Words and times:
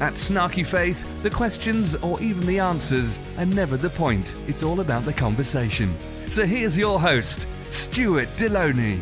At 0.00 0.14
Snarky 0.14 0.66
Faith, 0.66 1.22
the 1.22 1.28
questions 1.28 1.94
or 1.96 2.18
even 2.22 2.46
the 2.46 2.58
answers 2.58 3.18
are 3.36 3.44
never 3.44 3.76
the 3.76 3.90
point. 3.90 4.34
It's 4.48 4.62
all 4.62 4.80
about 4.80 5.02
the 5.02 5.12
conversation. 5.12 5.90
So 6.26 6.46
here's 6.46 6.76
your 6.76 6.98
host, 6.98 7.46
Stuart 7.64 8.28
Delony. 8.38 8.98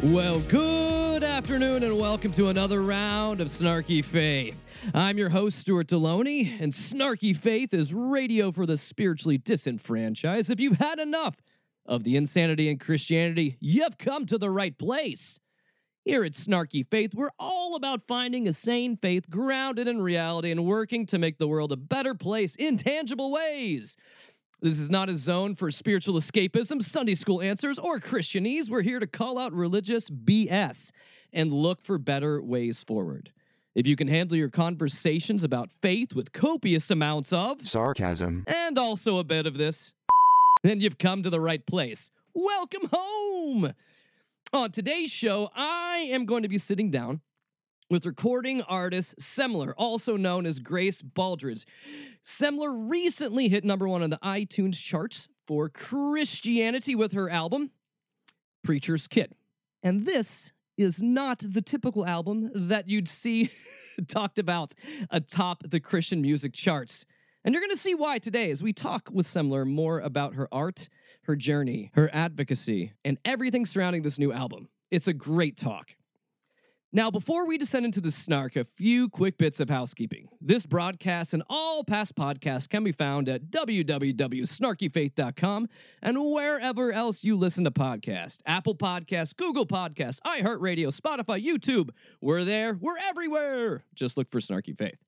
Well, 0.00 0.38
good 0.48 1.24
afternoon 1.24 1.82
and 1.82 1.98
welcome 1.98 2.30
to 2.34 2.50
another 2.50 2.82
round 2.82 3.40
of 3.40 3.48
Snarky 3.48 4.04
Faith. 4.04 4.62
I'm 4.94 5.18
your 5.18 5.28
host, 5.28 5.58
Stuart 5.58 5.88
Delony, 5.88 6.60
and 6.60 6.72
Snarky 6.72 7.36
Faith 7.36 7.74
is 7.74 7.92
radio 7.92 8.52
for 8.52 8.64
the 8.64 8.76
spiritually 8.76 9.38
disenfranchised. 9.38 10.50
If 10.50 10.60
you've 10.60 10.78
had 10.78 11.00
enough 11.00 11.34
of 11.84 12.04
the 12.04 12.16
insanity 12.16 12.68
in 12.68 12.78
Christianity, 12.78 13.56
you've 13.58 13.98
come 13.98 14.26
to 14.26 14.38
the 14.38 14.50
right 14.50 14.78
place. 14.78 15.40
Here 16.04 16.24
at 16.24 16.32
Snarky 16.32 16.84
Faith, 16.90 17.14
we're 17.14 17.30
all 17.38 17.76
about 17.76 18.02
finding 18.02 18.48
a 18.48 18.52
sane 18.52 18.96
faith 18.96 19.30
grounded 19.30 19.86
in 19.86 20.02
reality 20.02 20.50
and 20.50 20.64
working 20.64 21.06
to 21.06 21.18
make 21.18 21.38
the 21.38 21.46
world 21.46 21.70
a 21.70 21.76
better 21.76 22.12
place 22.12 22.56
in 22.56 22.76
tangible 22.76 23.30
ways. 23.30 23.96
This 24.60 24.80
is 24.80 24.90
not 24.90 25.08
a 25.08 25.14
zone 25.14 25.54
for 25.54 25.70
spiritual 25.70 26.14
escapism, 26.16 26.82
Sunday 26.82 27.14
school 27.14 27.40
answers, 27.40 27.78
or 27.78 28.00
Christianese. 28.00 28.68
We're 28.68 28.82
here 28.82 28.98
to 28.98 29.06
call 29.06 29.38
out 29.38 29.52
religious 29.52 30.10
BS 30.10 30.90
and 31.32 31.52
look 31.52 31.80
for 31.82 31.98
better 31.98 32.42
ways 32.42 32.82
forward. 32.82 33.30
If 33.76 33.86
you 33.86 33.94
can 33.94 34.08
handle 34.08 34.36
your 34.36 34.50
conversations 34.50 35.44
about 35.44 35.70
faith 35.70 36.16
with 36.16 36.32
copious 36.32 36.90
amounts 36.90 37.32
of 37.32 37.68
sarcasm 37.68 38.42
and 38.48 38.76
also 38.76 39.18
a 39.18 39.24
bit 39.24 39.46
of 39.46 39.56
this, 39.56 39.92
then 40.64 40.80
you've 40.80 40.98
come 40.98 41.22
to 41.22 41.30
the 41.30 41.40
right 41.40 41.64
place. 41.64 42.10
Welcome 42.34 42.88
home! 42.92 43.72
On 44.54 44.70
today's 44.70 45.10
show, 45.10 45.48
I 45.56 46.08
am 46.10 46.26
going 46.26 46.42
to 46.42 46.48
be 46.48 46.58
sitting 46.58 46.90
down 46.90 47.22
with 47.88 48.04
recording 48.04 48.60
artist 48.60 49.14
Semler, 49.18 49.72
also 49.78 50.18
known 50.18 50.44
as 50.44 50.58
Grace 50.58 51.00
Baldridge. 51.00 51.64
Semler 52.22 52.90
recently 52.90 53.48
hit 53.48 53.64
number 53.64 53.88
one 53.88 54.02
on 54.02 54.10
the 54.10 54.18
iTunes 54.22 54.78
charts 54.78 55.26
for 55.46 55.70
Christianity 55.70 56.94
with 56.94 57.12
her 57.12 57.30
album, 57.30 57.70
Preacher's 58.62 59.06
Kid. 59.06 59.32
And 59.82 60.04
this 60.04 60.52
is 60.76 61.00
not 61.00 61.38
the 61.38 61.62
typical 61.62 62.04
album 62.04 62.50
that 62.54 62.90
you'd 62.90 63.08
see 63.08 63.50
talked 64.06 64.38
about 64.38 64.74
atop 65.08 65.62
the 65.66 65.80
Christian 65.80 66.20
music 66.20 66.52
charts. 66.52 67.06
And 67.42 67.54
you're 67.54 67.62
going 67.62 67.74
to 67.74 67.82
see 67.82 67.94
why 67.94 68.18
today 68.18 68.50
as 68.50 68.62
we 68.62 68.74
talk 68.74 69.08
with 69.10 69.24
Semler 69.24 69.66
more 69.66 69.98
about 70.00 70.34
her 70.34 70.46
art, 70.52 70.90
her 71.24 71.36
journey, 71.36 71.90
her 71.94 72.10
advocacy, 72.12 72.92
and 73.04 73.18
everything 73.24 73.64
surrounding 73.64 74.02
this 74.02 74.18
new 74.18 74.32
album. 74.32 74.68
It's 74.90 75.08
a 75.08 75.12
great 75.12 75.56
talk. 75.56 75.90
Now, 76.94 77.10
before 77.10 77.46
we 77.46 77.56
descend 77.56 77.86
into 77.86 78.02
the 78.02 78.10
snark, 78.10 78.54
a 78.54 78.66
few 78.76 79.08
quick 79.08 79.38
bits 79.38 79.60
of 79.60 79.70
housekeeping. 79.70 80.28
This 80.42 80.66
broadcast 80.66 81.32
and 81.32 81.42
all 81.48 81.84
past 81.84 82.14
podcasts 82.14 82.68
can 82.68 82.84
be 82.84 82.92
found 82.92 83.30
at 83.30 83.46
www.snarkyfaith.com 83.46 85.68
and 86.02 86.32
wherever 86.32 86.92
else 86.92 87.24
you 87.24 87.38
listen 87.38 87.64
to 87.64 87.70
podcasts 87.70 88.40
Apple 88.44 88.74
Podcasts, 88.74 89.34
Google 89.34 89.64
Podcasts, 89.64 90.18
iHeartRadio, 90.26 90.94
Spotify, 90.94 91.42
YouTube. 91.42 91.88
We're 92.20 92.44
there, 92.44 92.76
we're 92.78 92.98
everywhere. 93.02 93.84
Just 93.94 94.18
look 94.18 94.28
for 94.28 94.40
Snarky 94.40 94.76
Faith. 94.76 94.98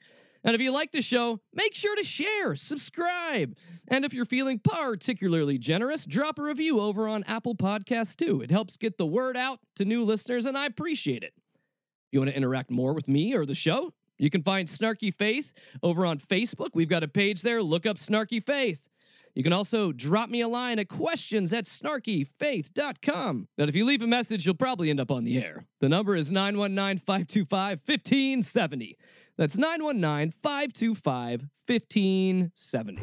And 0.45 0.55
if 0.55 0.61
you 0.61 0.73
like 0.73 0.93
the 0.93 1.01
show, 1.01 1.41
make 1.55 1.75
sure 1.75 1.97
to 1.97 2.05
share, 2.05 2.55
subscribe. 2.55 3.57
And 3.89 4.05
if 4.05 4.13
you're 4.13 4.27
feeling 4.27 4.59
particularly 4.59 5.57
generous, 5.57 6.05
drop 6.05 6.39
a 6.39 6.43
review 6.43 6.81
over 6.81 7.09
on 7.09 7.25
Apple 7.25 7.55
Podcasts 7.55 8.15
too. 8.15 8.43
It 8.43 8.51
helps 8.51 8.77
get 8.77 8.99
the 8.99 9.07
word 9.07 9.37
out 9.37 9.61
to 9.77 9.85
new 9.85 10.05
listeners, 10.05 10.45
and 10.45 10.57
I 10.57 10.67
appreciate 10.67 11.23
it. 11.23 11.33
If 11.37 12.13
you 12.13 12.21
want 12.21 12.31
to 12.31 12.37
interact 12.37 12.71
more 12.71 12.93
with 12.93 13.09
me 13.09 13.35
or 13.35 13.47
the 13.47 13.55
show, 13.55 13.95
you 14.19 14.31
can 14.31 14.43
find 14.43 14.69
Snarky 14.69 15.13
Faith 15.13 15.53
over 15.83 16.07
on 16.07 16.19
Facebook. 16.19 16.71
We've 16.75 16.89
got 16.89 17.03
a 17.03 17.09
page 17.09 17.43
there. 17.43 17.63
Look 17.63 17.87
up 17.87 17.97
Snarky 17.97 18.45
Faith. 18.45 18.89
You 19.35 19.43
can 19.43 19.53
also 19.53 19.91
drop 19.91 20.31
me 20.31 20.43
a 20.43 20.49
line 20.49 20.79
at 20.79 20.89
questions 20.89 21.53
at 21.53 21.65
snarkyfaith.com. 21.65 23.49
But 23.57 23.69
if 23.69 23.75
you 23.75 23.85
leave 23.85 24.03
a 24.03 24.07
message, 24.07 24.47
you'll 24.47 24.55
probably 24.55 24.91
end 24.91 25.01
up 25.01 25.11
on 25.11 25.25
the 25.25 25.43
air. 25.43 25.67
The 25.81 25.89
number 25.89 26.15
is 26.15 26.31
919 26.31 26.99
525 26.99 27.81
1570. 27.85 28.97
That's 29.37 29.59
919 29.59 30.33
525 30.43 31.49
1570. 31.67 33.03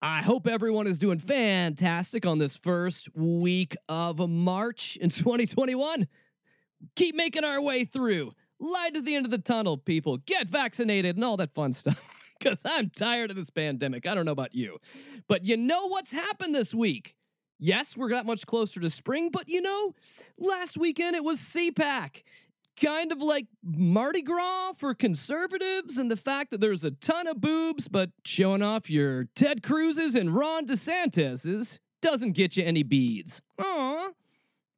I 0.00 0.22
hope 0.22 0.46
everyone 0.46 0.86
is 0.86 0.98
doing 0.98 1.18
fantastic 1.18 2.24
on 2.24 2.38
this 2.38 2.56
first 2.56 3.08
week 3.16 3.74
of 3.88 4.20
March 4.30 4.96
in 5.00 5.08
2021. 5.08 6.06
Keep 6.94 7.16
making 7.16 7.42
our 7.42 7.60
way 7.60 7.82
through. 7.82 8.30
Light 8.60 8.94
at 8.94 9.04
the 9.04 9.16
end 9.16 9.26
of 9.26 9.32
the 9.32 9.38
tunnel, 9.38 9.76
people. 9.76 10.18
Get 10.18 10.48
vaccinated 10.48 11.16
and 11.16 11.24
all 11.24 11.36
that 11.38 11.52
fun 11.54 11.72
stuff. 11.72 12.00
Because 12.38 12.62
I'm 12.64 12.88
tired 12.88 13.30
of 13.30 13.36
this 13.36 13.50
pandemic. 13.50 14.06
I 14.06 14.14
don't 14.14 14.24
know 14.24 14.30
about 14.30 14.54
you. 14.54 14.78
But 15.26 15.44
you 15.44 15.56
know 15.56 15.88
what's 15.88 16.12
happened 16.12 16.54
this 16.54 16.72
week? 16.72 17.16
Yes, 17.58 17.96
we're 17.96 18.10
that 18.10 18.26
much 18.26 18.46
closer 18.46 18.78
to 18.78 18.88
spring, 18.88 19.30
but 19.32 19.48
you 19.48 19.60
know, 19.60 19.92
last 20.38 20.78
weekend 20.78 21.16
it 21.16 21.24
was 21.24 21.40
CPAC 21.40 22.22
kind 22.78 23.12
of 23.12 23.20
like 23.20 23.46
Mardi 23.62 24.22
Gras 24.22 24.72
for 24.72 24.94
conservatives 24.94 25.98
and 25.98 26.10
the 26.10 26.16
fact 26.16 26.50
that 26.50 26.60
there's 26.60 26.84
a 26.84 26.90
ton 26.90 27.26
of 27.26 27.40
boobs, 27.40 27.88
but 27.88 28.10
showing 28.24 28.62
off 28.62 28.88
your 28.90 29.24
Ted 29.34 29.62
Cruz's 29.62 30.14
and 30.14 30.34
Ron 30.34 30.66
DeSantis's 30.66 31.78
doesn't 32.00 32.32
get 32.32 32.56
you 32.56 32.64
any 32.64 32.82
beads. 32.82 33.42
Aww. 33.60 34.10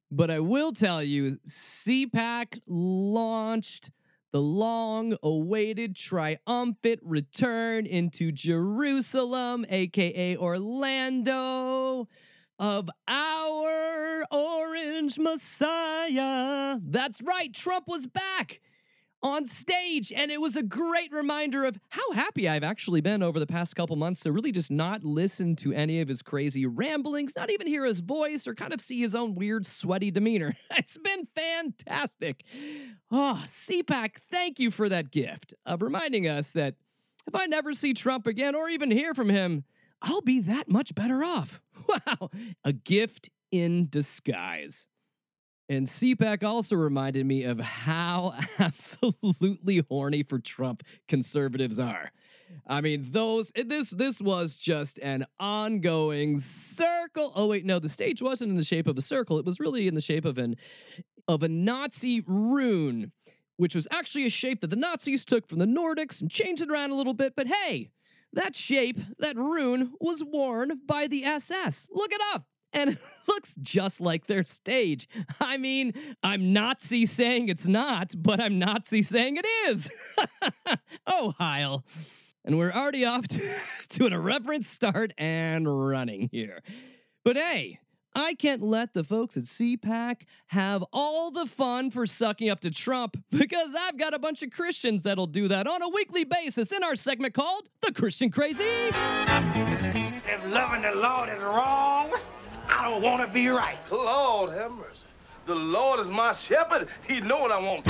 But 0.09 0.29
I 0.29 0.39
will 0.39 0.73
tell 0.73 1.01
you, 1.01 1.37
CPAC 1.47 2.59
launched 2.67 3.91
the 4.31 4.41
long 4.41 5.15
awaited 5.23 5.95
triumphant 5.95 6.99
return 7.03 7.85
into 7.85 8.31
Jerusalem, 8.31 9.65
aka 9.69 10.35
Orlando 10.37 12.07
of 12.61 12.91
our 13.07 14.23
orange 14.31 15.17
messiah. 15.17 16.77
That's 16.79 17.19
right, 17.23 17.51
Trump 17.51 17.87
was 17.87 18.05
back 18.05 18.61
on 19.23 19.47
stage, 19.47 20.11
and 20.15 20.29
it 20.29 20.39
was 20.39 20.55
a 20.55 20.61
great 20.61 21.11
reminder 21.11 21.65
of 21.65 21.79
how 21.89 22.11
happy 22.11 22.47
I've 22.47 22.63
actually 22.63 23.01
been 23.01 23.23
over 23.23 23.39
the 23.39 23.47
past 23.47 23.75
couple 23.75 23.95
months 23.95 24.21
to 24.21 24.31
really 24.31 24.51
just 24.51 24.69
not 24.69 25.03
listen 25.03 25.55
to 25.57 25.73
any 25.73 26.01
of 26.01 26.07
his 26.07 26.21
crazy 26.21 26.67
ramblings, 26.67 27.33
not 27.35 27.49
even 27.49 27.65
hear 27.65 27.83
his 27.83 27.99
voice 27.99 28.45
or 28.45 28.53
kind 28.53 28.73
of 28.73 28.81
see 28.81 28.99
his 28.99 29.15
own 29.15 29.33
weird, 29.33 29.65
sweaty 29.65 30.11
demeanor. 30.11 30.55
It's 30.77 30.97
been 30.97 31.27
fantastic. 31.35 32.43
Ah, 33.11 33.41
oh, 33.43 33.45
CPAC, 33.47 34.17
thank 34.31 34.59
you 34.59 34.69
for 34.69 34.87
that 34.89 35.11
gift 35.11 35.53
of 35.65 35.81
reminding 35.81 36.27
us 36.27 36.51
that 36.51 36.75
if 37.27 37.35
I 37.35 37.45
never 37.47 37.73
see 37.73 37.93
Trump 37.93 38.27
again 38.27 38.55
or 38.55 38.69
even 38.69 38.91
hear 38.91 39.13
from 39.13 39.29
him, 39.29 39.63
I'll 40.01 40.21
be 40.21 40.39
that 40.41 40.69
much 40.69 40.95
better 40.95 41.23
off. 41.23 41.61
Wow, 41.89 42.29
a 42.63 42.73
gift 42.73 43.31
in 43.51 43.87
disguise. 43.89 44.85
And 45.67 45.87
CPAC 45.87 46.43
also 46.43 46.75
reminded 46.75 47.25
me 47.25 47.43
of 47.43 47.59
how 47.59 48.35
absolutely 48.59 49.81
horny 49.89 50.21
for 50.21 50.37
Trump 50.37 50.83
conservatives 51.07 51.79
are. 51.79 52.11
I 52.67 52.81
mean, 52.81 53.07
those 53.09 53.51
eh, 53.55 53.63
this 53.65 53.89
this 53.89 54.21
was 54.21 54.55
just 54.55 54.99
an 54.99 55.25
ongoing 55.39 56.39
circle. 56.39 57.31
Oh 57.35 57.47
wait, 57.47 57.65
no, 57.65 57.79
the 57.79 57.89
stage 57.89 58.21
wasn't 58.21 58.51
in 58.51 58.57
the 58.57 58.63
shape 58.63 58.87
of 58.87 58.97
a 58.97 59.01
circle. 59.01 59.39
It 59.39 59.45
was 59.45 59.59
really 59.59 59.87
in 59.87 59.95
the 59.95 60.01
shape 60.01 60.25
of 60.25 60.37
an 60.37 60.55
of 61.27 61.43
a 61.43 61.47
Nazi 61.47 62.21
rune, 62.27 63.11
which 63.57 63.73
was 63.73 63.87
actually 63.91 64.25
a 64.25 64.29
shape 64.29 64.61
that 64.61 64.69
the 64.69 64.75
Nazis 64.75 65.25
took 65.25 65.47
from 65.47 65.59
the 65.59 65.65
Nordics 65.65 66.21
and 66.21 66.29
changed 66.29 66.61
it 66.61 66.69
around 66.69 66.91
a 66.91 66.95
little 66.95 67.13
bit. 67.13 67.33
But 67.35 67.47
hey, 67.47 67.91
that 68.33 68.55
shape, 68.55 68.99
that 69.19 69.35
rune, 69.35 69.93
was 69.99 70.23
worn 70.23 70.81
by 70.85 71.07
the 71.07 71.23
SS. 71.23 71.87
Look 71.91 72.11
it 72.13 72.21
up. 72.33 72.45
And 72.73 72.89
it 72.91 72.99
looks 73.27 73.55
just 73.61 73.99
like 73.99 74.27
their 74.27 74.43
stage. 74.43 75.07
I 75.39 75.57
mean, 75.57 75.93
I'm 76.23 76.53
Nazi 76.53 77.05
saying 77.05 77.49
it's 77.49 77.67
not, 77.67 78.13
but 78.17 78.39
I'm 78.39 78.59
Nazi 78.59 79.01
saying 79.01 79.37
it 79.37 79.45
is. 79.67 79.89
oh, 81.07 81.33
Heil. 81.37 81.85
And 82.43 82.57
we're 82.57 82.71
already 82.71 83.05
off 83.05 83.27
to, 83.29 83.55
to 83.89 84.05
an 84.05 84.13
irreverent 84.13 84.65
start 84.65 85.13
and 85.17 85.67
running 85.87 86.29
here. 86.31 86.61
But 87.23 87.37
hey, 87.37 87.79
I 88.13 88.33
can't 88.33 88.61
let 88.61 88.93
the 88.93 89.03
folks 89.03 89.37
at 89.37 89.43
CPAC 89.43 90.23
have 90.47 90.83
all 90.91 91.31
the 91.31 91.45
fun 91.45 91.91
for 91.91 92.05
sucking 92.05 92.49
up 92.49 92.59
to 92.61 92.71
Trump 92.71 93.15
because 93.31 93.69
I've 93.77 93.97
got 93.97 94.13
a 94.13 94.19
bunch 94.19 94.43
of 94.43 94.51
Christians 94.51 95.03
that'll 95.03 95.27
do 95.27 95.47
that 95.47 95.65
on 95.65 95.81
a 95.81 95.87
weekly 95.89 96.25
basis 96.25 96.73
in 96.73 96.83
our 96.83 96.95
segment 96.95 97.33
called 97.33 97.69
The 97.81 97.93
Christian 97.93 98.29
Crazy. 98.29 98.63
If 98.63 100.45
loving 100.47 100.81
the 100.81 100.93
Lord 100.95 101.29
is 101.29 101.41
wrong, 101.41 102.11
I 102.67 102.89
don't 102.89 103.01
want 103.01 103.25
to 103.25 103.33
be 103.33 103.47
right. 103.47 103.77
Lord 103.91 104.51
have 104.53 104.71
mercy. 104.71 105.05
The 105.47 105.55
Lord 105.55 105.99
is 106.01 106.07
my 106.07 106.35
shepherd. 106.47 106.87
He 107.07 107.21
know 107.21 107.39
what 107.39 107.51
I 107.51 107.59
want. 107.59 107.85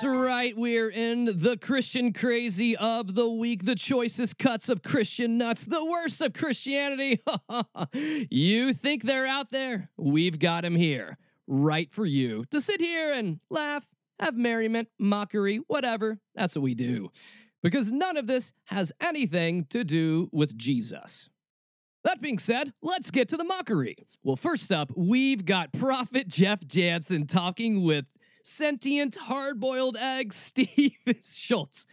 That's 0.00 0.16
right. 0.16 0.56
We're 0.56 0.90
in 0.90 1.24
the 1.24 1.56
Christian 1.56 2.12
crazy 2.12 2.76
of 2.76 3.16
the 3.16 3.28
week, 3.28 3.64
the 3.64 3.74
choicest 3.74 4.38
cuts 4.38 4.68
of 4.68 4.80
Christian 4.80 5.38
nuts, 5.38 5.64
the 5.64 5.84
worst 5.84 6.20
of 6.20 6.34
Christianity. 6.34 7.20
you 8.30 8.74
think 8.74 9.02
they're 9.02 9.26
out 9.26 9.50
there? 9.50 9.90
We've 9.96 10.38
got 10.38 10.62
them 10.62 10.76
here, 10.76 11.18
right 11.48 11.90
for 11.90 12.06
you 12.06 12.44
to 12.52 12.60
sit 12.60 12.80
here 12.80 13.12
and 13.12 13.40
laugh, 13.50 13.90
have 14.20 14.36
merriment, 14.36 14.86
mockery, 15.00 15.56
whatever. 15.66 16.20
That's 16.36 16.54
what 16.54 16.62
we 16.62 16.76
do. 16.76 17.10
Because 17.64 17.90
none 17.90 18.16
of 18.16 18.28
this 18.28 18.52
has 18.66 18.92
anything 19.00 19.64
to 19.70 19.82
do 19.82 20.28
with 20.30 20.56
Jesus. 20.56 21.28
That 22.04 22.20
being 22.20 22.38
said, 22.38 22.72
let's 22.82 23.10
get 23.10 23.30
to 23.30 23.36
the 23.36 23.42
mockery. 23.42 23.96
Well, 24.22 24.36
first 24.36 24.70
up, 24.70 24.92
we've 24.96 25.44
got 25.44 25.72
Prophet 25.72 26.28
Jeff 26.28 26.64
Jansen 26.68 27.26
talking 27.26 27.82
with 27.82 28.04
sentient 28.48 29.16
hard 29.16 29.60
boiled 29.60 29.96
egg 29.96 30.32
Steve 30.32 30.96
Shultz. 31.22 31.86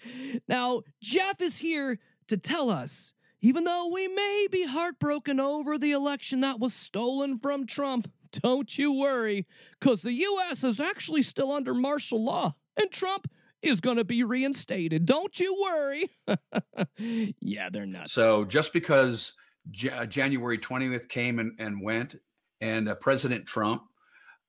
Now, 0.47 0.81
Jeff 1.01 1.41
is 1.41 1.57
here 1.59 1.99
to 2.27 2.37
tell 2.37 2.69
us, 2.69 3.13
even 3.41 3.63
though 3.65 3.89
we 3.93 4.07
may 4.07 4.47
be 4.51 4.65
heartbroken 4.65 5.39
over 5.39 5.77
the 5.77 5.91
election 5.91 6.41
that 6.41 6.59
was 6.59 6.73
stolen 6.73 7.37
from 7.37 7.67
Trump, 7.67 8.11
don't 8.31 8.77
you 8.77 8.91
worry, 8.91 9.45
because 9.79 10.01
the 10.01 10.13
U.S. 10.13 10.63
is 10.63 10.79
actually 10.79 11.21
still 11.21 11.51
under 11.51 11.73
martial 11.73 12.23
law, 12.23 12.55
and 12.75 12.91
Trump 12.91 13.27
is 13.61 13.79
going 13.79 13.97
to 13.97 14.03
be 14.03 14.23
reinstated. 14.23 15.05
Don't 15.05 15.39
you 15.39 15.55
worry. 15.61 16.09
yeah, 17.39 17.69
they're 17.69 17.85
nuts. 17.85 18.13
So 18.13 18.45
just 18.45 18.73
because 18.73 19.33
J- 19.71 20.05
January 20.07 20.57
20th 20.57 21.09
came 21.09 21.39
and, 21.39 21.53
and 21.59 21.81
went, 21.81 22.15
and 22.61 22.89
uh, 22.89 22.95
President 22.95 23.45
Trump, 23.45 23.83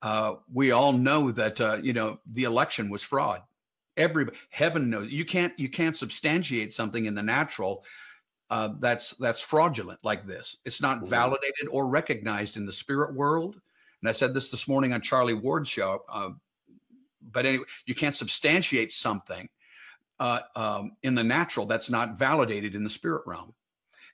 uh, 0.03 0.35
we 0.53 0.71
all 0.71 0.93
know 0.93 1.31
that 1.33 1.61
uh, 1.61 1.79
you 1.83 1.93
know 1.93 2.19
the 2.33 2.45
election 2.45 2.91
was 2.91 3.03
fraud. 3.03 3.43
Every 3.97 4.27
heaven 4.51 4.91
knows 4.91 5.11
you 5.11 5.25
can't 5.25 5.53
you 5.59 5.69
can't 5.69 5.97
substantiate 5.97 6.75
something 6.75 7.07
in 7.07 7.15
the 7.15 7.23
natural 7.23 7.85
uh, 8.51 8.71
that's 8.79 9.11
that's 9.19 9.41
fraudulent 9.41 9.99
like 10.03 10.27
this. 10.27 10.57
It's 10.65 10.81
not 10.81 11.07
validated 11.07 11.69
or 11.71 11.89
recognized 11.89 12.57
in 12.57 12.67
the 12.67 12.73
spirit 12.73 13.15
world. 13.15 13.61
And 14.03 14.09
I 14.09 14.13
said 14.13 14.35
this 14.35 14.51
this 14.51 14.69
morning 14.69 14.93
on 14.93 15.01
Charlie 15.01 15.35
Ward's 15.35 15.69
show. 15.69 16.05
Uh, 16.09 16.31
but 17.33 17.47
anyway, 17.47 17.65
you 17.87 17.95
can't 17.95 18.15
substantiate 18.15 18.93
something 18.93 19.49
uh, 20.21 20.41
um, 20.55 20.93
in 21.03 21.15
the 21.15 21.25
natural 21.25 21.67
that's 21.67 21.91
not 21.91 22.19
validated 22.19 22.75
in 22.75 22.85
the 22.85 22.91
spirit 22.91 23.23
realm. 23.27 23.53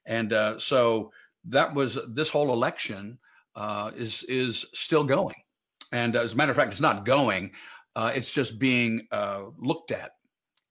And 0.07 0.33
uh, 0.33 0.59
so 0.59 1.13
that 1.47 1.75
was 1.75 1.99
this 2.09 2.31
whole 2.31 2.53
election 2.53 3.19
uh, 3.55 3.91
is 3.95 4.25
is 4.29 4.65
still 4.73 5.05
going. 5.05 5.35
And 5.93 6.17
as 6.17 6.33
a 6.33 6.37
matter 6.37 6.51
of 6.51 6.57
fact, 6.57 6.73
it's 6.73 6.81
not 6.81 7.05
going. 7.05 7.53
Uh, 7.95 8.11
it's 8.15 8.31
just 8.31 8.59
being 8.59 9.07
uh, 9.13 9.43
looked 9.59 9.93
at, 9.93 10.13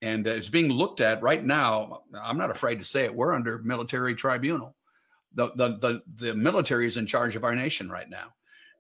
and 0.02 0.26
it's 0.26 0.50
being 0.50 0.70
looked 0.70 1.00
at 1.00 1.22
right 1.22 1.44
now. 1.46 2.02
I'm 2.20 2.38
not 2.38 2.50
afraid 2.50 2.80
to 2.80 2.86
say 2.86 3.06
it. 3.06 3.14
We're 3.14 3.36
under 3.36 3.60
military 3.60 4.16
tribunal. 4.16 4.76
The 5.36 5.52
the 5.56 5.78
the, 5.78 6.02
the 6.16 6.34
military 6.34 6.88
is 6.88 6.98
in 6.98 7.06
charge 7.06 7.36
of 7.36 7.44
our 7.44 7.56
nation 7.56 7.90
right 7.90 8.10
now, 8.10 8.34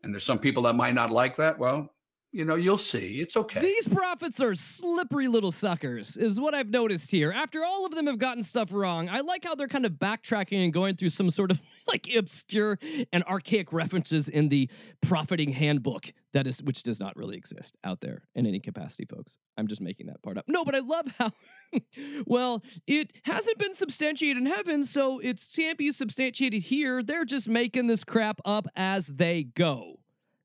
and 0.03 0.11
there's 0.11 0.23
some 0.23 0.39
people 0.39 0.63
that 0.63 0.75
might 0.75 0.95
not 0.95 1.11
like 1.11 1.35
that. 1.37 1.59
Well, 1.59 1.93
you 2.31 2.45
know, 2.45 2.55
you'll 2.55 2.77
see. 2.77 3.19
It's 3.19 3.35
okay. 3.35 3.59
These 3.59 3.87
prophets 3.89 4.39
are 4.39 4.55
slippery 4.55 5.27
little 5.27 5.51
suckers, 5.51 6.15
is 6.15 6.39
what 6.39 6.53
I've 6.53 6.69
noticed 6.69 7.11
here. 7.11 7.31
After 7.31 7.63
all 7.63 7.85
of 7.85 7.93
them 7.93 8.07
have 8.07 8.19
gotten 8.19 8.41
stuff 8.41 8.71
wrong, 8.71 9.09
I 9.09 9.19
like 9.19 9.43
how 9.43 9.55
they're 9.55 9.67
kind 9.67 9.85
of 9.85 9.93
backtracking 9.93 10.63
and 10.63 10.71
going 10.71 10.95
through 10.95 11.09
some 11.09 11.29
sort 11.29 11.51
of 11.51 11.61
like 11.87 12.07
obscure 12.15 12.79
and 13.11 13.23
archaic 13.25 13.73
references 13.73 14.29
in 14.29 14.49
the 14.49 14.69
profiting 15.01 15.51
handbook 15.51 16.13
that 16.33 16.47
is 16.47 16.63
which 16.63 16.83
does 16.83 16.99
not 16.99 17.15
really 17.17 17.35
exist 17.35 17.75
out 17.83 17.99
there 17.99 18.23
in 18.35 18.45
any 18.45 18.59
capacity, 18.59 19.05
folks. 19.05 19.37
I'm 19.57 19.67
just 19.67 19.81
making 19.81 20.07
that 20.07 20.21
part 20.23 20.37
up. 20.37 20.45
No, 20.47 20.63
but 20.63 20.75
I 20.75 20.79
love 20.79 21.13
how 21.19 21.31
well, 22.25 22.63
it 22.87 23.13
hasn't 23.23 23.57
been 23.57 23.73
substantiated 23.73 24.37
in 24.37 24.45
heaven, 24.45 24.85
so 24.85 25.19
it 25.19 25.43
can't 25.55 25.77
be 25.77 25.91
substantiated 25.91 26.63
here. 26.63 27.03
They're 27.03 27.25
just 27.25 27.47
making 27.47 27.87
this 27.87 28.03
crap 28.03 28.39
up 28.45 28.67
as 28.75 29.07
they 29.07 29.43
go. 29.43 29.99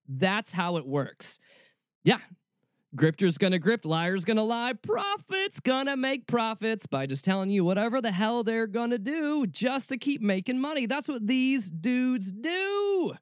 That's 0.08 0.52
how 0.52 0.76
it 0.76 0.86
works. 0.86 1.38
Yeah. 2.06 2.18
Grifter's 2.94 3.36
gonna 3.36 3.58
grift, 3.58 3.84
liar's 3.84 4.24
gonna 4.24 4.44
lie, 4.44 4.72
profits 4.74 5.58
gonna 5.58 5.96
make 5.96 6.28
profits 6.28 6.86
by 6.86 7.04
just 7.04 7.24
telling 7.24 7.50
you 7.50 7.64
whatever 7.64 8.00
the 8.00 8.12
hell 8.12 8.44
they're 8.44 8.68
gonna 8.68 8.96
do 8.96 9.44
just 9.44 9.88
to 9.88 9.98
keep 9.98 10.22
making 10.22 10.60
money. 10.60 10.86
That's 10.86 11.08
what 11.08 11.26
these 11.26 11.68
dudes 11.68 12.30
do. 12.30 13.14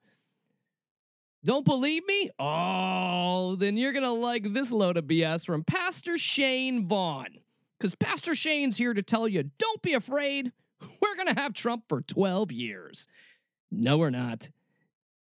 Don't 1.43 1.65
believe 1.65 2.05
me? 2.05 2.29
Oh, 2.37 3.55
then 3.55 3.75
you're 3.75 3.91
gonna 3.91 4.13
like 4.13 4.53
this 4.53 4.71
load 4.71 4.97
of 4.97 5.05
BS 5.05 5.45
from 5.47 5.63
Pastor 5.63 6.19
Shane 6.19 6.87
Vaughn. 6.87 7.39
Because 7.79 7.95
Pastor 7.95 8.35
Shane's 8.35 8.77
here 8.77 8.93
to 8.93 9.01
tell 9.01 9.27
you 9.27 9.49
don't 9.57 9.81
be 9.81 9.93
afraid. 9.93 10.51
We're 11.01 11.15
gonna 11.17 11.39
have 11.39 11.53
Trump 11.53 11.85
for 11.89 12.01
12 12.01 12.51
years. 12.51 13.07
No, 13.71 13.97
we're 13.97 14.11
not 14.11 14.49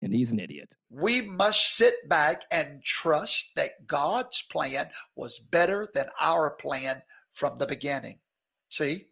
and 0.06 0.14
he's 0.14 0.32
an 0.32 0.40
idiot. 0.40 0.76
We 0.92 1.22
must 1.22 1.76
sit 1.76 2.08
back 2.08 2.44
and 2.52 2.84
trust 2.84 3.50
that 3.56 3.88
God's 3.88 4.44
plan 4.44 4.90
was 5.16 5.40
better 5.40 5.90
than 5.94 6.06
our 6.22 6.52
plan 6.52 7.02
from 7.34 7.58
the 7.58 7.66
beginning. 7.66 8.20
See, 8.70 9.08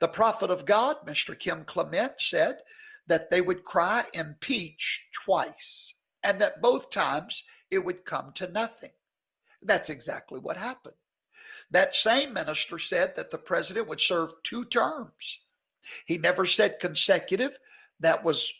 the 0.00 0.08
prophet 0.08 0.50
of 0.50 0.66
God, 0.66 1.06
Mr. 1.06 1.38
Kim 1.38 1.64
Clement, 1.64 2.14
said 2.18 2.58
that 3.06 3.30
they 3.30 3.40
would 3.40 3.62
cry 3.62 4.04
impeach 4.12 5.06
twice, 5.12 5.94
and 6.24 6.40
that 6.40 6.60
both 6.60 6.90
times 6.90 7.44
it 7.70 7.84
would 7.84 8.04
come 8.04 8.32
to 8.34 8.50
nothing. 8.50 8.90
That's 9.62 9.90
exactly 9.90 10.40
what 10.40 10.56
happened. 10.56 10.96
That 11.70 11.94
same 11.94 12.32
minister 12.32 12.80
said 12.80 13.14
that 13.14 13.30
the 13.30 13.38
president 13.38 13.86
would 13.86 14.00
serve 14.00 14.32
two 14.42 14.64
terms. 14.64 15.38
He 16.04 16.18
never 16.18 16.46
said 16.46 16.80
consecutive. 16.80 17.58
That 18.00 18.24
was 18.24 18.52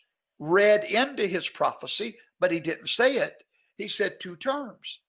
read 0.43 0.83
into 0.83 1.25
his 1.25 1.49
prophecy, 1.49 2.17
but 2.39 2.51
he 2.51 2.59
didn't 2.59 2.89
say 2.89 3.15
it. 3.15 3.43
He 3.77 3.87
said 3.87 4.19
two 4.19 4.35
terms. 4.35 4.99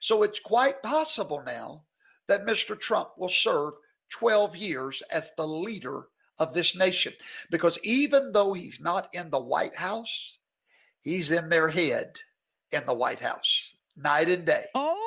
So 0.00 0.22
it's 0.22 0.40
quite 0.40 0.82
possible 0.82 1.42
now 1.44 1.84
that 2.28 2.46
Mr. 2.46 2.78
Trump 2.78 3.10
will 3.16 3.28
serve 3.28 3.74
12 4.10 4.56
years 4.56 5.02
as 5.10 5.30
the 5.36 5.46
leader 5.46 6.08
of 6.38 6.52
this 6.52 6.76
nation. 6.76 7.14
Because 7.50 7.78
even 7.82 8.32
though 8.32 8.52
he's 8.52 8.80
not 8.80 9.08
in 9.12 9.30
the 9.30 9.40
White 9.40 9.76
House, 9.76 10.38
he's 11.00 11.30
in 11.30 11.48
their 11.48 11.70
head 11.70 12.20
in 12.70 12.84
the 12.86 12.94
White 12.94 13.20
House 13.20 13.74
night 13.96 14.28
and 14.28 14.44
day. 14.44 14.64
Oh, 14.74 15.03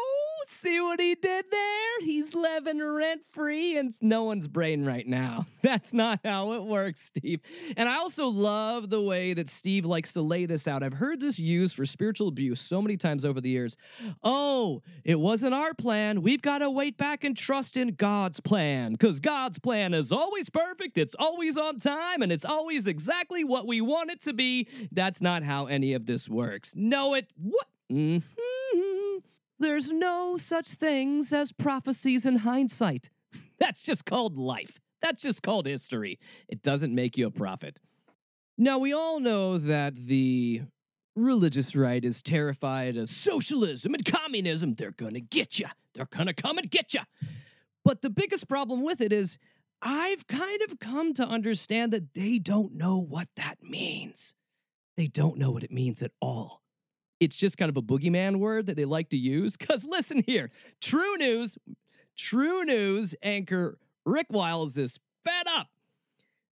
See 0.62 0.82
what 0.82 1.00
he 1.00 1.14
did 1.14 1.46
there? 1.52 2.00
He's 2.02 2.34
living 2.34 2.82
rent 2.82 3.22
free 3.30 3.78
and 3.78 3.94
no 4.02 4.24
one's 4.24 4.48
brain 4.48 4.86
right 4.86 5.06
now. 5.06 5.46
That's 5.62 5.94
not 5.94 6.20
how 6.26 6.54
it 6.54 6.64
works, 6.64 7.12
Steve. 7.16 7.42
And 7.76 7.88
I 7.88 7.98
also 7.98 8.26
love 8.26 8.90
the 8.90 9.02
way 9.02 9.36
that 9.36 9.50
Steve 9.50 9.86
likes 9.86 10.14
to 10.14 10.24
lay 10.24 10.48
this 10.48 10.68
out. 10.68 10.82
I've 10.82 10.94
heard 10.94 11.20
this 11.20 11.38
used 11.38 11.76
for 11.76 11.86
spiritual 11.86 12.28
abuse 12.28 12.60
so 12.60 12.82
many 12.82 12.98
times 12.98 13.24
over 13.24 13.40
the 13.40 13.50
years. 13.50 13.78
Oh, 14.24 14.82
it 15.04 15.20
wasn't 15.20 15.54
our 15.54 15.76
plan. 15.76 16.24
We've 16.24 16.42
got 16.42 16.60
to 16.60 16.72
wait 16.72 16.98
back 16.98 17.24
and 17.24 17.38
trust 17.38 17.78
in 17.78 17.90
God's 17.90 18.40
plan 18.40 18.94
because 18.94 19.20
God's 19.20 19.60
plan 19.60 19.94
is 19.94 20.12
always 20.12 20.50
perfect, 20.50 20.98
it's 20.98 21.16
always 21.20 21.56
on 21.56 21.78
time, 21.78 22.24
and 22.24 22.32
it's 22.32 22.46
always 22.46 22.88
exactly 22.88 23.44
what 23.44 23.68
we 23.68 23.80
want 23.80 24.10
it 24.10 24.24
to 24.24 24.34
be. 24.34 24.68
That's 24.92 25.22
not 25.22 25.44
how 25.44 25.68
any 25.68 25.94
of 25.94 26.08
this 26.08 26.28
works. 26.28 26.74
No, 26.76 27.14
it 27.14 27.28
what? 27.40 27.68
Mm-hmm. 27.92 28.87
There's 29.60 29.90
no 29.90 30.38
such 30.38 30.68
things 30.70 31.34
as 31.34 31.52
prophecies 31.52 32.26
in 32.26 32.38
hindsight. 32.38 33.10
That's 33.60 33.82
just 33.82 34.06
called 34.06 34.38
life. 34.38 34.80
That's 35.02 35.22
just 35.22 35.42
called 35.42 35.66
history. 35.66 36.20
It 36.48 36.62
doesn't 36.62 36.94
make 36.94 37.18
you 37.18 37.28
a 37.28 37.32
prophet. 37.32 37.80
Now, 38.58 38.78
we 38.80 38.94
all 38.94 39.20
know 39.20 39.58
that 39.58 39.96
the 39.96 40.62
religious 41.16 41.76
right 41.76 42.04
is 42.04 42.22
terrified 42.22 42.98
of 42.98 43.10
socialism 43.10 43.94
and 43.94 44.06
communism. 44.06 44.74
They're 44.74 44.92
going 44.92 45.14
to 45.14 45.22
get 45.22 45.60
you. 45.60 45.68
They're 45.94 46.06
going 46.06 46.28
to 46.28 46.34
come 46.34 46.58
and 46.58 46.70
get 46.70 46.94
you. 46.94 47.02
But 47.84 48.02
the 48.02 48.10
biggest 48.10 48.48
problem 48.48 48.84
with 48.84 49.02
it 49.02 49.14
is 49.14 49.38
I've 49.82 50.28
kind 50.28 50.62
of 50.64 50.80
come 50.80 51.14
to 51.16 51.24
understand 51.24 51.94
that 51.94 52.14
they 52.14 52.40
don't 52.40 52.74
know 52.74 53.00
what 53.00 53.28
that 53.36 53.58
means. 53.64 54.34
They 54.98 55.08
don't 55.08 55.38
know 55.38 55.52
what 55.52 55.64
it 55.64 55.72
means 55.72 56.02
at 56.02 56.12
all 56.20 56.62
it's 57.20 57.36
just 57.36 57.58
kind 57.58 57.70
of 57.70 57.78
a 57.78 57.82
boogeyman 57.82 58.38
word 58.38 58.68
that 58.68 58.76
they 58.76 58.86
like 58.86 59.10
to 59.10 59.18
use. 59.18 59.58
Because 59.58 59.86
listen 59.86 60.24
here, 60.26 60.50
TruNews, 60.82 61.58
True 62.16 62.64
News 62.66 63.16
anchor 63.22 63.78
Rick 64.06 64.28
Wiles 64.30 64.78
is 64.78 65.00
fed 65.24 65.48
up. 65.48 65.68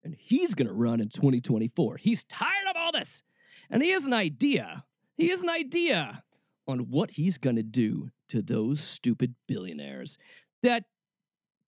and 0.04 0.14
he's 0.18 0.54
going 0.54 0.68
to 0.68 0.74
run 0.74 1.00
in 1.00 1.08
2024. 1.08 1.96
He's 1.96 2.24
tired 2.24 2.66
of 2.70 2.76
all 2.76 2.92
this. 2.92 3.22
And 3.70 3.82
he 3.82 3.90
has 3.90 4.04
an 4.04 4.12
idea. 4.12 4.84
He 5.16 5.28
has 5.28 5.42
an 5.42 5.48
idea 5.50 6.22
on 6.68 6.90
what 6.90 7.12
he's 7.12 7.38
going 7.38 7.56
to 7.56 7.62
do 7.62 8.10
to 8.28 8.42
those 8.42 8.80
stupid 8.80 9.34
billionaires 9.48 10.18
that 10.62 10.84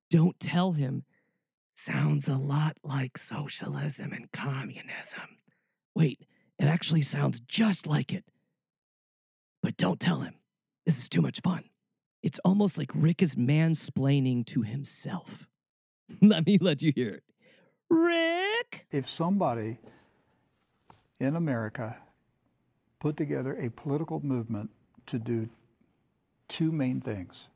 don't 0.10 0.39
tell 0.39 0.74
him 0.74 1.03
sounds 1.75 2.27
a 2.27 2.36
lot 2.36 2.77
like 2.83 3.17
socialism 3.17 4.13
and 4.13 4.31
communism. 4.31 5.38
Wait, 5.95 6.25
it 6.60 6.65
actually 6.65 7.01
sounds 7.01 7.39
just 7.41 7.88
like 7.88 8.13
it. 8.13 8.25
But 9.62 9.77
don't 9.77 10.00
tell 10.00 10.20
him. 10.20 10.36
This 10.86 11.00
is 11.00 11.10
too 11.10 11.22
much 11.22 11.41
fun. 11.41 11.63
It's 12.24 12.39
almost 12.46 12.77
like 12.77 12.91
Rick 12.94 13.22
is 13.22 13.36
mansplaining 13.36 14.46
to 14.48 14.62
himself. 14.62 15.48
let 16.22 16.46
me 16.46 16.58
let 16.60 16.82
you 16.82 16.91
hear 16.96 17.15
it. 17.15 17.24
Rick? 17.89 18.88
If 18.91 19.10
somebody 19.10 19.80
in 21.20 21.36
America 21.36 21.98
put 23.00 23.18
together 23.18 23.56
a 23.60 23.70
political 23.70 24.20
movement 24.24 24.70
to 25.08 25.20
do 25.20 25.50
two 26.48 26.72
main 26.72 27.01
things 27.01 27.48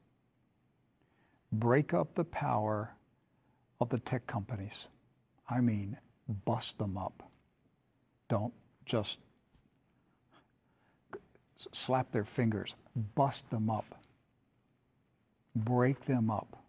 break 1.51 1.93
up 1.93 2.15
the 2.15 2.23
power 2.23 2.95
of 3.79 3.89
the 3.89 3.99
tech 3.99 4.27
companies. 4.27 4.87
I 5.49 5.61
mean, 5.61 5.97
bust 6.27 6.77
them 6.77 6.97
up. 6.97 7.29
Don't 8.27 8.53
just 8.85 9.19
slap 11.71 12.11
their 12.11 12.25
fingers, 12.25 12.75
bust 13.15 13.49
them 13.49 13.69
up, 13.69 13.95
break 15.55 16.05
them 16.05 16.29
up. 16.29 16.61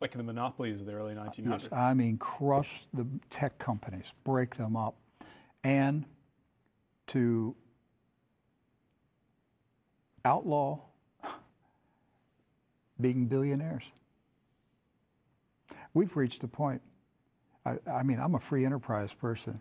Like 0.00 0.12
in 0.12 0.18
the 0.18 0.24
monopolies 0.24 0.80
of 0.80 0.86
the 0.86 0.92
early 0.92 1.14
1900s. 1.14 1.46
Yes, 1.46 1.68
I 1.72 1.92
mean, 1.92 2.16
crush 2.16 2.86
the 2.94 3.06
tech 3.28 3.58
companies, 3.58 4.12
break 4.24 4.56
them 4.56 4.76
up, 4.76 4.96
and 5.62 6.06
to 7.08 7.54
outlaw 10.24 10.80
being 13.00 13.26
billionaires. 13.26 13.92
We've 15.92 16.16
reached 16.16 16.42
a 16.44 16.48
point. 16.48 16.80
I, 17.66 17.76
I 17.90 18.02
mean, 18.02 18.18
I'm 18.20 18.34
a 18.34 18.40
free 18.40 18.64
enterprise 18.64 19.12
person, 19.12 19.60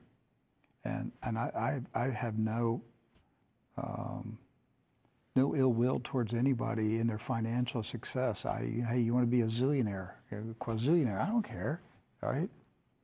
and 0.86 1.12
and 1.24 1.38
I 1.38 1.82
I, 1.96 2.02
I 2.06 2.10
have 2.12 2.38
no 2.38 2.82
um, 3.78 4.38
no 5.36 5.56
ill 5.56 5.74
will 5.74 6.02
towards 6.04 6.34
anybody 6.34 7.00
in 7.00 7.08
their 7.08 7.20
financial 7.20 7.84
success. 7.84 8.46
I 8.46 8.84
hey, 8.88 9.00
you 9.00 9.14
want 9.14 9.24
to 9.24 9.32
be 9.32 9.42
a 9.42 9.46
zillionaire, 9.46 10.14
a 10.32 10.36
quazillionaire? 10.56 11.20
I 11.20 11.28
don't 11.28 11.44
care. 11.44 11.82
All 12.24 12.32
right. 12.32 12.50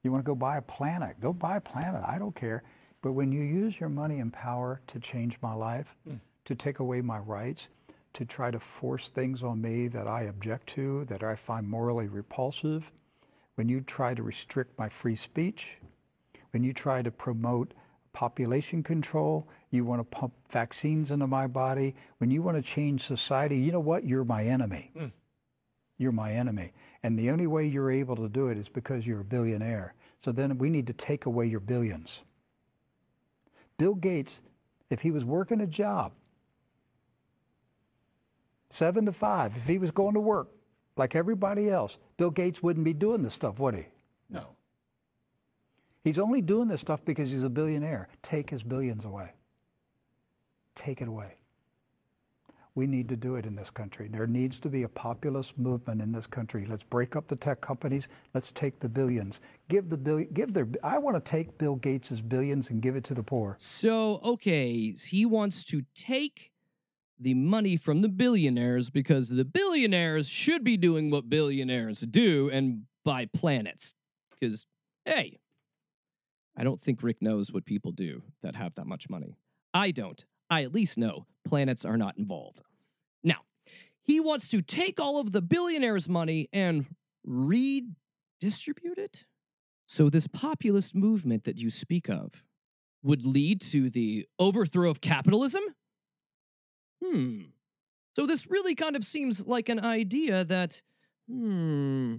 You 0.04 0.12
want 0.12 0.24
to 0.24 0.28
go 0.28 0.36
buy 0.36 0.58
a 0.58 0.62
planet? 0.62 1.20
Go 1.20 1.34
buy 1.34 1.58
a 1.58 1.62
planet. 1.62 2.04
I 2.06 2.20
don't 2.20 2.36
care. 2.36 2.64
But 3.02 3.14
when 3.14 3.32
you 3.32 3.42
use 3.42 3.80
your 3.80 3.90
money 3.90 4.20
and 4.20 4.32
power 4.32 4.82
to 4.88 5.00
change 5.00 5.38
my 5.42 5.54
life, 5.54 5.96
mm. 6.08 6.20
to 6.46 6.56
take 6.56 6.80
away 6.80 7.02
my 7.02 7.20
rights, 7.20 7.70
to 8.14 8.26
try 8.26 8.50
to 8.50 8.60
force 8.60 9.10
things 9.10 9.44
on 9.44 9.62
me 9.62 9.88
that 9.90 10.08
I 10.08 10.24
object 10.24 10.68
to, 10.70 11.06
that 11.06 11.24
I 11.24 11.36
find 11.36 11.68
morally 11.68 12.08
repulsive, 12.08 12.92
when 13.56 13.70
you 13.70 13.82
try 13.82 14.14
to 14.14 14.24
restrict 14.24 14.78
my 14.78 14.90
free 14.90 15.16
speech, 15.16 15.78
when 16.52 16.64
you 16.64 16.74
try 16.74 17.02
to 17.02 17.12
promote 17.12 17.74
population 18.14 18.84
control, 18.84 19.48
you 19.76 19.86
want 19.86 20.00
to 20.00 20.18
pump 20.18 20.34
vaccines 20.50 21.12
into 21.12 21.28
my 21.28 21.48
body, 21.48 21.96
when 22.18 22.32
you 22.32 22.42
want 22.42 22.58
to 22.58 22.64
change 22.64 23.06
society, 23.06 23.58
you 23.58 23.72
know 23.72 23.80
what? 23.80 24.06
You're 24.06 24.24
my 24.24 24.44
enemy. 24.44 24.92
Mm. 24.96 25.12
You're 25.98 26.12
my 26.12 26.32
enemy. 26.34 26.74
And 27.04 27.18
the 27.18 27.30
only 27.30 27.48
way 27.48 27.66
you're 27.68 27.92
able 27.92 28.16
to 28.16 28.28
do 28.28 28.48
it 28.48 28.58
is 28.58 28.68
because 28.68 29.06
you're 29.06 29.22
a 29.22 29.26
billionaire. 29.26 29.94
So 30.24 30.32
then 30.32 30.58
we 30.58 30.70
need 30.70 30.88
to 30.88 30.94
take 30.94 31.26
away 31.26 31.46
your 31.46 31.60
billions. 31.60 32.24
Bill 33.78 33.96
Gates, 33.96 34.42
if 34.90 35.02
he 35.02 35.12
was 35.12 35.24
working 35.24 35.62
a 35.62 35.68
job, 35.68 36.14
seven 38.70 39.06
to 39.06 39.12
five, 39.12 39.56
if 39.56 39.68
he 39.68 39.78
was 39.78 39.92
going 39.92 40.16
to 40.16 40.20
work 40.20 40.50
like 40.98 41.16
everybody 41.16 41.70
else, 41.70 41.98
Bill 42.18 42.32
Gates 42.32 42.64
wouldn't 42.64 42.86
be 42.86 42.94
doing 42.94 43.22
this 43.22 43.34
stuff, 43.34 43.60
would 43.60 43.76
he? 43.76 43.86
No. 44.30 44.48
He's 46.04 46.20
only 46.20 46.42
doing 46.42 46.68
this 46.68 46.82
stuff 46.82 47.04
because 47.04 47.32
he's 47.32 47.44
a 47.44 47.50
billionaire. 47.50 48.08
Take 48.22 48.50
his 48.50 48.64
billions 48.64 49.06
away. 49.06 49.34
Take 50.76 51.02
it 51.02 51.08
away. 51.08 51.38
We 52.76 52.88
need 52.88 53.08
to 53.08 53.16
do 53.16 53.36
it 53.36 53.46
in 53.46 53.56
this 53.56 53.70
country. 53.70 54.10
There 54.10 54.28
needs 54.28 54.60
to 54.60 54.70
be 54.70 54.84
a 54.84 54.90
populist 54.90 55.58
movement 55.58 56.02
in 56.02 56.12
this 56.12 56.28
country. 56.28 56.66
Let's 56.66 56.84
break 56.84 57.16
up 57.16 57.30
the 57.30 57.38
tech 57.38 57.62
companies. 57.62 58.10
Let's 58.34 58.52
take 58.52 58.80
the 58.82 58.90
billions. 58.90 59.40
Give 59.70 59.90
the 59.90 59.96
bill. 59.96 60.26
Give 60.34 60.54
their. 60.54 60.68
I 60.84 60.98
want 60.98 61.16
to 61.16 61.32
take 61.32 61.58
Bill 61.58 61.76
Gates's 61.76 62.22
billions 62.22 62.70
and 62.70 62.82
give 62.82 62.98
it 62.98 63.06
to 63.06 63.14
the 63.14 63.24
poor. 63.24 63.56
So 63.58 64.20
okay, 64.26 64.92
he 64.92 65.26
wants 65.26 65.64
to 65.66 65.84
take 65.96 66.52
the 67.18 67.34
money 67.34 67.78
from 67.78 68.02
the 68.02 68.10
billionaires 68.10 68.90
because 68.90 69.30
the 69.30 69.46
billionaires 69.46 70.28
should 70.28 70.64
be 70.64 70.78
doing 70.78 71.10
what 71.10 71.30
billionaires 71.30 72.02
do 72.02 72.50
and 72.50 72.84
buy 73.04 73.26
planets. 73.34 73.94
Because, 74.32 74.66
hey, 75.06 75.40
I 76.58 76.64
don't 76.64 76.82
think 76.82 77.02
Rick 77.02 77.22
knows 77.22 77.52
what 77.52 77.66
people 77.66 77.92
do 77.92 78.24
that 78.44 78.56
have 78.56 78.76
that 78.76 78.86
much 78.86 79.10
money. 79.10 79.38
I 79.74 79.92
don't. 79.92 80.24
I 80.50 80.64
at 80.64 80.74
least 80.74 80.98
know 80.98 81.26
planets 81.46 81.86
are 81.86 81.98
not 81.98 82.18
involved. 82.18 82.62
Now, 83.24 83.42
he 84.02 84.20
wants 84.20 84.50
to 84.50 84.62
take 84.62 85.00
all 85.00 85.20
of 85.20 85.32
the 85.32 85.42
billionaires' 85.42 86.08
money 86.10 86.50
and 86.54 86.86
redistribute 87.24 88.98
it. 88.98 89.26
So, 89.88 90.10
this 90.10 90.28
populist 90.28 90.96
movement 90.96 91.44
that 91.44 91.58
you 91.58 91.70
speak 91.70 92.10
of 92.10 92.44
would 93.04 93.26
lead 93.26 93.62
to 93.62 93.90
the 93.90 94.28
overthrow 94.40 94.90
of 94.90 95.00
capitalism? 95.00 95.62
Hmm. 97.04 97.42
So 98.16 98.26
this 98.26 98.50
really 98.50 98.76
kind 98.76 98.96
of 98.96 99.04
seems 99.04 99.46
like 99.46 99.70
an 99.70 99.84
idea 99.84 100.44
that, 100.46 100.82
hmm, 101.30 102.16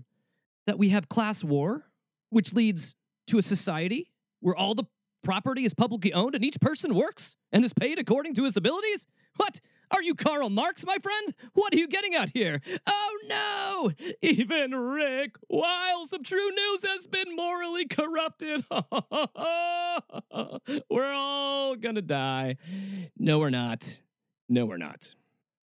that 0.66 0.78
we 0.78 0.90
have 0.90 1.08
class 1.08 1.42
war, 1.42 1.86
which 2.30 2.52
leads 2.52 2.94
to 3.28 3.38
a 3.38 3.42
society 3.42 4.12
where 4.40 4.54
all 4.54 4.74
the 4.74 4.84
property 5.26 5.64
is 5.64 5.74
publicly 5.74 6.12
owned 6.12 6.36
and 6.36 6.44
each 6.44 6.60
person 6.60 6.94
works 6.94 7.34
and 7.50 7.64
is 7.64 7.72
paid 7.72 7.98
according 7.98 8.32
to 8.34 8.44
his 8.44 8.56
abilities? 8.56 9.08
What? 9.36 9.58
Are 9.90 10.00
you 10.00 10.14
Karl 10.14 10.50
Marx, 10.50 10.86
my 10.86 10.98
friend? 11.02 11.34
What 11.52 11.74
are 11.74 11.78
you 11.78 11.88
getting 11.88 12.14
at 12.14 12.30
here? 12.30 12.60
Oh 12.86 13.18
no! 13.28 13.90
Even 14.22 14.72
Rick, 14.72 15.34
while 15.48 16.06
some 16.06 16.22
TruNews 16.22 16.86
has 16.86 17.08
been 17.08 17.34
morally 17.34 17.86
corrupted, 17.86 18.64
we're 20.90 21.12
all 21.12 21.74
gonna 21.74 22.02
die. 22.02 22.56
No, 23.18 23.40
we're 23.40 23.50
not. 23.50 24.00
No, 24.48 24.64
we're 24.64 24.78
not. 24.78 25.12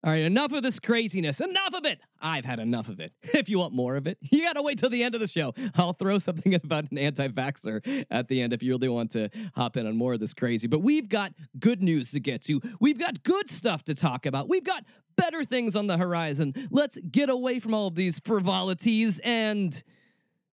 All 0.03 0.11
right, 0.11 0.23
enough 0.23 0.53
of 0.53 0.63
this 0.63 0.81
craziness. 0.81 1.41
Enough 1.41 1.75
of 1.75 1.85
it. 1.85 2.01
I've 2.23 2.47
had 2.47 2.59
enough 2.59 2.89
of 2.89 3.01
it. 3.01 3.13
If 3.41 3.49
you 3.49 3.59
want 3.59 3.73
more 3.73 3.97
of 3.97 4.07
it, 4.07 4.19
you 4.23 4.43
got 4.43 4.55
to 4.55 4.63
wait 4.63 4.79
till 4.79 4.91
the 4.91 5.03
end 5.03 5.15
of 5.15 5.21
the 5.21 5.27
show. 5.27 5.55
I'll 5.77 5.93
throw 5.93 6.19
something 6.19 6.55
about 6.65 6.91
an 6.91 6.99
anti 6.99 7.29
vaxxer 7.29 8.07
at 8.11 8.29
the 8.29 8.41
end 8.41 8.53
if 8.53 8.63
you 8.63 8.73
really 8.73 8.89
want 8.89 9.11
to 9.13 9.29
hop 9.55 9.77
in 9.77 9.87
on 9.87 9.97
more 9.97 10.15
of 10.15 10.21
this 10.21 10.33
crazy. 10.33 10.67
But 10.67 10.81
we've 10.81 11.09
got 11.09 11.33
good 11.59 11.83
news 11.83 12.13
to 12.13 12.21
get 12.21 12.43
to. 12.43 12.61
We've 12.81 12.99
got 12.99 13.23
good 13.23 13.51
stuff 13.51 13.85
to 13.85 13.95
talk 13.95 14.25
about. 14.27 14.49
We've 14.49 14.65
got 14.65 14.85
better 15.17 15.45
things 15.45 15.77
on 15.77 15.87
the 15.87 15.99
horizon. 15.99 16.55
Let's 16.71 16.99
get 17.11 17.29
away 17.29 17.59
from 17.59 17.75
all 17.75 17.87
of 17.87 17.95
these 17.95 18.21
frivolities 18.21 19.21
and 19.23 19.83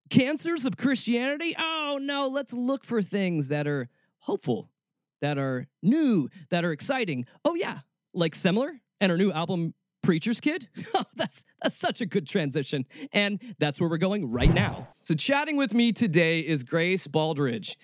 cancers 0.09 0.65
of 0.65 0.77
Christianity. 0.77 1.55
Oh, 1.57 1.99
no, 2.01 2.27
let's 2.27 2.53
look 2.53 2.83
for 2.83 3.01
things 3.01 3.47
that 3.47 3.67
are 3.67 3.89
hopeful, 4.19 4.69
that 5.21 5.37
are 5.37 5.67
new, 5.81 6.29
that 6.49 6.65
are 6.65 6.71
exciting. 6.71 7.25
Oh, 7.45 7.55
yeah 7.55 7.79
like 8.17 8.33
Semler 8.33 8.79
and 8.99 9.11
her 9.11 9.17
new 9.17 9.31
album 9.31 9.73
Preacher's 10.01 10.39
Kid. 10.39 10.69
Oh, 10.93 11.03
that's 11.15 11.43
that's 11.61 11.75
such 11.75 12.01
a 12.01 12.05
good 12.05 12.25
transition. 12.27 12.85
And 13.11 13.39
that's 13.59 13.79
where 13.79 13.89
we're 13.89 13.97
going 13.97 14.31
right 14.31 14.51
now. 14.51 14.87
So 15.03 15.13
chatting 15.13 15.57
with 15.57 15.73
me 15.73 15.91
today 15.91 16.39
is 16.39 16.63
Grace 16.63 17.07
Baldridge, 17.07 17.75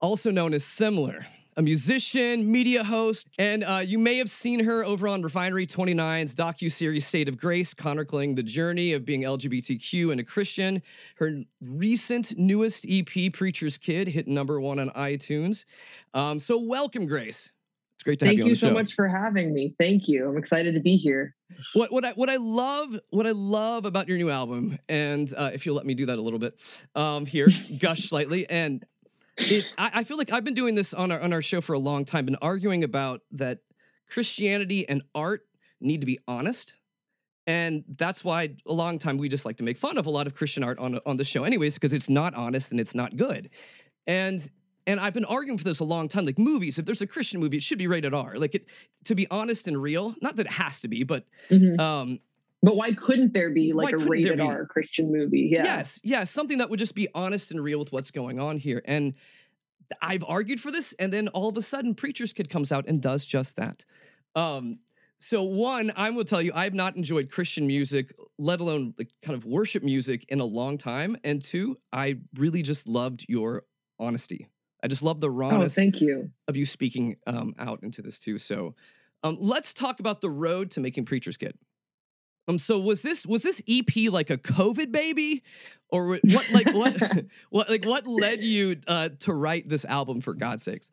also 0.00 0.30
known 0.30 0.54
as 0.54 0.64
Semler, 0.64 1.24
a 1.56 1.62
musician, 1.62 2.50
media 2.50 2.84
host, 2.84 3.28
and 3.38 3.64
uh, 3.64 3.78
you 3.78 3.98
may 3.98 4.16
have 4.18 4.28
seen 4.28 4.64
her 4.64 4.84
over 4.84 5.08
on 5.08 5.22
Refinery 5.22 5.66
29's 5.66 6.34
docu-series 6.34 7.06
State 7.06 7.28
of 7.28 7.36
Grace, 7.36 7.74
chronicling 7.74 8.34
the 8.34 8.42
journey 8.42 8.92
of 8.92 9.04
being 9.04 9.22
LGBTQ 9.22 10.10
and 10.10 10.20
a 10.20 10.24
Christian. 10.24 10.82
Her 11.16 11.42
recent 11.60 12.36
newest 12.36 12.86
EP, 12.88 13.32
Preacher's 13.32 13.78
Kid, 13.78 14.08
hit 14.08 14.26
number 14.26 14.60
one 14.60 14.78
on 14.78 14.90
iTunes. 14.90 15.64
Um, 16.12 16.38
so 16.38 16.58
welcome, 16.58 17.06
Grace. 17.06 17.50
It's 17.98 18.04
great 18.04 18.20
to 18.20 18.26
Thank 18.26 18.38
have 18.38 18.38
you, 18.38 18.44
Thank 18.44 18.50
you 18.50 18.54
so 18.54 18.68
show. 18.68 18.74
much 18.74 18.94
for 18.94 19.08
having 19.08 19.52
me. 19.52 19.74
Thank 19.76 20.06
you. 20.06 20.28
I'm 20.28 20.36
excited 20.36 20.74
to 20.74 20.80
be 20.80 20.94
here. 20.94 21.34
What 21.74 21.90
what 21.90 22.04
I 22.04 22.12
what 22.12 22.30
I 22.30 22.36
love 22.36 22.96
what 23.10 23.26
I 23.26 23.32
love 23.32 23.86
about 23.86 24.06
your 24.06 24.18
new 24.18 24.30
album, 24.30 24.78
and 24.88 25.34
uh, 25.36 25.50
if 25.52 25.66
you'll 25.66 25.74
let 25.74 25.84
me 25.84 25.94
do 25.94 26.06
that 26.06 26.16
a 26.16 26.22
little 26.22 26.38
bit 26.38 26.60
um, 26.94 27.26
here, 27.26 27.48
gush 27.80 28.08
slightly, 28.08 28.48
and 28.48 28.84
it, 29.36 29.68
I, 29.76 29.90
I 29.94 30.04
feel 30.04 30.16
like 30.16 30.30
I've 30.30 30.44
been 30.44 30.54
doing 30.54 30.76
this 30.76 30.94
on 30.94 31.10
our 31.10 31.20
on 31.20 31.32
our 31.32 31.42
show 31.42 31.60
for 31.60 31.72
a 31.72 31.78
long 31.80 32.04
time, 32.04 32.24
been 32.24 32.36
arguing 32.36 32.84
about 32.84 33.22
that 33.32 33.62
Christianity 34.08 34.88
and 34.88 35.02
art 35.12 35.44
need 35.80 36.02
to 36.02 36.06
be 36.06 36.20
honest. 36.28 36.74
And 37.48 37.82
that's 37.88 38.22
why 38.22 38.54
a 38.64 38.72
long 38.72 39.00
time 39.00 39.18
we 39.18 39.28
just 39.28 39.44
like 39.44 39.56
to 39.56 39.64
make 39.64 39.76
fun 39.76 39.98
of 39.98 40.06
a 40.06 40.10
lot 40.10 40.28
of 40.28 40.36
Christian 40.36 40.62
art 40.62 40.78
on 40.78 41.00
on 41.04 41.16
the 41.16 41.24
show, 41.24 41.42
anyways, 41.42 41.74
because 41.74 41.92
it's 41.92 42.08
not 42.08 42.34
honest 42.34 42.70
and 42.70 42.78
it's 42.78 42.94
not 42.94 43.16
good. 43.16 43.50
And 44.06 44.48
and 44.88 44.98
I've 44.98 45.12
been 45.12 45.26
arguing 45.26 45.58
for 45.58 45.64
this 45.64 45.78
a 45.80 45.84
long 45.84 46.08
time. 46.08 46.24
Like 46.24 46.38
movies, 46.38 46.78
if 46.78 46.86
there's 46.86 47.02
a 47.02 47.06
Christian 47.06 47.38
movie, 47.38 47.58
it 47.58 47.62
should 47.62 47.78
be 47.78 47.86
rated 47.86 48.14
R. 48.14 48.36
Like 48.38 48.54
it, 48.54 48.66
to 49.04 49.14
be 49.14 49.28
honest 49.30 49.68
and 49.68 49.80
real, 49.80 50.14
not 50.22 50.36
that 50.36 50.46
it 50.46 50.52
has 50.52 50.80
to 50.80 50.88
be, 50.88 51.04
but 51.04 51.26
Mhm. 51.50 51.78
um, 51.78 52.18
But 52.62 52.74
why 52.74 52.92
couldn't 52.94 53.34
there 53.34 53.50
be 53.50 53.72
like 53.72 53.92
a 53.94 53.98
rated? 53.98 54.40
R 54.40 54.66
Christian 54.66 55.12
movie? 55.12 55.50
Yeah. 55.52 55.62
Yes, 55.62 56.00
yes, 56.02 56.30
something 56.30 56.58
that 56.58 56.70
would 56.70 56.78
just 56.80 56.94
be 56.94 57.06
honest 57.14 57.50
and 57.52 57.62
real 57.62 57.78
with 57.78 57.92
what's 57.92 58.10
going 58.10 58.40
on 58.40 58.56
here. 58.58 58.82
And 58.86 59.14
I've 60.02 60.24
argued 60.26 60.58
for 60.58 60.72
this, 60.72 60.94
and 60.98 61.12
then 61.12 61.28
all 61.28 61.48
of 61.48 61.56
a 61.56 61.62
sudden, 61.62 61.94
Preacher's 61.94 62.32
Kid 62.32 62.50
comes 62.50 62.72
out 62.72 62.86
and 62.88 63.00
does 63.00 63.24
just 63.24 63.56
that. 63.56 63.84
Um, 64.34 64.80
so 65.20 65.42
one, 65.42 65.92
I 65.96 66.10
will 66.10 66.24
tell 66.24 66.40
you, 66.42 66.52
I've 66.54 66.74
not 66.74 66.96
enjoyed 66.96 67.30
Christian 67.30 67.66
music, 67.66 68.12
let 68.38 68.60
alone 68.60 68.94
like 68.98 69.10
kind 69.22 69.36
of 69.36 69.44
worship 69.44 69.82
music, 69.82 70.24
in 70.28 70.40
a 70.40 70.44
long 70.44 70.78
time. 70.78 71.16
And 71.24 71.42
two, 71.42 71.76
I 71.92 72.18
really 72.36 72.62
just 72.62 72.86
loved 72.86 73.24
your 73.28 73.64
honesty. 73.98 74.48
I 74.82 74.88
just 74.88 75.02
love 75.02 75.20
the 75.20 75.28
Oh, 75.28 75.32
rawness 75.32 75.74
thank 75.74 76.00
you. 76.00 76.30
of 76.46 76.56
you 76.56 76.64
speaking 76.66 77.16
um, 77.26 77.54
out 77.58 77.82
into 77.82 78.02
this 78.02 78.18
too. 78.18 78.38
So 78.38 78.74
um, 79.24 79.36
let's 79.40 79.74
talk 79.74 80.00
about 80.00 80.20
the 80.20 80.30
road 80.30 80.70
to 80.72 80.80
making 80.80 81.04
Preacher's 81.04 81.36
Kid. 81.36 81.54
Um, 82.46 82.58
so 82.58 82.78
was 82.78 83.02
this 83.02 83.26
was 83.26 83.42
this 83.42 83.60
EP 83.68 84.10
like 84.10 84.30
a 84.30 84.38
COVID 84.38 84.90
baby, 84.90 85.42
or 85.90 86.18
what? 86.22 86.50
Like 86.50 86.72
what? 86.72 86.96
what 87.50 87.68
like 87.68 87.84
what 87.84 88.06
led 88.06 88.40
you 88.40 88.76
uh, 88.86 89.10
to 89.20 89.34
write 89.34 89.68
this 89.68 89.84
album? 89.84 90.20
For 90.20 90.32
God's 90.34 90.62
sakes, 90.62 90.90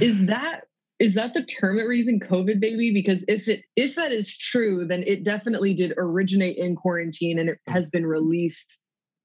Is 0.00 0.26
that 0.26 0.62
is 1.00 1.14
that 1.14 1.34
the 1.34 1.44
term 1.44 1.76
that 1.76 1.84
we're 1.84 1.92
using, 1.92 2.20
COVID 2.20 2.60
baby? 2.60 2.90
Because 2.92 3.24
if 3.28 3.48
it 3.48 3.64
if 3.76 3.96
that 3.96 4.12
is 4.12 4.34
true, 4.34 4.86
then 4.86 5.02
it 5.06 5.24
definitely 5.24 5.74
did 5.74 5.92
originate 5.98 6.56
in 6.56 6.74
quarantine 6.76 7.38
and 7.38 7.50
it 7.50 7.58
has 7.66 7.90
been 7.90 8.06
released 8.06 8.78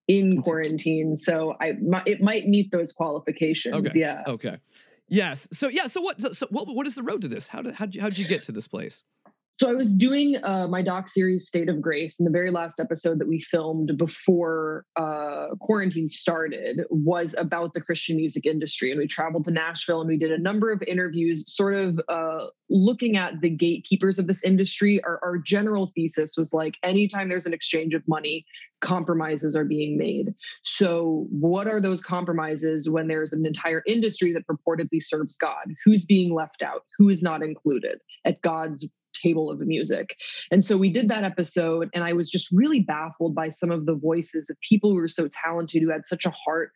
in 0.09 0.41
quarantine. 0.41 1.15
So 1.15 1.55
I 1.61 1.77
it 2.05 2.21
might 2.21 2.47
meet 2.47 2.71
those 2.71 2.91
qualifications. 2.91 3.75
Okay. 3.75 3.99
Yeah. 3.99 4.23
okay, 4.27 4.57
yes. 5.07 5.47
So 5.53 5.69
yeah. 5.69 5.85
So 5.85 6.01
what? 6.01 6.19
So, 6.19 6.31
so 6.31 6.47
what? 6.49 6.67
What 6.67 6.87
is 6.87 6.95
the 6.95 7.03
road 7.03 7.21
to 7.21 7.29
this? 7.29 7.47
How 7.47 7.61
did 7.61 7.75
how 7.75 7.85
did 7.85 8.17
you 8.17 8.27
get 8.27 8.41
to 8.43 8.51
this 8.51 8.67
place? 8.67 9.03
So 9.59 9.69
I 9.69 9.73
was 9.73 9.93
doing 9.93 10.41
uh, 10.41 10.69
my 10.69 10.81
doc 10.81 11.09
series 11.09 11.45
State 11.45 11.67
of 11.67 11.81
Grace, 11.81 12.17
and 12.17 12.25
the 12.25 12.31
very 12.31 12.49
last 12.49 12.79
episode 12.79 13.19
that 13.19 13.27
we 13.27 13.41
filmed 13.41 13.97
before 13.97 14.85
uh, 14.95 15.47
quarantine 15.59 16.07
started 16.07 16.85
was 16.89 17.35
about 17.37 17.73
the 17.73 17.81
Christian 17.81 18.15
music 18.15 18.45
industry. 18.45 18.89
And 18.89 18.99
we 18.99 19.05
traveled 19.05 19.43
to 19.45 19.51
Nashville 19.51 19.99
and 19.99 20.07
we 20.07 20.15
did 20.15 20.31
a 20.31 20.37
number 20.37 20.71
of 20.71 20.81
interviews, 20.83 21.53
sort 21.53 21.73
of 21.73 21.99
uh, 22.07 22.45
looking 22.69 23.17
at 23.17 23.41
the 23.41 23.49
gatekeepers 23.49 24.17
of 24.17 24.27
this 24.27 24.45
industry. 24.45 25.03
Our, 25.03 25.19
our 25.21 25.37
general 25.37 25.91
thesis 25.93 26.35
was 26.37 26.53
like, 26.53 26.77
anytime 26.81 27.27
there's 27.27 27.45
an 27.45 27.53
exchange 27.53 27.93
of 27.93 28.07
money, 28.07 28.45
compromises 28.79 29.57
are 29.57 29.65
being 29.65 29.97
made. 29.97 30.33
So, 30.63 31.27
what 31.31 31.67
are 31.67 31.81
those 31.81 32.01
compromises 32.01 32.89
when 32.89 33.09
there's 33.09 33.33
an 33.33 33.45
entire 33.45 33.83
industry 33.85 34.31
that 34.31 34.47
purportedly 34.47 35.01
serves 35.01 35.35
God? 35.35 35.73
Who's 35.83 36.05
being 36.05 36.33
left 36.33 36.61
out? 36.61 36.83
Who 36.97 37.09
is 37.09 37.21
not 37.21 37.43
included 37.43 37.99
at 38.23 38.41
God's 38.41 38.87
table 39.13 39.49
of 39.49 39.59
music. 39.59 40.15
And 40.51 40.63
so 40.63 40.77
we 40.77 40.89
did 40.89 41.09
that 41.09 41.23
episode, 41.23 41.89
and 41.93 42.03
I 42.03 42.13
was 42.13 42.29
just 42.29 42.49
really 42.51 42.81
baffled 42.81 43.35
by 43.35 43.49
some 43.49 43.71
of 43.71 43.85
the 43.85 43.95
voices 43.95 44.49
of 44.49 44.57
people 44.67 44.91
who 44.91 44.97
were 44.97 45.07
so 45.07 45.27
talented, 45.27 45.81
who 45.81 45.91
had 45.91 46.05
such 46.05 46.25
a 46.25 46.31
heart 46.31 46.71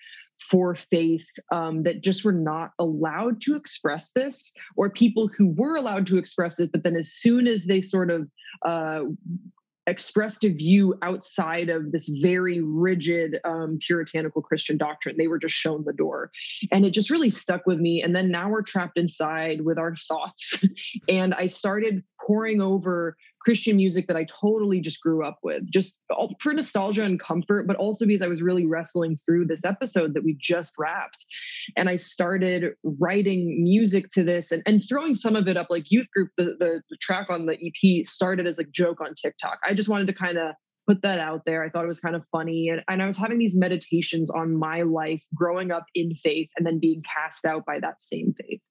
for 0.50 0.75
faith 0.75 1.28
um, 1.52 1.84
that 1.84 2.02
just 2.02 2.25
were 2.25 2.34
not 2.34 2.72
allowed 2.80 3.40
to 3.42 3.56
express 3.56 4.12
this, 4.12 4.52
or 4.75 4.90
people 4.90 5.30
who 5.38 5.48
were 5.48 5.75
allowed 5.75 6.06
to 6.08 6.18
express 6.18 6.60
it, 6.60 6.72
but 6.72 6.84
then 6.84 6.96
as 6.96 7.13
soon 7.13 7.48
as 7.48 7.66
they 7.66 7.82
sort 7.82 8.12
of 8.12 8.30
uh, 8.66 9.04
expressed 9.88 10.44
a 10.44 10.50
view 10.50 10.96
outside 11.02 11.70
of 11.70 11.92
this 11.92 12.08
very 12.22 12.62
rigid 12.62 13.40
um, 13.44 13.80
puritanical 13.86 14.42
Christian 14.42 14.78
doctrine. 14.78 15.16
They 15.18 15.28
were 15.28 15.40
just 15.40 15.56
shown 15.56 15.84
the 15.86 15.94
door. 15.94 16.32
And 16.72 16.86
it 16.86 16.92
just 16.92 17.10
really 17.10 17.30
stuck 17.30 17.66
with 17.66 17.80
me. 17.80 18.02
And 18.02 18.16
then 18.16 18.32
now 18.32 18.50
we're 18.50 18.62
trapped 18.62 18.98
inside 18.98 19.62
with 19.62 19.78
our 19.78 19.96
thoughts. 19.96 20.63
and 21.10 21.34
I 21.34 21.48
started 21.48 22.04
pouring 22.25 22.62
over 22.62 23.18
Christian 23.44 23.76
music 23.76 24.08
that 24.08 24.18
I 24.18 24.26
totally 24.26 24.80
just 24.80 25.02
grew 25.02 25.26
up 25.26 25.40
with, 25.44 25.70
just 25.72 26.00
all, 26.10 26.36
for 26.40 26.54
nostalgia 26.54 27.04
and 27.04 27.20
comfort, 27.20 27.68
but 27.68 27.76
also 27.76 28.06
because 28.06 28.22
I 28.22 28.28
was 28.28 28.42
really 28.42 28.66
wrestling 28.66 29.16
through 29.16 29.46
this 29.46 29.66
episode 29.66 30.14
that 30.14 30.24
we 30.24 30.38
just 30.40 30.75
wrapped. 30.77 31.25
And 31.75 31.90
I 31.90 31.96
started 31.98 32.74
writing 32.84 33.64
music 33.64 34.10
to 34.12 34.24
this 34.24 34.51
and, 34.51 34.64
and 34.66 34.82
throwing 34.88 35.16
some 35.16 35.36
of 35.36 35.48
it 35.48 35.58
up 35.58 35.68
like 35.70 35.92
youth 35.92 36.10
group, 36.12 36.29
the, 36.38 36.56
the, 36.60 36.82
the 36.90 36.98
track 37.01 37.29
on 37.29 37.46
the 37.46 37.53
EP 37.53 38.06
started 38.06 38.48
as 38.48 38.60
a 38.60 38.64
joke 38.66 39.01
on 39.01 39.14
TikTok. 39.16 39.60
I 39.66 39.74
just 39.74 39.90
wanted 39.90 40.08
to 40.08 40.14
kind 40.14 40.38
of 40.38 40.56
put 40.87 41.01
that 41.01 41.19
out 41.19 41.46
there. 41.46 41.63
I 41.63 41.69
thought 41.69 41.85
it 41.85 41.89
was 41.89 42.00
kind 42.00 42.15
of 42.15 42.25
funny. 42.27 42.69
And, 42.69 42.83
and 42.87 43.01
I 43.01 43.07
was 43.07 43.17
having 43.17 43.39
these 43.39 43.55
meditations 43.55 44.29
on 44.29 44.55
my 44.55 44.81
life 44.81 45.24
growing 45.33 45.72
up 45.72 45.85
in 45.96 46.13
faith 46.13 46.50
and 46.57 46.65
then 46.65 46.79
being 46.79 47.03
cast 47.03 47.46
out 47.46 47.65
by 47.65 47.79
that 47.79 48.01
same 48.01 48.33
faith. 48.39 48.61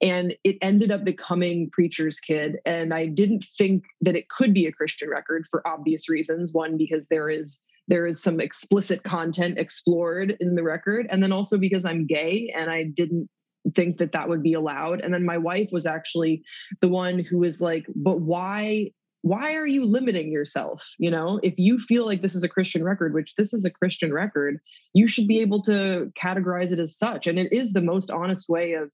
And 0.00 0.34
it 0.44 0.56
ended 0.62 0.90
up 0.90 1.04
becoming 1.04 1.70
Preacher's 1.70 2.18
Kid. 2.18 2.56
And 2.64 2.92
I 2.94 3.06
didn't 3.06 3.44
think 3.44 3.84
that 4.00 4.16
it 4.16 4.28
could 4.28 4.54
be 4.54 4.66
a 4.66 4.72
Christian 4.72 5.10
record 5.10 5.46
for 5.50 5.66
obvious 5.66 6.08
reasons. 6.08 6.52
One, 6.52 6.76
because 6.76 7.08
there 7.08 7.28
is 7.28 7.60
there 7.88 8.06
is 8.06 8.22
some 8.22 8.40
explicit 8.40 9.02
content 9.02 9.58
explored 9.58 10.36
in 10.38 10.54
the 10.54 10.62
record 10.62 11.06
and 11.10 11.20
then 11.20 11.32
also 11.32 11.58
because 11.58 11.84
i'm 11.84 12.06
gay 12.06 12.52
and 12.56 12.70
i 12.70 12.84
didn't 12.84 13.28
think 13.74 13.98
that 13.98 14.12
that 14.12 14.28
would 14.28 14.42
be 14.42 14.54
allowed 14.54 15.00
and 15.00 15.12
then 15.12 15.24
my 15.24 15.36
wife 15.36 15.68
was 15.72 15.84
actually 15.84 16.44
the 16.80 16.88
one 16.88 17.18
who 17.18 17.38
was 17.38 17.60
like 17.60 17.84
but 17.94 18.20
why 18.20 18.88
why 19.22 19.54
are 19.54 19.66
you 19.66 19.84
limiting 19.84 20.30
yourself? 20.30 20.94
You 20.98 21.10
know 21.10 21.40
if 21.42 21.58
you 21.58 21.78
feel 21.78 22.06
like 22.06 22.22
this 22.22 22.34
is 22.34 22.42
a 22.42 22.48
christian 22.48 22.84
record 22.84 23.14
which 23.14 23.34
this 23.36 23.52
is 23.52 23.64
a 23.64 23.70
christian 23.70 24.12
record 24.12 24.60
you 24.94 25.08
should 25.08 25.26
be 25.26 25.40
able 25.40 25.62
to 25.62 26.12
categorize 26.22 26.72
it 26.72 26.78
as 26.78 26.96
such. 26.96 27.26
And 27.26 27.38
it 27.38 27.52
is 27.52 27.72
the 27.72 27.80
most 27.80 28.10
honest 28.10 28.48
way 28.48 28.72
of 28.72 28.90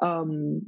um 0.00 0.62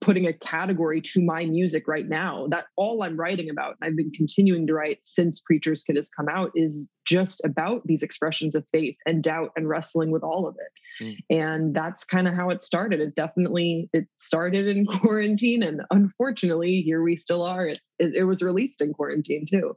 putting 0.00 0.26
a 0.26 0.32
category 0.32 0.98
to 0.98 1.20
my 1.22 1.44
music 1.44 1.86
right 1.86 2.08
now 2.08 2.46
that 2.48 2.64
all 2.76 3.02
i'm 3.02 3.18
writing 3.18 3.50
about, 3.50 3.76
I've 3.82 3.96
been 3.96 4.10
continuing 4.12 4.66
to 4.66 4.72
write 4.72 4.98
since 5.02 5.40
preacher's 5.40 5.82
kid 5.82 5.96
has 5.96 6.08
come 6.08 6.26
out 6.28 6.52
is 6.54 6.88
just 7.06 7.42
about 7.44 7.82
these 7.84 8.02
expressions 8.02 8.54
of 8.54 8.66
faith 8.72 8.96
and 9.04 9.22
doubt 9.22 9.50
and 9.56 9.68
wrestling 9.68 10.10
with 10.10 10.22
all 10.22 10.46
of 10.46 10.56
it 10.58 10.72
Mm. 11.04 11.16
and 11.30 11.74
that's 11.74 12.02
kind 12.04 12.26
of 12.26 12.34
how 12.34 12.50
it 12.50 12.62
started 12.62 13.00
it 13.00 13.14
definitely 13.14 13.88
it 13.92 14.06
started 14.16 14.66
in 14.66 14.86
quarantine 14.98 15.62
and 15.62 15.82
unfortunately 15.90 16.82
here 16.82 17.02
we 17.02 17.14
still 17.16 17.42
are 17.42 17.66
it's, 17.66 17.94
it, 17.98 18.14
it 18.14 18.24
was 18.24 18.42
released 18.42 18.80
in 18.80 18.92
quarantine 18.92 19.46
too 19.48 19.76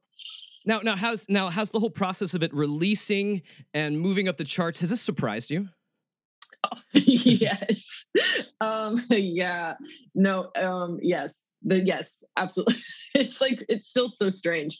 Now, 0.66 0.80
now, 0.80 0.96
how's 0.96 1.28
now 1.28 1.50
how's 1.50 1.72
the 1.72 1.80
whole 1.80 1.90
process 1.90 2.34
of 2.34 2.42
it 2.44 2.54
releasing 2.54 3.42
and 3.74 4.00
moving 4.00 4.30
up 4.30 4.38
the 4.38 4.46
charts? 4.46 4.80
Has 4.80 4.90
this 4.90 5.02
surprised 5.02 5.52
you? 5.52 5.68
yes. 6.94 8.10
Um, 8.62 9.04
yeah. 9.10 9.76
No, 10.16 10.50
um, 10.56 11.00
yes. 11.02 11.54
The 11.64 11.80
yes, 11.80 12.24
absolutely. 12.38 12.76
It's 13.16 13.40
like 13.40 13.64
it's 13.70 13.90
still 13.90 14.10
so 14.10 14.32
strange. 14.32 14.80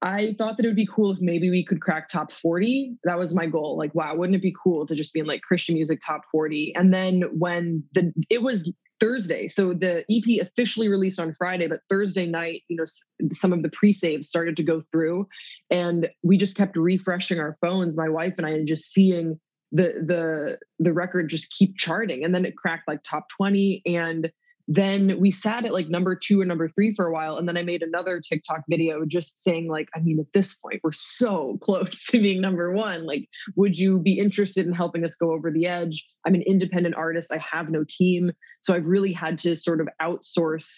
I 0.00 0.34
thought 0.38 0.56
that 0.56 0.64
it 0.64 0.68
would 0.68 0.76
be 0.76 0.86
cool 0.86 1.10
if 1.10 1.20
maybe 1.20 1.50
we 1.50 1.64
could 1.64 1.80
crack 1.80 2.08
top 2.08 2.30
40. 2.30 2.96
That 3.02 3.18
was 3.18 3.34
my 3.34 3.46
goal. 3.46 3.76
Like, 3.76 3.92
wow, 3.96 4.14
wouldn't 4.14 4.36
it 4.36 4.42
be 4.42 4.54
cool 4.62 4.86
to 4.86 4.94
just 4.94 5.12
be 5.12 5.18
in 5.20 5.26
like 5.26 5.42
Christian 5.42 5.74
music 5.74 5.98
top 6.06 6.20
40? 6.30 6.72
And 6.76 6.94
then 6.94 7.22
when 7.36 7.82
the 7.94 8.12
it 8.30 8.42
was 8.42 8.72
Thursday, 9.00 9.48
so 9.48 9.74
the 9.74 10.04
EP 10.10 10.40
officially 10.40 10.88
released 10.88 11.18
on 11.18 11.32
Friday, 11.32 11.66
but 11.66 11.80
Thursday 11.88 12.26
night, 12.26 12.62
you 12.68 12.76
know, 12.76 12.84
some 13.32 13.52
of 13.52 13.62
the 13.62 13.70
pre-saves 13.70 14.28
started 14.28 14.56
to 14.56 14.64
go 14.64 14.82
through, 14.92 15.26
and 15.70 16.08
we 16.22 16.36
just 16.36 16.56
kept 16.56 16.76
refreshing 16.76 17.40
our 17.40 17.56
phones, 17.60 17.96
my 17.96 18.08
wife 18.08 18.34
and 18.38 18.46
I, 18.46 18.50
and 18.50 18.66
just 18.66 18.92
seeing 18.92 19.38
the 19.72 19.94
the 20.04 20.58
the 20.78 20.92
record 20.92 21.28
just 21.28 21.50
keep 21.50 21.76
charting, 21.76 22.24
and 22.24 22.34
then 22.34 22.44
it 22.44 22.56
cracked 22.56 22.88
like 22.88 23.00
top 23.04 23.28
20, 23.36 23.82
and 23.86 24.30
then 24.70 25.18
we 25.18 25.30
sat 25.30 25.64
at 25.64 25.72
like 25.72 25.88
number 25.88 26.14
two 26.14 26.40
or 26.42 26.44
number 26.44 26.68
three 26.68 26.92
for 26.92 27.06
a 27.06 27.12
while 27.12 27.38
and 27.38 27.48
then 27.48 27.56
i 27.56 27.62
made 27.62 27.82
another 27.82 28.20
tiktok 28.20 28.60
video 28.68 29.02
just 29.06 29.42
saying 29.42 29.66
like 29.66 29.88
i 29.96 30.00
mean 30.00 30.20
at 30.20 30.26
this 30.34 30.54
point 30.58 30.78
we're 30.84 30.92
so 30.92 31.56
close 31.62 32.04
to 32.04 32.20
being 32.20 32.40
number 32.40 32.70
one. 32.72 33.06
Like 33.06 33.28
would 33.56 33.78
you 33.78 33.98
be 33.98 34.18
interested 34.18 34.66
in 34.66 34.72
helping 34.72 35.04
us 35.04 35.16
go 35.16 35.32
over 35.32 35.50
the 35.50 35.66
edge? 35.66 36.06
I'm 36.26 36.34
an 36.34 36.42
independent 36.42 36.94
artist. 36.94 37.32
I 37.32 37.42
have 37.50 37.70
no 37.70 37.84
team. 37.88 38.32
So 38.60 38.74
i've 38.74 38.86
really 38.86 39.12
had 39.12 39.38
to 39.38 39.56
sort 39.56 39.80
of 39.80 39.88
outsource 40.02 40.68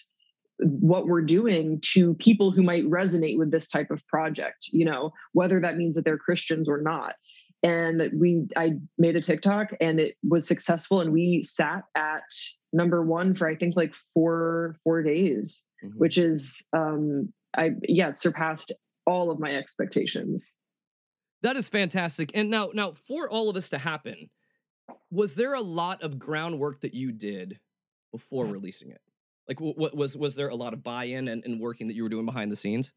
what 0.59 1.07
we're 1.07 1.21
doing 1.21 1.79
to 1.81 2.13
people 2.15 2.51
who 2.51 2.61
might 2.61 2.85
resonate 2.85 3.37
with 3.37 3.51
this 3.51 3.67
type 3.67 3.89
of 3.89 4.05
project 4.07 4.67
you 4.71 4.85
know 4.85 5.11
whether 5.33 5.59
that 5.59 5.75
means 5.75 5.95
that 5.95 6.05
they're 6.05 6.19
christians 6.19 6.69
or 6.69 6.79
not 6.79 7.15
and 7.63 8.09
we 8.19 8.47
i 8.55 8.71
made 8.97 9.15
a 9.15 9.21
tiktok 9.21 9.71
and 9.79 9.99
it 9.99 10.15
was 10.27 10.47
successful 10.47 11.01
and 11.01 11.11
we 11.11 11.43
sat 11.43 11.83
at 11.95 12.23
number 12.73 13.03
one 13.05 13.33
for 13.33 13.47
i 13.47 13.55
think 13.55 13.75
like 13.75 13.93
four 13.93 14.75
four 14.83 15.03
days 15.03 15.63
Mhm. 15.83 15.91
which 15.95 16.17
is 16.17 16.63
um 16.73 17.31
i 17.57 17.71
yeah 17.87 18.09
it 18.09 18.17
surpassed 18.17 18.71
all 19.05 19.31
of 19.31 19.39
my 19.39 19.55
expectations 19.55 20.57
That 21.41 21.55
is 21.55 21.67
fantastic. 21.69 22.29
And 22.35 22.51
now, 22.51 22.69
now 22.71 22.91
for 22.91 23.27
all 23.27 23.49
of 23.49 23.55
this 23.55 23.69
to 23.69 23.79
happen, 23.79 24.29
was 25.09 25.33
there 25.33 25.55
a 25.55 25.61
lot 25.61 26.03
of 26.03 26.19
groundwork 26.19 26.81
that 26.81 26.93
you 26.93 27.11
did 27.11 27.59
before 28.11 28.45
releasing 28.45 28.91
it? 28.91 29.01
Like, 29.47 29.59
what 29.59 29.97
was 29.97 30.15
was 30.15 30.35
there 30.35 30.49
a 30.49 30.55
lot 30.55 30.73
of 30.73 30.83
buy-in 30.83 31.27
and, 31.27 31.43
and 31.43 31.59
working 31.59 31.87
that 31.87 31.95
you 31.95 32.03
were 32.03 32.09
doing 32.09 32.27
behind 32.27 32.51
the 32.51 32.55
scenes? 32.55 32.91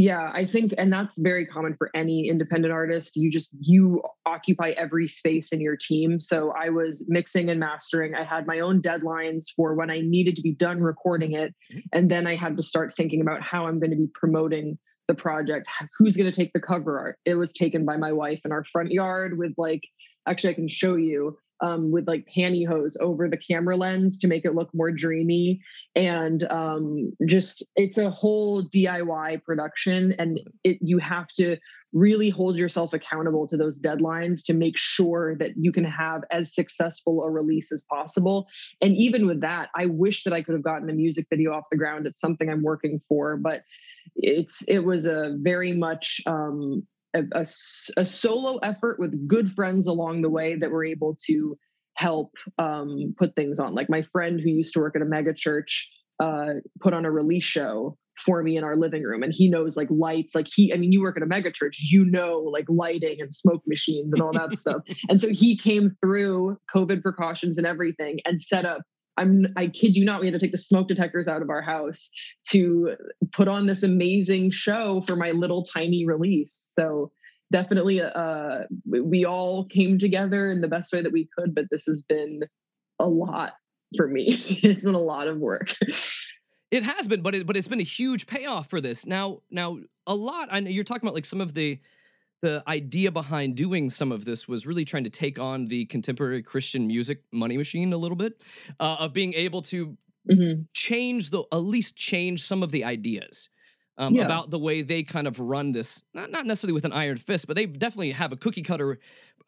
Yeah, 0.00 0.30
I 0.32 0.46
think, 0.46 0.72
and 0.78 0.90
that's 0.90 1.18
very 1.18 1.44
common 1.44 1.74
for 1.76 1.90
any 1.94 2.26
independent 2.26 2.72
artist. 2.72 3.16
You 3.16 3.30
just 3.30 3.50
you 3.60 4.02
occupy 4.24 4.70
every 4.70 5.06
space 5.06 5.52
in 5.52 5.60
your 5.60 5.76
team. 5.76 6.18
So 6.18 6.54
I 6.58 6.70
was 6.70 7.04
mixing 7.06 7.50
and 7.50 7.60
mastering. 7.60 8.14
I 8.14 8.24
had 8.24 8.46
my 8.46 8.60
own 8.60 8.80
deadlines 8.80 9.44
for 9.54 9.74
when 9.74 9.90
I 9.90 10.00
needed 10.00 10.36
to 10.36 10.42
be 10.42 10.54
done 10.54 10.80
recording 10.82 11.32
it, 11.32 11.54
Mm-hmm. 11.70 11.80
and 11.92 12.10
then 12.10 12.26
I 12.26 12.34
had 12.34 12.56
to 12.56 12.62
start 12.62 12.94
thinking 12.94 13.20
about 13.20 13.42
how 13.42 13.66
I'm 13.66 13.78
going 13.78 13.90
to 13.90 13.96
be 13.96 14.08
promoting 14.14 14.78
the 15.06 15.14
project. 15.14 15.68
Who's 15.98 16.16
going 16.16 16.32
to 16.32 16.40
take 16.40 16.54
the 16.54 16.60
cover 16.60 16.98
art? 16.98 17.18
It 17.26 17.34
was 17.34 17.52
taken 17.52 17.84
by 17.84 17.98
my 17.98 18.12
wife 18.12 18.40
in 18.46 18.52
our 18.52 18.64
front 18.64 18.92
yard 18.92 19.36
with 19.36 19.52
like, 19.58 19.82
actually, 20.26 20.50
I 20.50 20.54
can 20.54 20.68
show 20.68 20.94
you 20.96 21.36
um, 21.62 21.90
with 21.90 22.08
like 22.08 22.28
pantyhose 22.34 22.96
over 23.00 23.28
the 23.28 23.36
camera 23.36 23.76
lens 23.76 24.18
to 24.18 24.28
make 24.28 24.44
it 24.44 24.54
look 24.54 24.70
more 24.74 24.90
dreamy. 24.90 25.60
And 25.94 26.44
um, 26.50 27.12
just 27.26 27.62
it's 27.76 27.98
a 27.98 28.10
whole 28.10 28.64
DIY 28.64 29.42
production, 29.44 30.14
and 30.18 30.40
it 30.64 30.78
you 30.80 30.98
have 30.98 31.28
to 31.34 31.56
really 31.92 32.30
hold 32.30 32.58
yourself 32.58 32.92
accountable 32.92 33.46
to 33.48 33.56
those 33.56 33.80
deadlines 33.80 34.44
to 34.44 34.54
make 34.54 34.78
sure 34.78 35.34
that 35.36 35.50
you 35.56 35.72
can 35.72 35.84
have 35.84 36.22
as 36.30 36.54
successful 36.54 37.24
a 37.24 37.30
release 37.30 37.72
as 37.72 37.82
possible. 37.82 38.46
And 38.80 38.94
even 38.94 39.26
with 39.26 39.40
that, 39.40 39.70
I 39.74 39.86
wish 39.86 40.22
that 40.24 40.32
I 40.32 40.42
could 40.42 40.54
have 40.54 40.62
gotten 40.62 40.88
a 40.88 40.92
music 40.92 41.26
video 41.28 41.52
off 41.52 41.64
the 41.70 41.76
ground. 41.76 42.06
It's 42.06 42.20
something 42.20 42.48
I'm 42.48 42.62
working 42.62 43.00
for, 43.08 43.36
but 43.36 43.62
it's 44.16 44.62
it 44.68 44.80
was 44.80 45.04
a 45.04 45.36
very 45.40 45.72
much 45.72 46.20
um, 46.26 46.86
a, 47.14 47.22
a 47.32 47.46
a 47.96 48.06
solo 48.06 48.58
effort 48.58 48.98
with 48.98 49.28
good 49.28 49.50
friends 49.50 49.86
along 49.86 50.22
the 50.22 50.30
way 50.30 50.56
that 50.56 50.70
were 50.70 50.84
able 50.84 51.16
to 51.26 51.56
help 51.96 52.32
um, 52.58 53.14
put 53.18 53.34
things 53.34 53.58
on. 53.58 53.74
Like 53.74 53.90
my 53.90 54.02
friend 54.02 54.40
who 54.40 54.48
used 54.48 54.74
to 54.74 54.80
work 54.80 54.96
at 54.96 55.02
a 55.02 55.06
mega 55.06 55.34
church 55.34 55.90
uh, 56.20 56.54
put 56.80 56.94
on 56.94 57.04
a 57.04 57.10
release 57.10 57.44
show 57.44 57.96
for 58.24 58.42
me 58.42 58.56
in 58.56 58.64
our 58.64 58.76
living 58.76 59.02
room, 59.02 59.22
and 59.22 59.32
he 59.34 59.48
knows 59.48 59.76
like 59.76 59.88
lights. 59.90 60.34
Like 60.34 60.46
he, 60.52 60.72
I 60.72 60.76
mean, 60.76 60.92
you 60.92 61.00
work 61.00 61.16
at 61.16 61.22
a 61.22 61.26
mega 61.26 61.50
church, 61.50 61.78
you 61.90 62.04
know, 62.04 62.38
like 62.38 62.66
lighting 62.68 63.16
and 63.20 63.32
smoke 63.32 63.62
machines 63.66 64.12
and 64.12 64.22
all 64.22 64.32
that 64.32 64.56
stuff. 64.56 64.82
And 65.08 65.20
so 65.20 65.28
he 65.28 65.56
came 65.56 65.96
through 66.02 66.58
COVID 66.74 67.02
precautions 67.02 67.58
and 67.58 67.66
everything 67.66 68.18
and 68.24 68.40
set 68.40 68.64
up. 68.64 68.82
I'm, 69.16 69.46
I 69.56 69.66
kid 69.66 69.96
you 69.96 70.04
not, 70.04 70.20
we 70.20 70.26
had 70.26 70.32
to 70.34 70.38
take 70.38 70.52
the 70.52 70.58
smoke 70.58 70.88
detectors 70.88 71.28
out 71.28 71.42
of 71.42 71.50
our 71.50 71.62
house 71.62 72.08
to 72.50 72.96
put 73.32 73.48
on 73.48 73.66
this 73.66 73.82
amazing 73.82 74.50
show 74.50 75.02
for 75.06 75.16
my 75.16 75.32
little 75.32 75.64
tiny 75.64 76.06
release. 76.06 76.70
So 76.74 77.12
definitely, 77.52 78.00
uh, 78.00 78.60
we- 78.88 79.24
all 79.24 79.66
came 79.66 79.98
together 79.98 80.50
in 80.50 80.60
the 80.60 80.68
best 80.68 80.92
way 80.92 81.02
that 81.02 81.12
we 81.12 81.28
could, 81.36 81.54
but 81.54 81.66
this 81.70 81.84
has 81.86 82.02
been 82.02 82.40
a 82.98 83.06
lot 83.08 83.52
for 83.96 84.08
me. 84.08 84.26
it's 84.62 84.84
been 84.84 84.94
a 84.94 84.98
lot 84.98 85.26
of 85.28 85.38
work. 85.38 85.74
It 86.70 86.84
has 86.84 87.08
been, 87.08 87.20
but 87.20 87.34
it, 87.34 87.46
but 87.46 87.56
it's 87.56 87.68
been 87.68 87.80
a 87.80 87.84
huge 87.84 88.26
payoff 88.26 88.70
for 88.70 88.80
this. 88.80 89.04
Now, 89.04 89.40
now 89.50 89.78
a 90.06 90.14
lot. 90.14 90.48
I 90.52 90.60
know 90.60 90.70
you're 90.70 90.84
talking 90.84 91.02
about 91.02 91.14
like 91.14 91.24
some 91.24 91.40
of 91.40 91.54
the 91.54 91.80
the 92.42 92.62
idea 92.66 93.10
behind 93.12 93.56
doing 93.56 93.90
some 93.90 94.12
of 94.12 94.24
this 94.24 94.48
was 94.48 94.66
really 94.66 94.84
trying 94.84 95.04
to 95.04 95.10
take 95.10 95.38
on 95.38 95.66
the 95.66 95.84
contemporary 95.86 96.42
Christian 96.42 96.86
music 96.86 97.22
money 97.32 97.56
machine 97.56 97.92
a 97.92 97.98
little 97.98 98.16
bit 98.16 98.42
uh, 98.80 98.96
of 99.00 99.12
being 99.12 99.34
able 99.34 99.62
to 99.62 99.96
Mhm. 100.30 100.66
change 100.74 101.30
the 101.30 101.42
at 101.52 101.56
least 101.58 101.96
change 101.96 102.42
some 102.42 102.62
of 102.62 102.70
the 102.72 102.84
ideas 102.84 103.48
um, 103.98 104.14
Yeah. 104.14 104.22
about 104.22 104.50
the 104.50 104.58
way 104.58 104.82
they 104.82 105.02
kind 105.02 105.26
of 105.26 105.38
run 105.40 105.72
this. 105.72 106.02
Not 106.14 106.30
not 106.30 106.46
necessarily 106.46 106.74
with 106.74 106.84
an 106.84 106.92
iron 106.92 107.16
fist, 107.16 107.46
but 107.46 107.56
they 107.56 107.66
definitely 107.66 108.12
have 108.12 108.32
a 108.32 108.36
cookie 108.36 108.62
cutter 108.62 108.98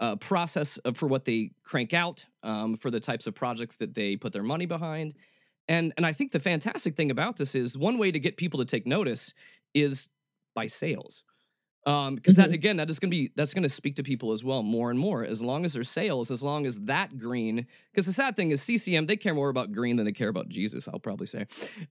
uh, 0.00 0.16
process 0.16 0.78
for 0.94 1.06
what 1.08 1.24
they 1.26 1.52
crank 1.62 1.92
out 1.94 2.24
um, 2.42 2.76
for 2.76 2.90
the 2.90 3.00
types 3.00 3.26
of 3.26 3.34
projects 3.34 3.76
that 3.76 3.94
they 3.94 4.16
put 4.16 4.32
their 4.32 4.42
money 4.42 4.66
behind. 4.66 5.14
And 5.68 5.92
and 5.96 6.04
I 6.06 6.12
think 6.12 6.32
the 6.32 6.40
fantastic 6.40 6.96
thing 6.96 7.10
about 7.10 7.36
this 7.36 7.54
is 7.54 7.76
one 7.78 7.98
way 7.98 8.10
to 8.10 8.18
get 8.18 8.36
people 8.36 8.58
to 8.60 8.64
take 8.66 8.86
notice 8.86 9.32
is 9.74 10.08
by 10.54 10.66
sales. 10.66 11.22
Um, 11.84 12.14
because 12.14 12.36
that 12.36 12.50
Mhm. 12.50 12.52
again, 12.52 12.76
that 12.76 12.88
is 12.90 13.00
gonna 13.00 13.10
be 13.10 13.32
that's 13.34 13.54
gonna 13.54 13.68
speak 13.68 13.96
to 13.96 14.04
people 14.04 14.30
as 14.32 14.44
well 14.44 14.62
more 14.62 14.90
and 14.90 14.98
more. 14.98 15.24
As 15.24 15.40
long 15.40 15.64
as 15.64 15.72
their 15.72 15.82
sales, 15.84 16.30
as 16.30 16.42
long 16.42 16.64
as 16.64 16.76
that 16.82 17.18
green, 17.18 17.66
because 17.92 18.06
the 18.06 18.12
sad 18.12 18.36
thing 18.36 18.52
is 18.52 18.62
CCM, 18.62 19.06
they 19.06 19.16
care 19.16 19.34
more 19.34 19.48
about 19.48 19.72
green 19.72 19.96
than 19.96 20.06
they 20.06 20.12
care 20.12 20.28
about 20.28 20.48
Jesus, 20.48 20.86
I'll 20.86 21.00
probably 21.00 21.26
say. 21.26 21.46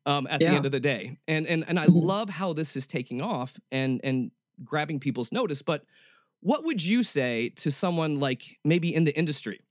Um, 0.05 0.27
at 0.29 0.43
the 0.45 0.55
end 0.55 0.65
of 0.65 0.71
the 0.71 0.79
day. 0.79 1.17
And 1.27 1.45
and 1.45 1.65
and 1.67 1.77
I 1.77 1.87
Mhm. 1.87 2.11
love 2.11 2.29
how 2.29 2.53
this 2.53 2.75
is 2.77 2.87
taking 2.87 3.21
off 3.21 3.59
and 3.71 3.99
and 4.03 4.31
grabbing 4.63 4.99
people's 4.99 5.31
notice. 5.31 5.61
But 5.61 5.83
what 6.41 6.63
would 6.65 6.83
you 6.83 7.03
say 7.03 7.49
to 7.49 7.71
someone 7.71 8.19
like 8.19 8.59
maybe 8.65 8.93
in 8.95 9.03
the 9.05 9.17
industry 9.17 9.61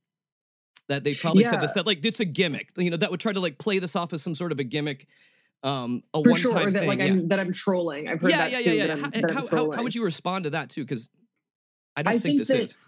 that 0.88 1.04
they 1.04 1.14
probably 1.14 1.44
said 1.44 1.60
this 1.60 1.72
that 1.72 1.86
like 1.86 2.04
it's 2.04 2.20
a 2.20 2.24
gimmick, 2.24 2.70
you 2.76 2.90
know, 2.90 2.96
that 2.96 3.10
would 3.10 3.20
try 3.20 3.32
to 3.32 3.40
like 3.40 3.58
play 3.58 3.78
this 3.78 3.94
off 3.94 4.12
as 4.12 4.22
some 4.22 4.34
sort 4.34 4.52
of 4.52 4.58
a 4.58 4.64
gimmick, 4.64 5.06
um, 5.62 6.02
a 6.14 6.22
For 6.22 6.34
sure, 6.34 6.56
or 6.56 6.70
that 6.70 6.80
thing. 6.80 6.88
like 6.88 6.98
yeah. 6.98 7.06
I'm 7.06 7.28
that 7.28 7.38
I'm 7.40 7.52
trolling. 7.52 8.08
I've 8.08 8.20
heard 8.20 8.30
yeah, 8.30 8.38
that 8.38 8.50
yeah, 8.52 8.58
too. 8.60 8.74
yeah, 8.74 8.86
that 8.86 8.98
yeah. 8.98 9.04
I'm- 9.04 9.12
How, 9.34 9.42
that 9.42 9.50
how, 9.50 9.70
how 9.70 9.82
would 9.82 9.94
you 9.94 10.04
respond 10.04 10.44
to 10.44 10.50
that 10.50 10.70
too? 10.70 10.82
Because 10.82 11.10
I 11.96 12.02
don't 12.02 12.14
I 12.14 12.18
think, 12.18 12.22
think 12.22 12.38
this 12.38 12.48
that- 12.48 12.62
is. 12.62 12.74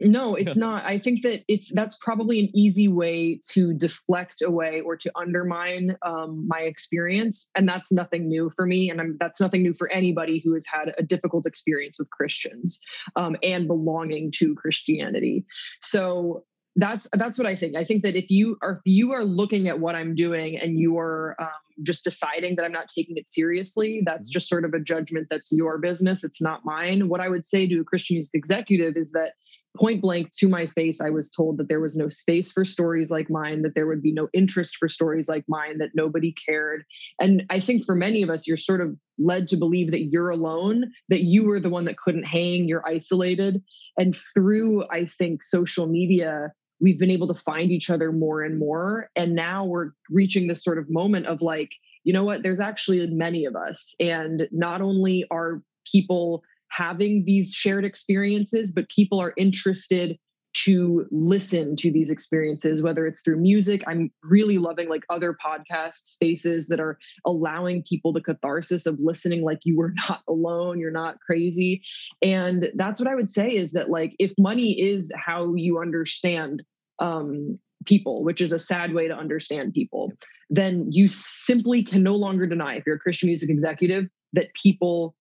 No, 0.00 0.36
it's 0.36 0.54
not. 0.54 0.84
I 0.84 0.96
think 0.96 1.22
that 1.22 1.42
it's 1.48 1.74
that's 1.74 1.98
probably 2.00 2.38
an 2.38 2.50
easy 2.56 2.86
way 2.86 3.40
to 3.50 3.74
deflect 3.74 4.42
away 4.42 4.80
or 4.80 4.96
to 4.96 5.10
undermine 5.16 5.96
um, 6.02 6.46
my 6.46 6.60
experience, 6.60 7.50
and 7.56 7.68
that's 7.68 7.90
nothing 7.90 8.28
new 8.28 8.48
for 8.54 8.64
me, 8.64 8.90
and 8.90 9.00
I'm, 9.00 9.16
that's 9.18 9.40
nothing 9.40 9.62
new 9.64 9.74
for 9.74 9.90
anybody 9.90 10.38
who 10.38 10.52
has 10.52 10.64
had 10.72 10.94
a 10.98 11.02
difficult 11.02 11.46
experience 11.46 11.98
with 11.98 12.08
Christians 12.10 12.78
um, 13.16 13.34
and 13.42 13.66
belonging 13.66 14.30
to 14.36 14.54
Christianity. 14.54 15.44
So 15.80 16.44
that's 16.78 17.08
that's 17.12 17.36
what 17.36 17.46
I 17.46 17.56
think. 17.56 17.76
I 17.76 17.82
think 17.82 18.02
that 18.04 18.14
if 18.16 18.30
you 18.30 18.56
are 18.62 18.74
if 18.74 18.80
you 18.84 19.12
are 19.12 19.24
looking 19.24 19.66
at 19.66 19.80
what 19.80 19.96
I'm 19.96 20.14
doing 20.14 20.56
and 20.56 20.78
you 20.78 20.96
are 20.96 21.34
um, 21.40 21.48
just 21.82 22.04
deciding 22.04 22.54
that 22.56 22.64
I'm 22.64 22.72
not 22.72 22.88
taking 22.88 23.16
it 23.16 23.28
seriously, 23.28 24.02
that's 24.06 24.28
just 24.28 24.48
sort 24.48 24.64
of 24.64 24.72
a 24.74 24.80
judgment 24.80 25.26
that's 25.28 25.50
your 25.50 25.78
business. 25.78 26.22
It's 26.22 26.40
not 26.40 26.64
mine. 26.64 27.08
What 27.08 27.20
I 27.20 27.28
would 27.28 27.44
say 27.44 27.66
to 27.66 27.80
a 27.80 27.84
Christian 27.84 28.14
music 28.14 28.30
executive 28.34 28.96
is 28.96 29.10
that 29.10 29.32
point 29.76 30.00
blank 30.00 30.30
to 30.38 30.48
my 30.48 30.66
face, 30.68 31.00
I 31.00 31.10
was 31.10 31.30
told 31.30 31.58
that 31.58 31.68
there 31.68 31.80
was 31.80 31.96
no 31.96 32.08
space 32.08 32.50
for 32.50 32.64
stories 32.64 33.10
like 33.10 33.28
mine, 33.28 33.62
that 33.62 33.74
there 33.74 33.86
would 33.86 34.02
be 34.02 34.12
no 34.12 34.28
interest 34.32 34.76
for 34.76 34.88
stories 34.88 35.28
like 35.28 35.44
mine, 35.48 35.78
that 35.78 35.90
nobody 35.94 36.34
cared. 36.48 36.84
And 37.20 37.44
I 37.50 37.60
think 37.60 37.84
for 37.84 37.94
many 37.94 38.22
of 38.22 38.30
us, 38.30 38.46
you're 38.46 38.56
sort 38.56 38.80
of 38.80 38.96
led 39.18 39.48
to 39.48 39.56
believe 39.56 39.90
that 39.90 40.10
you're 40.10 40.30
alone, 40.30 40.92
that 41.08 41.22
you 41.22 41.44
were 41.44 41.60
the 41.60 41.70
one 41.70 41.84
that 41.84 41.98
couldn't 41.98 42.24
hang, 42.24 42.68
you're 42.68 42.86
isolated. 42.86 43.62
And 43.96 44.16
through, 44.34 44.84
I 44.90 45.04
think, 45.04 45.42
social 45.42 45.86
media, 45.86 46.52
we've 46.80 46.98
been 46.98 47.10
able 47.10 47.26
to 47.28 47.34
find 47.34 47.70
each 47.70 47.90
other 47.90 48.12
more 48.12 48.42
and 48.42 48.58
more. 48.58 49.10
And 49.16 49.34
now 49.34 49.64
we're 49.64 49.90
reaching 50.10 50.46
this 50.46 50.62
sort 50.62 50.78
of 50.78 50.88
moment 50.88 51.26
of 51.26 51.42
like, 51.42 51.70
you 52.04 52.12
know 52.12 52.24
what, 52.24 52.42
there's 52.42 52.60
actually 52.60 53.06
many 53.08 53.44
of 53.44 53.56
us. 53.56 53.94
And 54.00 54.48
not 54.52 54.80
only 54.80 55.24
are 55.30 55.62
people 55.90 56.42
having 56.70 57.24
these 57.24 57.52
shared 57.52 57.84
experiences, 57.84 58.72
but 58.72 58.88
people 58.88 59.20
are 59.20 59.34
interested 59.36 60.18
to 60.64 61.06
listen 61.10 61.76
to 61.76 61.92
these 61.92 62.10
experiences, 62.10 62.82
whether 62.82 63.06
it's 63.06 63.20
through 63.20 63.40
music. 63.40 63.82
I'm 63.86 64.10
really 64.22 64.58
loving 64.58 64.88
like 64.88 65.04
other 65.10 65.36
podcast 65.44 66.04
spaces 66.04 66.68
that 66.68 66.80
are 66.80 66.98
allowing 67.26 67.82
people 67.88 68.12
the 68.12 68.20
catharsis 68.20 68.86
of 68.86 68.98
listening 68.98 69.42
like 69.42 69.60
you 69.64 69.76
were 69.76 69.92
not 70.08 70.22
alone, 70.28 70.80
you're 70.80 70.90
not 70.90 71.20
crazy. 71.20 71.82
And 72.22 72.70
that's 72.74 73.00
what 73.00 73.08
I 73.08 73.14
would 73.14 73.28
say 73.28 73.50
is 73.50 73.72
that 73.72 73.90
like 73.90 74.14
if 74.18 74.32
money 74.38 74.80
is 74.80 75.12
how 75.16 75.54
you 75.54 75.78
understand 75.78 76.62
um 76.98 77.58
people, 77.86 78.24
which 78.24 78.40
is 78.40 78.52
a 78.52 78.58
sad 78.58 78.92
way 78.92 79.06
to 79.06 79.14
understand 79.14 79.72
people, 79.72 80.12
then 80.50 80.86
you 80.90 81.06
simply 81.06 81.84
can 81.84 82.02
no 82.02 82.16
longer 82.16 82.46
deny 82.46 82.74
if 82.74 82.84
you're 82.86 82.96
a 82.96 83.00
Christian 83.00 83.28
music 83.28 83.50
executive 83.50 84.06
that 84.32 84.52
people 84.54 85.14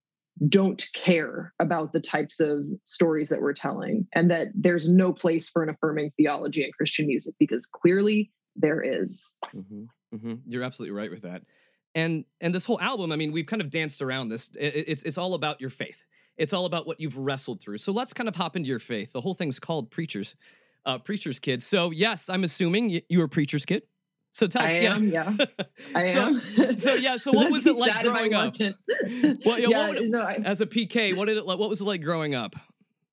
don't 0.48 0.86
care 0.94 1.54
about 1.60 1.94
the 1.94 2.00
types 2.00 2.40
of 2.40 2.66
stories 2.84 3.30
that 3.30 3.42
we're 3.42 3.54
telling 3.54 4.08
and 4.14 4.30
that 4.30 4.48
there's 4.54 4.90
no 4.90 5.12
place 5.14 5.50
for 5.50 5.64
an 5.64 5.70
affirming 5.70 6.12
theology 6.18 6.64
in 6.64 6.72
Christian 6.72 7.08
music 7.08 7.36
because 7.40 7.66
clearly 7.66 8.32
there 8.56 8.82
is. 8.82 9.34
hmm 9.52 9.86
hmm 10.16 10.36
You're 10.48 10.64
absolutely 10.64 10.96
right 10.98 11.12
with 11.12 11.24
that. 11.24 11.44
And 11.96 12.26
and 12.42 12.54
this 12.54 12.66
whole 12.66 12.80
album, 12.80 13.12
I 13.12 13.16
mean, 13.16 13.32
we've 13.32 13.48
kind 13.48 13.62
of 13.62 13.70
danced 13.70 14.02
around 14.02 14.28
this. 14.28 14.50
It's 14.60 15.04
it's 15.04 15.18
all 15.18 15.34
about 15.34 15.60
your 15.60 15.70
faith. 15.70 16.04
It's 16.38 16.54
all 16.54 16.66
about 16.66 16.86
what 16.86 17.00
you've 17.00 17.18
wrestled 17.18 17.62
through. 17.62 17.78
So 17.78 17.92
let's 17.92 18.14
kind 18.14 18.30
of 18.30 18.36
hop 18.36 18.56
into 18.56 18.70
your 18.70 18.80
faith. 18.80 19.12
The 19.14 19.22
whole 19.22 19.34
thing's 19.34 19.58
called 19.58 19.90
Preachers, 19.90 20.36
uh, 20.86 21.00
Preacher's 21.00 21.40
Kid. 21.40 21.64
So 21.64 21.90
yes, 21.90 22.30
I'm 22.30 22.44
assuming 22.44 23.02
you 23.10 23.18
were 23.18 23.26
a 23.26 23.30
Preacher's 23.30 23.66
Kid. 23.66 23.84
So 24.38 24.46
tell 24.46 24.62
us, 24.62 24.70
I 24.70 24.74
am, 24.74 25.10
yeah. 25.10 25.34
I 25.96 26.14
so, 26.14 26.20
am. 26.60 26.78
so 26.78 26.94
yeah, 26.94 27.18
so 27.18 27.32
what 27.32 27.52
was 27.52 27.66
it 27.66 27.74
like 27.76 27.92
sad 27.92 28.06
if 28.06 28.14
I 28.14 28.28
growing 28.28 28.34
up? 28.36 28.54
Well, 29.44 29.58
yeah, 29.60 29.68
yeah, 29.68 29.80
what 29.80 29.90
would 29.90 30.02
it- 30.02 30.12
no, 30.12 30.22
I- 30.22 30.40
As 30.46 30.62
a 30.62 30.68
PK, 30.68 31.18
what 31.18 31.26
did 31.26 31.38
it 31.38 31.48
like? 31.48 31.58
What 31.58 31.70
was 31.70 31.82
it 31.82 31.86
like 31.86 32.04
growing 32.04 32.36
up? 32.36 32.56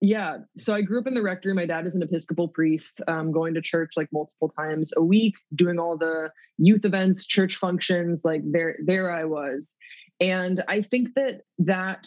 Yeah. 0.02 0.40
So 0.58 0.74
I 0.74 0.82
grew 0.82 1.00
up 1.00 1.06
in 1.06 1.14
the 1.14 1.22
rectory. 1.22 1.54
My 1.54 1.64
dad 1.64 1.86
is 1.86 1.94
an 1.94 2.02
Episcopal 2.02 2.48
priest, 2.48 3.00
um, 3.08 3.32
going 3.32 3.54
to 3.54 3.62
church 3.62 3.92
like 3.96 4.08
multiple 4.12 4.50
times 4.50 4.92
a 4.98 5.02
week, 5.02 5.32
doing 5.54 5.78
all 5.78 5.96
the 5.96 6.30
youth 6.58 6.84
events, 6.84 7.24
church 7.24 7.56
functions. 7.56 8.20
Like 8.22 8.42
there, 8.44 8.76
there 8.84 9.10
I 9.10 9.24
was. 9.24 9.74
And 10.20 10.62
I 10.68 10.82
think 10.82 11.14
that 11.14 11.40
that 11.60 12.06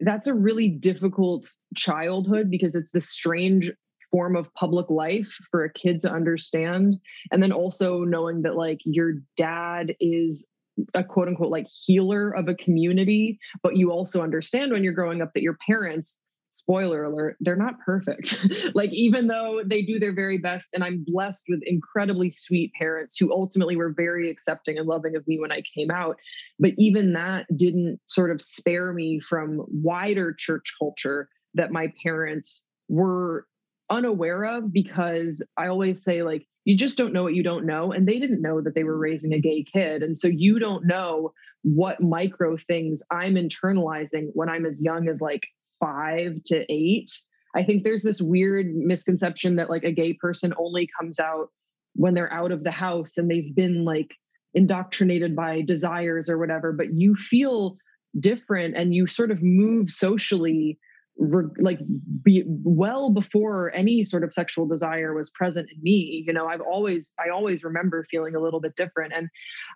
that's 0.00 0.26
a 0.26 0.34
really 0.34 0.68
difficult 0.68 1.50
childhood 1.74 2.50
because 2.50 2.74
it's 2.74 2.90
this 2.90 3.08
strange 3.08 3.72
form 4.10 4.36
of 4.36 4.52
public 4.54 4.88
life 4.90 5.36
for 5.50 5.64
a 5.64 5.72
kid 5.72 6.00
to 6.00 6.10
understand. 6.10 6.96
And 7.30 7.42
then 7.42 7.52
also 7.52 8.04
knowing 8.04 8.42
that 8.42 8.56
like 8.56 8.80
your 8.84 9.14
dad 9.36 9.94
is 10.00 10.46
a 10.94 11.02
quote 11.02 11.28
unquote 11.28 11.50
like 11.50 11.66
healer 11.68 12.30
of 12.30 12.48
a 12.48 12.54
community, 12.54 13.38
but 13.62 13.76
you 13.76 13.90
also 13.90 14.22
understand 14.22 14.72
when 14.72 14.84
you're 14.84 14.92
growing 14.92 15.22
up 15.22 15.32
that 15.34 15.42
your 15.42 15.58
parents 15.66 16.18
spoiler 16.50 17.04
alert, 17.04 17.36
they're 17.40 17.56
not 17.56 17.78
perfect. 17.84 18.46
like, 18.74 18.90
even 18.92 19.28
though 19.28 19.62
they 19.64 19.82
do 19.82 19.98
their 19.98 20.12
very 20.12 20.38
best, 20.38 20.70
and 20.74 20.82
I'm 20.82 21.04
blessed 21.06 21.44
with 21.48 21.60
incredibly 21.64 22.30
sweet 22.30 22.72
parents 22.72 23.16
who 23.16 23.32
ultimately 23.32 23.76
were 23.76 23.92
very 23.92 24.30
accepting 24.30 24.78
and 24.78 24.86
loving 24.86 25.14
of 25.14 25.26
me 25.28 25.38
when 25.38 25.52
I 25.52 25.62
came 25.74 25.90
out. 25.90 26.16
But 26.58 26.72
even 26.76 27.12
that 27.12 27.46
didn't 27.56 28.00
sort 28.06 28.30
of 28.30 28.42
spare 28.42 28.92
me 28.92 29.20
from 29.20 29.64
wider 29.68 30.34
church 30.36 30.74
culture 30.78 31.28
that 31.54 31.70
my 31.70 31.92
parents 32.02 32.64
were 32.88 33.46
unaware 33.90 34.44
of 34.44 34.72
because 34.72 35.46
I 35.56 35.68
always 35.68 36.02
say, 36.02 36.22
like, 36.22 36.46
you 36.64 36.76
just 36.76 36.98
don't 36.98 37.12
know 37.12 37.22
what 37.22 37.34
you 37.34 37.42
don't 37.42 37.66
know. 37.66 37.92
And 37.92 38.06
they 38.06 38.18
didn't 38.18 38.42
know 38.42 38.60
that 38.60 38.74
they 38.74 38.84
were 38.84 38.98
raising 38.98 39.32
a 39.32 39.40
gay 39.40 39.64
kid. 39.72 40.02
And 40.02 40.16
so 40.16 40.28
you 40.28 40.58
don't 40.58 40.86
know 40.86 41.32
what 41.62 42.02
micro 42.02 42.56
things 42.56 43.02
I'm 43.10 43.34
internalizing 43.34 44.28
when 44.34 44.48
I'm 44.48 44.66
as 44.66 44.82
young 44.84 45.08
as 45.08 45.20
like 45.20 45.46
five 45.80 46.42
to 46.46 46.70
eight. 46.72 47.10
I 47.56 47.62
think 47.62 47.82
there's 47.82 48.02
this 48.02 48.20
weird 48.20 48.66
misconception 48.74 49.56
that 49.56 49.70
like 49.70 49.84
a 49.84 49.92
gay 49.92 50.12
person 50.12 50.52
only 50.58 50.88
comes 51.00 51.18
out 51.18 51.48
when 51.94 52.14
they're 52.14 52.32
out 52.32 52.52
of 52.52 52.64
the 52.64 52.70
house 52.70 53.16
and 53.16 53.30
they've 53.30 53.54
been 53.54 53.84
like 53.84 54.14
indoctrinated 54.54 55.34
by 55.34 55.62
desires 55.62 56.28
or 56.28 56.38
whatever, 56.38 56.72
but 56.72 56.92
you 56.92 57.14
feel 57.14 57.76
different 58.20 58.76
and 58.76 58.94
you 58.94 59.06
sort 59.06 59.30
of 59.30 59.42
move 59.42 59.90
socially 59.90 60.78
re- 61.18 61.50
like 61.58 61.80
be 62.22 62.44
well 62.46 63.10
before 63.10 63.74
any 63.74 64.04
sort 64.04 64.24
of 64.24 64.32
sexual 64.32 64.66
desire 64.66 65.14
was 65.14 65.30
present 65.30 65.68
in 65.74 65.82
me 65.82 66.24
you 66.26 66.32
know 66.32 66.46
i've 66.46 66.60
always 66.60 67.14
i 67.24 67.28
always 67.28 67.64
remember 67.64 68.04
feeling 68.10 68.34
a 68.34 68.40
little 68.40 68.60
bit 68.60 68.74
different 68.76 69.12
and 69.14 69.28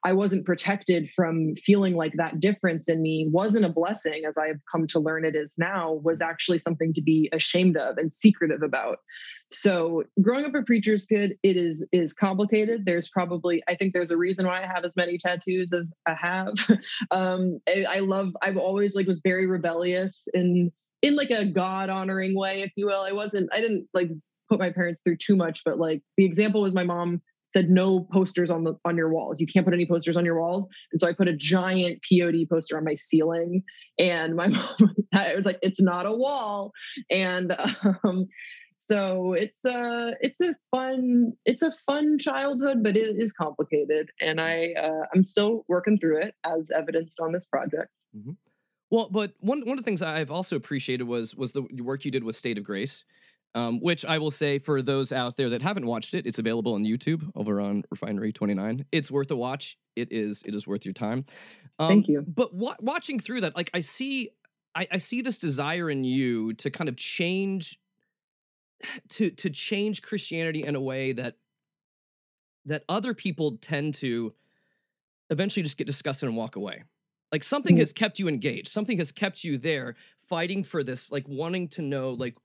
i 0.05 0.13
wasn't 0.13 0.45
protected 0.45 1.11
from 1.11 1.55
feeling 1.57 1.95
like 1.95 2.13
that 2.17 2.41
difference 2.41 2.89
in 2.89 3.03
me 3.03 3.29
wasn't 3.31 3.65
a 3.65 3.69
blessing 3.69 4.23
as 4.27 4.39
i've 4.39 4.61
come 4.71 4.87
to 4.87 4.99
learn 4.99 5.25
it 5.25 5.35
is 5.35 5.55
now 5.59 5.93
was 6.03 6.21
actually 6.21 6.59
something 6.59 6.93
to 6.93 7.03
be 7.03 7.29
ashamed 7.33 7.77
of 7.77 7.99
and 7.99 8.13
secretive 8.13 8.63
about. 8.63 8.99
So 9.51 10.05
growing 10.23 10.45
up 10.45 10.55
a 10.55 10.63
preacher's 10.63 11.05
kid 11.07 11.37
it 11.43 11.57
is 11.57 11.87
is 11.93 12.15
complicated. 12.15 12.85
There's 12.85 13.09
probably 13.09 13.63
i 13.69 13.75
think 13.75 13.93
there's 13.93 14.11
a 14.11 14.17
reason 14.17 14.47
why 14.47 14.63
i 14.63 14.67
have 14.67 14.85
as 14.85 14.97
many 14.97 15.19
tattoos 15.19 15.73
as 15.73 15.95
i 16.07 16.15
have. 16.15 16.55
Um 17.11 17.61
I, 17.69 17.85
I 17.89 17.99
love 17.99 18.35
i've 18.43 18.57
always 18.57 18.95
like 18.95 19.07
was 19.07 19.21
very 19.21 19.47
rebellious 19.47 20.27
in 20.35 20.73
in 21.03 21.17
like 21.17 21.31
a 21.31 21.45
God 21.45 21.91
honoring 21.91 22.37
way, 22.37 22.63
if 22.63 22.73
you 22.77 22.87
will. 22.87 23.03
I 23.03 23.13
wasn't, 23.13 23.51
I 23.53 23.61
didn't 23.61 23.89
like 23.93 24.11
put 24.49 24.59
my 24.59 24.71
parents 24.71 25.03
through 25.03 25.17
too 25.17 25.37
much, 25.37 25.63
but 25.65 25.79
like 25.79 26.03
the 26.17 26.25
example 26.25 26.63
was 26.63 26.75
my 26.75 26.85
mom 26.85 27.21
said 27.53 27.69
no 27.69 28.01
posters 28.13 28.51
on 28.51 28.65
the 28.65 28.75
on 28.85 28.97
your 28.97 29.11
walls. 29.11 29.41
You 29.41 29.47
can't 29.47 29.67
put 29.67 29.75
any 29.75 29.87
posters 29.87 30.17
on 30.17 30.25
your 30.25 30.41
walls. 30.41 30.67
And 30.91 31.01
so 31.01 31.07
I 31.07 31.13
put 31.13 31.29
a 31.29 31.37
giant 31.37 32.01
POD 32.09 32.49
poster 32.51 32.79
on 32.79 32.85
my 32.85 32.95
ceiling. 32.95 33.63
And 33.99 34.35
my 34.35 34.47
mom 34.49 34.95
I 35.13 35.35
was 35.35 35.45
like, 35.45 35.59
it's 35.63 35.81
not 35.81 36.07
a 36.07 36.13
wall. 36.13 36.73
And 37.11 37.55
um 38.05 38.29
so 38.77 39.35
it's 39.35 39.65
a 39.65 40.15
it's 40.21 40.41
a 40.41 40.57
fun 40.71 41.33
it's 41.45 41.63
a 41.63 41.73
fun 41.87 42.19
childhood, 42.19 42.83
but 42.83 42.97
it 42.97 43.17
is 43.17 43.33
complicated. 43.33 44.11
And 44.21 44.41
I 44.41 44.73
uh, 44.81 45.07
I'm 45.15 45.25
still 45.25 45.65
working 45.69 45.99
through 45.99 46.23
it 46.23 46.35
as 46.45 46.71
evidenced 46.75 47.21
on 47.21 47.33
this 47.33 47.47
project. 47.47 47.91
Mm-hmm. 48.17 48.33
Well, 48.93 49.09
but 49.11 49.33
one 49.41 49.63
one 49.63 49.71
of 49.71 49.79
the 49.79 49.83
things 49.83 50.03
I've 50.03 50.31
also 50.31 50.55
appreciated 50.55 51.05
was 51.05 51.35
was 51.35 51.53
the 51.53 51.63
work 51.83 52.05
you 52.05 52.11
did 52.11 52.23
with 52.23 52.37
State 52.37 52.59
of 52.59 52.65
Grace, 52.65 53.05
um, 53.55 53.81
which 53.81 54.05
I 54.05 54.19
will 54.19 54.31
say 54.31 54.59
for 54.59 54.83
those 54.83 55.13
out 55.13 55.39
there 55.39 55.49
that 55.49 55.63
haven't 55.63 55.87
watched 55.87 56.13
it, 56.13 56.27
it's 56.27 56.39
available 56.39 56.75
on 56.75 56.85
YouTube 56.85 57.27
over 57.35 57.59
on 57.59 57.85
Refinery 57.91 58.33
Twenty 58.33 58.53
Nine. 58.53 58.85
It's 58.93 59.11
worth 59.11 59.31
a 59.31 59.37
watch. 59.37 59.79
It 59.97 60.13
is 60.13 60.43
it 60.45 60.55
is 60.55 60.67
worth 60.67 60.85
your 60.85 60.93
time. 60.93 61.25
Um, 61.79 61.89
Thank 61.89 62.09
you. 62.09 62.23
But 62.29 62.53
wa- 62.55 62.77
watching 62.81 63.19
through 63.19 63.41
that, 63.41 63.57
like 63.57 63.71
I 63.73 63.81
see, 63.81 64.29
I, 64.75 64.87
I 64.93 64.99
see 64.99 65.23
this 65.23 65.39
desire 65.39 65.89
in 65.89 66.05
you 66.05 66.53
to 66.53 66.71
kind 66.71 66.91
of 66.91 66.97
change, 66.97 67.81
to 69.09 69.31
to 69.31 69.49
change 69.49 70.03
Christianity 70.03 70.65
in 70.65 70.77
a 70.77 70.81
way 70.83 71.13
that 71.13 71.37
that 72.67 72.85
other 72.91 73.15
people 73.15 73.57
tend 73.57 73.95
to 73.95 74.35
eventually 75.31 75.63
just 75.63 75.79
get 75.79 75.87
disgusted 75.87 76.29
and 76.29 76.37
walk 76.37 76.57
away. 76.57 76.83
Like 77.33 77.43
something 77.43 77.77
mm-hmm. 77.77 77.81
has 77.81 77.93
kept 77.93 78.19
you 78.19 78.29
engaged. 78.29 78.69
Something 78.69 78.99
has 78.99 79.11
kept 79.11 79.43
you 79.43 79.57
there 79.59 79.97
fighting 80.29 80.63
for 80.63 80.85
this, 80.85 81.11
like 81.11 81.25
wanting 81.27 81.69
to 81.69 81.83
know 81.83 82.11
like 82.11 82.37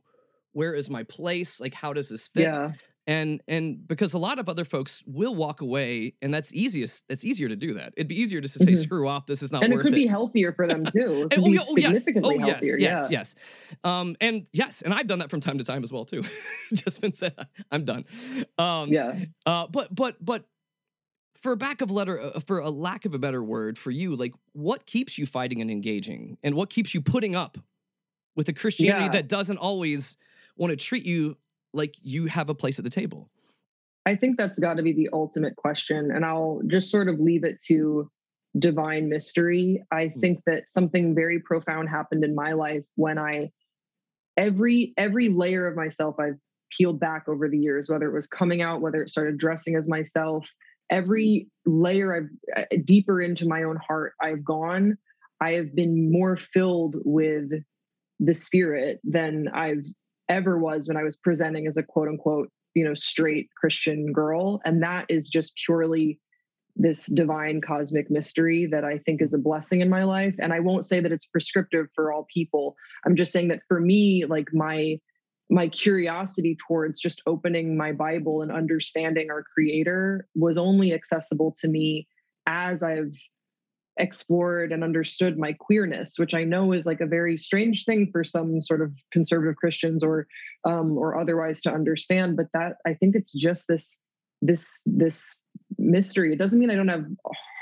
where 0.54 0.74
is 0.74 0.90
my 0.90 1.04
place? 1.04 1.60
Like 1.60 1.74
how 1.74 1.94
does 1.94 2.10
this 2.10 2.28
fit? 2.30 2.54
Yeah. 2.56 2.72
And 3.06 3.42
and 3.48 3.88
because 3.88 4.14
a 4.14 4.18
lot 4.18 4.38
of 4.38 4.50
other 4.50 4.66
folks 4.66 5.02
will 5.08 5.34
walk 5.34 5.62
away, 5.62 6.16
and 6.22 6.34
that's 6.34 6.54
easiest. 6.54 7.06
It's 7.08 7.24
easier 7.24 7.48
to 7.48 7.56
do 7.56 7.76
that. 7.76 7.94
It'd 7.96 8.10
be 8.10 8.20
easier 8.20 8.42
just 8.42 8.58
to 8.58 8.60
say, 8.66 8.72
mm-hmm. 8.72 8.82
"Screw 8.82 9.08
off, 9.08 9.28
this 9.28 9.42
is 9.42 9.50
not." 9.50 9.64
And 9.64 9.72
it 9.72 9.80
could 9.80 9.94
it. 9.94 9.96
be 9.96 10.08
healthier 10.08 10.52
for 10.52 10.68
them 10.68 10.84
too. 10.84 11.30
and, 11.32 11.42
oh, 11.42 11.48
yeah, 11.48 11.60
oh 11.66 11.78
yes, 11.78 12.06
oh 12.22 12.32
yes, 12.32 12.60
yes, 12.62 12.76
yeah. 12.78 13.08
yes. 13.10 13.36
Um, 13.86 14.18
and 14.20 14.46
yes, 14.52 14.82
and 14.82 14.94
I've 14.94 15.08
done 15.08 15.20
that 15.20 15.30
from 15.30 15.40
time 15.40 15.58
to 15.60 15.64
time 15.64 15.84
as 15.84 15.92
well 15.92 16.04
too. 16.04 16.22
just 16.74 17.00
been 17.00 17.14
said, 17.14 17.34
I'm 17.72 17.86
done. 17.86 18.04
Um, 18.58 18.92
yeah. 18.92 19.24
Uh, 19.46 19.68
but 19.68 19.96
but 19.96 20.18
but 20.20 20.44
for 21.42 21.52
a 21.52 21.58
back 21.58 21.82
of 21.82 21.92
letter 21.92 22.20
uh, 22.20 22.40
for 22.40 22.60
a 22.60 22.70
lack 22.70 23.06
of 23.06 23.14
a 23.14 23.20
better 23.20 23.44
word 23.44 23.78
for 23.78 23.92
you 23.92 24.16
like 24.16 24.34
what 24.54 24.86
keeps 24.86 25.18
you 25.18 25.26
fighting 25.26 25.62
and 25.62 25.70
engaging 25.70 26.38
and 26.44 26.56
what 26.56 26.70
keeps 26.70 26.94
you 26.94 27.02
putting 27.02 27.36
up 27.36 27.58
with 28.36 28.50
a 28.50 28.54
christianity 28.54 29.06
yeah. 29.06 29.12
that 29.12 29.28
doesn't 29.28 29.58
always 29.58 30.18
want 30.56 30.72
to 30.72 30.78
treat 30.78 31.06
you 31.06 31.38
like 31.74 31.96
you 32.02 32.26
have 32.26 32.50
a 32.50 32.56
place 32.56 32.80
at 32.80 32.86
the 32.86 32.92
table 32.92 33.30
i 34.06 34.16
think 34.16 34.38
that's 34.38 34.60
got 34.60 34.76
to 34.76 34.84
be 34.84 34.94
the 34.94 35.10
ultimate 35.14 35.56
question 35.56 36.12
and 36.12 36.26
i'll 36.26 36.62
just 36.68 36.92
sort 36.92 37.08
of 37.08 37.20
leave 37.20 37.44
it 37.44 37.62
to 37.62 38.10
divine 38.60 39.08
mystery 39.10 39.84
i 39.92 40.08
hmm. 40.08 40.20
think 40.20 40.42
that 40.46 40.68
something 40.68 41.14
very 41.14 41.40
profound 41.40 41.90
happened 41.90 42.24
in 42.24 42.34
my 42.34 42.54
life 42.54 42.86
when 42.96 43.18
i 43.18 43.50
every 44.38 44.94
every 44.98 45.30
layer 45.30 45.68
of 45.68 45.76
myself 45.76 46.16
i've 46.20 46.38
peeled 46.70 47.00
back 47.00 47.30
over 47.30 47.48
the 47.48 47.58
years 47.58 47.90
whether 47.90 48.08
it 48.08 48.14
was 48.14 48.28
coming 48.28 48.62
out 48.62 48.82
whether 48.82 49.02
it 49.02 49.10
started 49.10 49.38
dressing 49.38 49.76
as 49.76 49.88
myself 49.88 50.54
every 50.90 51.48
layer 51.66 52.16
I've 52.16 52.64
uh, 52.64 52.78
deeper 52.84 53.22
into 53.22 53.48
my 53.48 53.64
own 53.64 53.78
heart 53.78 54.14
I've 54.22 54.44
gone, 54.44 54.98
I 55.42 55.52
have 55.52 55.76
been 55.76 56.12
more 56.12 56.38
filled 56.38 56.98
with 57.06 57.52
the 58.20 58.34
spirit 58.34 59.00
than 59.04 59.48
I've 59.50 59.86
ever 60.30 60.58
was 60.58 60.88
when 60.88 60.98
I 60.98 61.04
was 61.04 61.16
presenting 61.18 61.68
as 61.68 61.78
a 61.78 61.84
quote 61.84 62.08
unquote, 62.08 62.50
you 62.74 62.84
know, 62.84 62.96
straight 62.96 63.50
Christian 63.56 64.12
girl. 64.12 64.62
And 64.66 64.82
that 64.84 65.06
is 65.10 65.30
just 65.30 65.54
purely 65.66 66.20
this 66.76 67.06
divine 67.08 67.60
cosmic 67.62 68.10
mystery 68.12 68.68
that 68.72 68.86
I 68.86 69.00
think 69.00 69.22
is 69.22 69.34
a 69.34 69.40
blessing 69.40 69.82
in 69.82 69.90
my 69.90 70.04
life. 70.04 70.36
And 70.40 70.54
I 70.54 70.60
won't 70.60 70.86
say 70.86 71.00
that 71.00 71.12
it's 71.12 71.26
prescriptive 71.26 71.88
for 71.96 72.14
all 72.14 72.28
people. 72.32 72.76
I'm 73.06 73.16
just 73.16 73.32
saying 73.32 73.48
that 73.48 73.62
for 73.68 73.80
me, 73.80 74.26
like 74.26 74.50
my 74.54 75.00
my 75.50 75.68
curiosity 75.70 76.58
towards 76.68 77.00
just 77.00 77.22
opening 77.26 77.78
my 77.78 77.92
Bible 77.92 78.42
and 78.42 78.52
understanding 78.52 79.30
our 79.32 79.44
creator 79.44 80.28
was 80.36 80.58
only 80.58 80.94
accessible 80.94 81.54
to 81.60 81.68
me 81.68 82.08
as 82.46 82.84
I've 82.84 83.16
explored 84.00 84.72
and 84.72 84.84
understood 84.84 85.38
my 85.38 85.54
queerness, 85.54 86.14
which 86.18 86.34
I 86.34 86.44
know 86.44 86.72
is 86.72 86.86
like 86.86 87.02
a 87.02 87.06
very 87.08 87.38
strange 87.38 87.86
thing 87.86 88.10
for 88.12 88.24
some 88.24 88.62
sort 88.62 88.82
of 88.82 88.92
conservative 89.12 89.56
Christians 89.56 90.04
or 90.04 90.28
um, 90.66 90.98
or 90.98 91.20
otherwise 91.20 91.62
to 91.62 91.72
understand. 91.72 92.38
But 92.38 92.48
that 92.54 92.78
I 92.86 92.94
think 92.94 93.16
it's 93.16 93.34
just 93.34 93.68
this 93.68 94.00
this 94.42 94.82
this 94.86 95.38
mystery. 95.78 96.34
It 96.34 96.40
doesn't 96.40 96.60
mean 96.60 96.70
I 96.70 96.76
don't 96.76 96.88
have 96.88 97.06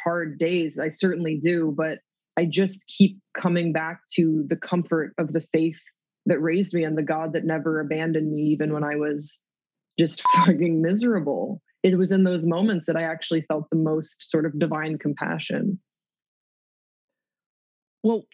hard 0.03 0.39
days. 0.39 0.79
I 0.79 0.89
certainly 0.89 1.37
do, 1.41 1.73
but 1.77 1.99
I 2.37 2.45
just 2.45 2.85
keep 2.87 3.19
coming 3.33 3.71
back 3.71 4.01
to 4.15 4.43
the 4.47 4.55
comfort 4.55 5.13
of 5.17 5.33
the 5.33 5.41
faith 5.53 5.81
that 6.25 6.39
raised 6.39 6.73
me 6.73 6.83
and 6.83 6.97
the 6.97 7.03
God 7.03 7.33
that 7.33 7.45
never 7.45 7.79
abandoned 7.79 8.31
me, 8.31 8.41
even 8.43 8.73
when 8.73 8.83
I 8.83 8.95
was 8.95 9.41
just 9.99 10.21
fucking 10.35 10.81
miserable. 10.81 11.61
It 11.83 11.97
was 11.97 12.11
in 12.11 12.23
those 12.23 12.45
moments 12.45 12.88
that 12.88 12.97
I 12.97 13.03
actually 13.03 13.41
felt 13.41 13.69
the 13.69 13.77
most 13.77 14.29
sort 14.29 14.45
of 14.45 14.57
divine 14.57 14.97
compassion. 14.97 15.79
Well, 18.03 18.25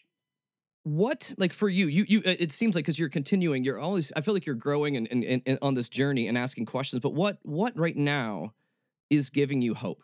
what 0.83 1.33
like 1.37 1.53
for 1.53 1.69
you 1.69 1.87
you 1.87 2.05
you 2.07 2.19
uh, 2.25 2.35
it 2.39 2.51
seems 2.51 2.73
like 2.73 2.83
because 2.83 2.97
you're 2.97 3.07
continuing 3.07 3.63
you're 3.63 3.79
always 3.79 4.11
i 4.15 4.21
feel 4.21 4.33
like 4.33 4.47
you're 4.47 4.55
growing 4.55 4.97
and, 4.97 5.07
and, 5.11 5.41
and, 5.45 5.59
on 5.61 5.75
this 5.75 5.87
journey 5.87 6.27
and 6.27 6.37
asking 6.37 6.65
questions 6.65 6.99
but 6.99 7.13
what 7.13 7.37
what 7.43 7.77
right 7.77 7.95
now 7.95 8.51
is 9.11 9.29
giving 9.29 9.61
you 9.61 9.75
hope 9.75 10.03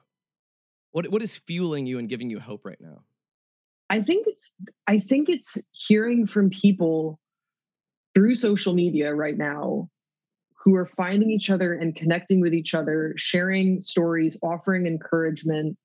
what 0.92 1.10
what 1.10 1.24
is 1.24 1.36
fueling 1.36 1.88
you 1.88 1.98
and 1.98 2.10
giving 2.10 2.30
you 2.30 2.40
hope 2.40 2.64
right 2.64 2.80
now 2.80 3.02
i 3.90 4.00
think 4.00 4.28
it's 4.28 4.52
i 4.86 5.00
think 5.00 5.30
it's 5.30 5.58
hearing 5.72 6.28
from 6.28 6.52
people 6.52 7.20
through 8.18 8.34
social 8.34 8.74
media 8.74 9.14
right 9.14 9.38
now 9.38 9.88
who 10.56 10.76
are 10.76 10.88
finding 10.88 11.30
each 11.30 11.52
other 11.52 11.74
and 11.74 11.96
connecting 11.96 12.42
with 12.42 12.52
each 12.52 12.74
other, 12.74 13.14
sharing 13.16 13.80
stories, 13.80 14.40
offering 14.42 14.88
encouragement. 14.88 15.78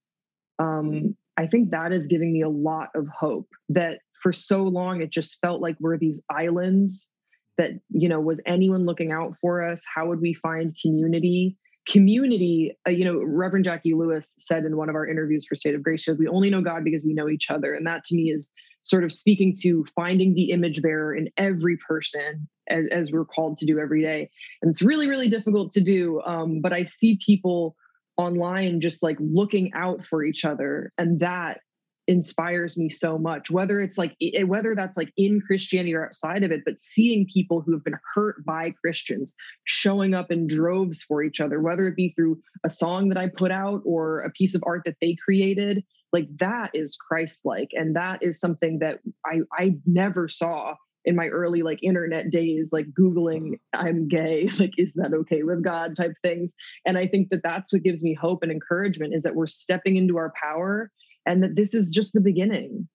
Um, 0.58 1.14
I 1.36 1.46
think 1.46 1.72
that 1.72 1.92
is 1.92 2.06
giving 2.06 2.32
me 2.32 2.40
a 2.40 2.48
lot 2.48 2.88
of 2.94 3.06
hope 3.08 3.48
that 3.68 3.98
for 4.22 4.32
so 4.32 4.62
long 4.62 5.02
it 5.02 5.10
just 5.10 5.42
felt 5.42 5.60
like 5.60 5.76
we're 5.78 5.98
these 5.98 6.22
islands 6.30 7.10
that, 7.58 7.72
you 7.90 8.08
know, 8.08 8.18
was 8.18 8.40
anyone 8.46 8.86
looking 8.86 9.12
out 9.12 9.34
for 9.38 9.62
us? 9.62 9.84
How 9.94 10.06
would 10.06 10.22
we 10.22 10.32
find 10.32 10.74
community? 10.80 11.58
community, 11.88 12.76
uh, 12.86 12.90
you 12.90 13.04
know, 13.04 13.20
Reverend 13.20 13.66
Jacqui 13.66 13.92
Lewis 13.92 14.32
said 14.36 14.64
in 14.64 14.76
one 14.76 14.88
of 14.88 14.94
our 14.94 15.04
interviews 15.04 15.44
for 15.44 15.56
State 15.56 15.74
of 15.74 15.82
Grace 15.82 16.08
we 16.16 16.28
only 16.28 16.48
know 16.48 16.60
God 16.60 16.84
because 16.84 17.04
we 17.04 17.12
know 17.12 17.28
each 17.28 17.50
other. 17.50 17.74
And 17.74 17.84
that 17.88 18.04
to 18.04 18.14
me 18.14 18.30
is 18.30 18.52
sort 18.82 19.04
of 19.04 19.12
speaking 19.12 19.54
to 19.62 19.84
finding 19.94 20.34
the 20.34 20.50
image 20.50 20.82
bearer 20.82 21.14
in 21.14 21.28
every 21.36 21.76
person 21.76 22.48
as, 22.68 22.86
as 22.90 23.12
we're 23.12 23.24
called 23.24 23.56
to 23.58 23.66
do 23.66 23.78
every 23.78 24.02
day. 24.02 24.30
And 24.60 24.70
it's 24.70 24.82
really, 24.82 25.08
really 25.08 25.28
difficult 25.28 25.72
to 25.72 25.80
do. 25.80 26.20
Um, 26.22 26.60
but 26.60 26.72
I 26.72 26.84
see 26.84 27.18
people 27.24 27.76
online 28.16 28.80
just 28.80 29.02
like 29.02 29.16
looking 29.20 29.72
out 29.74 30.04
for 30.04 30.24
each 30.24 30.44
other. 30.44 30.92
And 30.98 31.20
that 31.20 31.60
inspires 32.08 32.76
me 32.76 32.88
so 32.88 33.16
much 33.16 33.48
whether 33.48 33.80
it's 33.80 33.96
like 33.96 34.16
whether 34.46 34.74
that's 34.74 34.96
like 34.96 35.12
in 35.16 35.40
christianity 35.40 35.94
or 35.94 36.06
outside 36.06 36.42
of 36.42 36.50
it 36.50 36.60
but 36.64 36.78
seeing 36.80 37.24
people 37.32 37.60
who 37.60 37.72
have 37.72 37.84
been 37.84 37.98
hurt 38.14 38.44
by 38.44 38.72
christians 38.80 39.34
showing 39.64 40.12
up 40.12 40.32
in 40.32 40.48
droves 40.48 41.02
for 41.02 41.22
each 41.22 41.40
other 41.40 41.60
whether 41.60 41.86
it 41.86 41.94
be 41.94 42.12
through 42.16 42.36
a 42.64 42.70
song 42.70 43.08
that 43.08 43.16
i 43.16 43.28
put 43.28 43.52
out 43.52 43.80
or 43.84 44.18
a 44.22 44.30
piece 44.30 44.56
of 44.56 44.62
art 44.66 44.82
that 44.84 44.96
they 45.00 45.16
created 45.24 45.84
like 46.12 46.28
that 46.38 46.70
is 46.74 46.96
christ 46.96 47.40
like 47.44 47.70
and 47.72 47.96
that 47.96 48.22
is 48.22 48.38
something 48.38 48.78
that 48.78 49.00
i 49.26 49.40
i 49.58 49.74
never 49.86 50.28
saw 50.28 50.74
in 51.04 51.16
my 51.16 51.26
early 51.28 51.62
like 51.62 51.82
internet 51.82 52.30
days 52.30 52.70
like 52.72 52.86
googling 52.98 53.58
i'm 53.72 54.08
gay 54.08 54.48
like 54.58 54.72
is 54.78 54.94
that 54.94 55.12
okay 55.14 55.42
with 55.42 55.62
god 55.62 55.96
type 55.96 56.14
things 56.22 56.54
and 56.86 56.98
i 56.98 57.06
think 57.06 57.28
that 57.30 57.42
that's 57.42 57.72
what 57.72 57.82
gives 57.82 58.02
me 58.02 58.14
hope 58.14 58.42
and 58.42 58.52
encouragement 58.52 59.14
is 59.14 59.22
that 59.22 59.34
we're 59.34 59.46
stepping 59.46 59.96
into 59.96 60.16
our 60.16 60.32
power 60.40 60.90
and 61.26 61.42
that 61.42 61.56
this 61.56 61.74
is 61.74 61.90
just 61.90 62.12
the 62.12 62.20
beginning. 62.20 62.88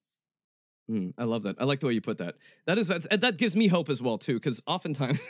Mm, 0.90 1.12
I 1.18 1.24
love 1.24 1.42
that. 1.42 1.56
I 1.60 1.64
like 1.64 1.80
the 1.80 1.86
way 1.86 1.92
you 1.92 2.00
put 2.00 2.18
that. 2.18 2.36
That 2.64 2.78
is 2.78 2.88
that 2.88 3.36
gives 3.36 3.54
me 3.54 3.66
hope 3.66 3.90
as 3.90 4.00
well 4.00 4.16
too, 4.16 4.34
because 4.34 4.62
oftentimes, 4.66 5.26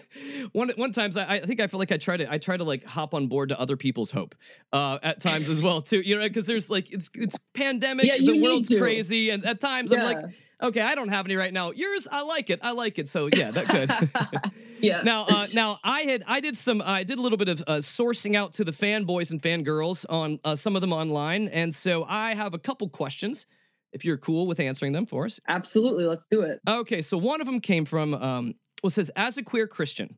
one 0.52 0.70
one 0.76 0.92
times 0.92 1.16
I, 1.16 1.26
I, 1.26 1.40
think 1.40 1.58
I 1.58 1.66
feel 1.66 1.80
like 1.80 1.90
I 1.90 1.96
try 1.96 2.16
to 2.16 2.30
I 2.30 2.38
try 2.38 2.56
to 2.56 2.62
like 2.62 2.84
hop 2.84 3.12
on 3.12 3.26
board 3.26 3.48
to 3.48 3.58
other 3.58 3.76
people's 3.76 4.12
hope 4.12 4.36
uh, 4.72 4.98
at 5.02 5.20
times 5.20 5.48
as 5.48 5.64
well 5.64 5.82
too. 5.82 6.00
You 6.00 6.16
know, 6.16 6.28
because 6.28 6.46
there's 6.46 6.70
like 6.70 6.92
it's 6.92 7.10
it's 7.14 7.36
pandemic, 7.54 8.06
yeah, 8.06 8.18
the 8.18 8.40
world's 8.40 8.68
crazy, 8.68 9.30
and 9.30 9.44
at 9.44 9.58
times 9.58 9.90
yeah. 9.90 9.98
I'm 9.98 10.04
like, 10.04 10.34
okay, 10.62 10.80
I 10.80 10.94
don't 10.94 11.08
have 11.08 11.26
any 11.26 11.34
right 11.34 11.52
now. 11.52 11.72
Yours, 11.72 12.06
I 12.10 12.22
like 12.22 12.48
it. 12.48 12.60
I 12.62 12.70
like 12.70 13.00
it. 13.00 13.08
So 13.08 13.28
yeah, 13.34 13.50
that 13.50 13.68
good. 13.68 14.52
yeah. 14.80 15.02
Now, 15.04 15.26
uh, 15.26 15.46
now 15.52 15.78
I 15.82 16.02
had 16.02 16.22
I 16.26 16.40
did 16.40 16.56
some 16.56 16.80
I 16.82 17.02
did 17.02 17.18
a 17.18 17.20
little 17.20 17.36
bit 17.36 17.48
of 17.48 17.62
uh, 17.66 17.74
sourcing 17.78 18.36
out 18.36 18.52
to 18.54 18.64
the 18.64 18.72
fanboys 18.72 19.32
and 19.32 19.42
fangirls 19.42 20.06
on 20.08 20.38
uh, 20.44 20.54
some 20.54 20.76
of 20.76 20.80
them 20.80 20.92
online, 20.92 21.48
and 21.48 21.74
so 21.74 22.04
I 22.08 22.34
have 22.34 22.54
a 22.54 22.58
couple 22.58 22.88
questions 22.88 23.44
if 23.92 24.04
you're 24.04 24.18
cool 24.18 24.46
with 24.46 24.60
answering 24.60 24.92
them 24.92 25.06
for 25.06 25.24
us. 25.24 25.40
Absolutely, 25.48 26.04
let's 26.04 26.28
do 26.28 26.42
it. 26.42 26.60
Okay, 26.68 27.02
so 27.02 27.18
one 27.18 27.40
of 27.40 27.46
them 27.46 27.60
came 27.60 27.84
from 27.84 28.14
um, 28.14 28.54
well, 28.82 28.90
says 28.90 29.10
as 29.16 29.36
a 29.38 29.42
queer 29.42 29.66
Christian, 29.66 30.16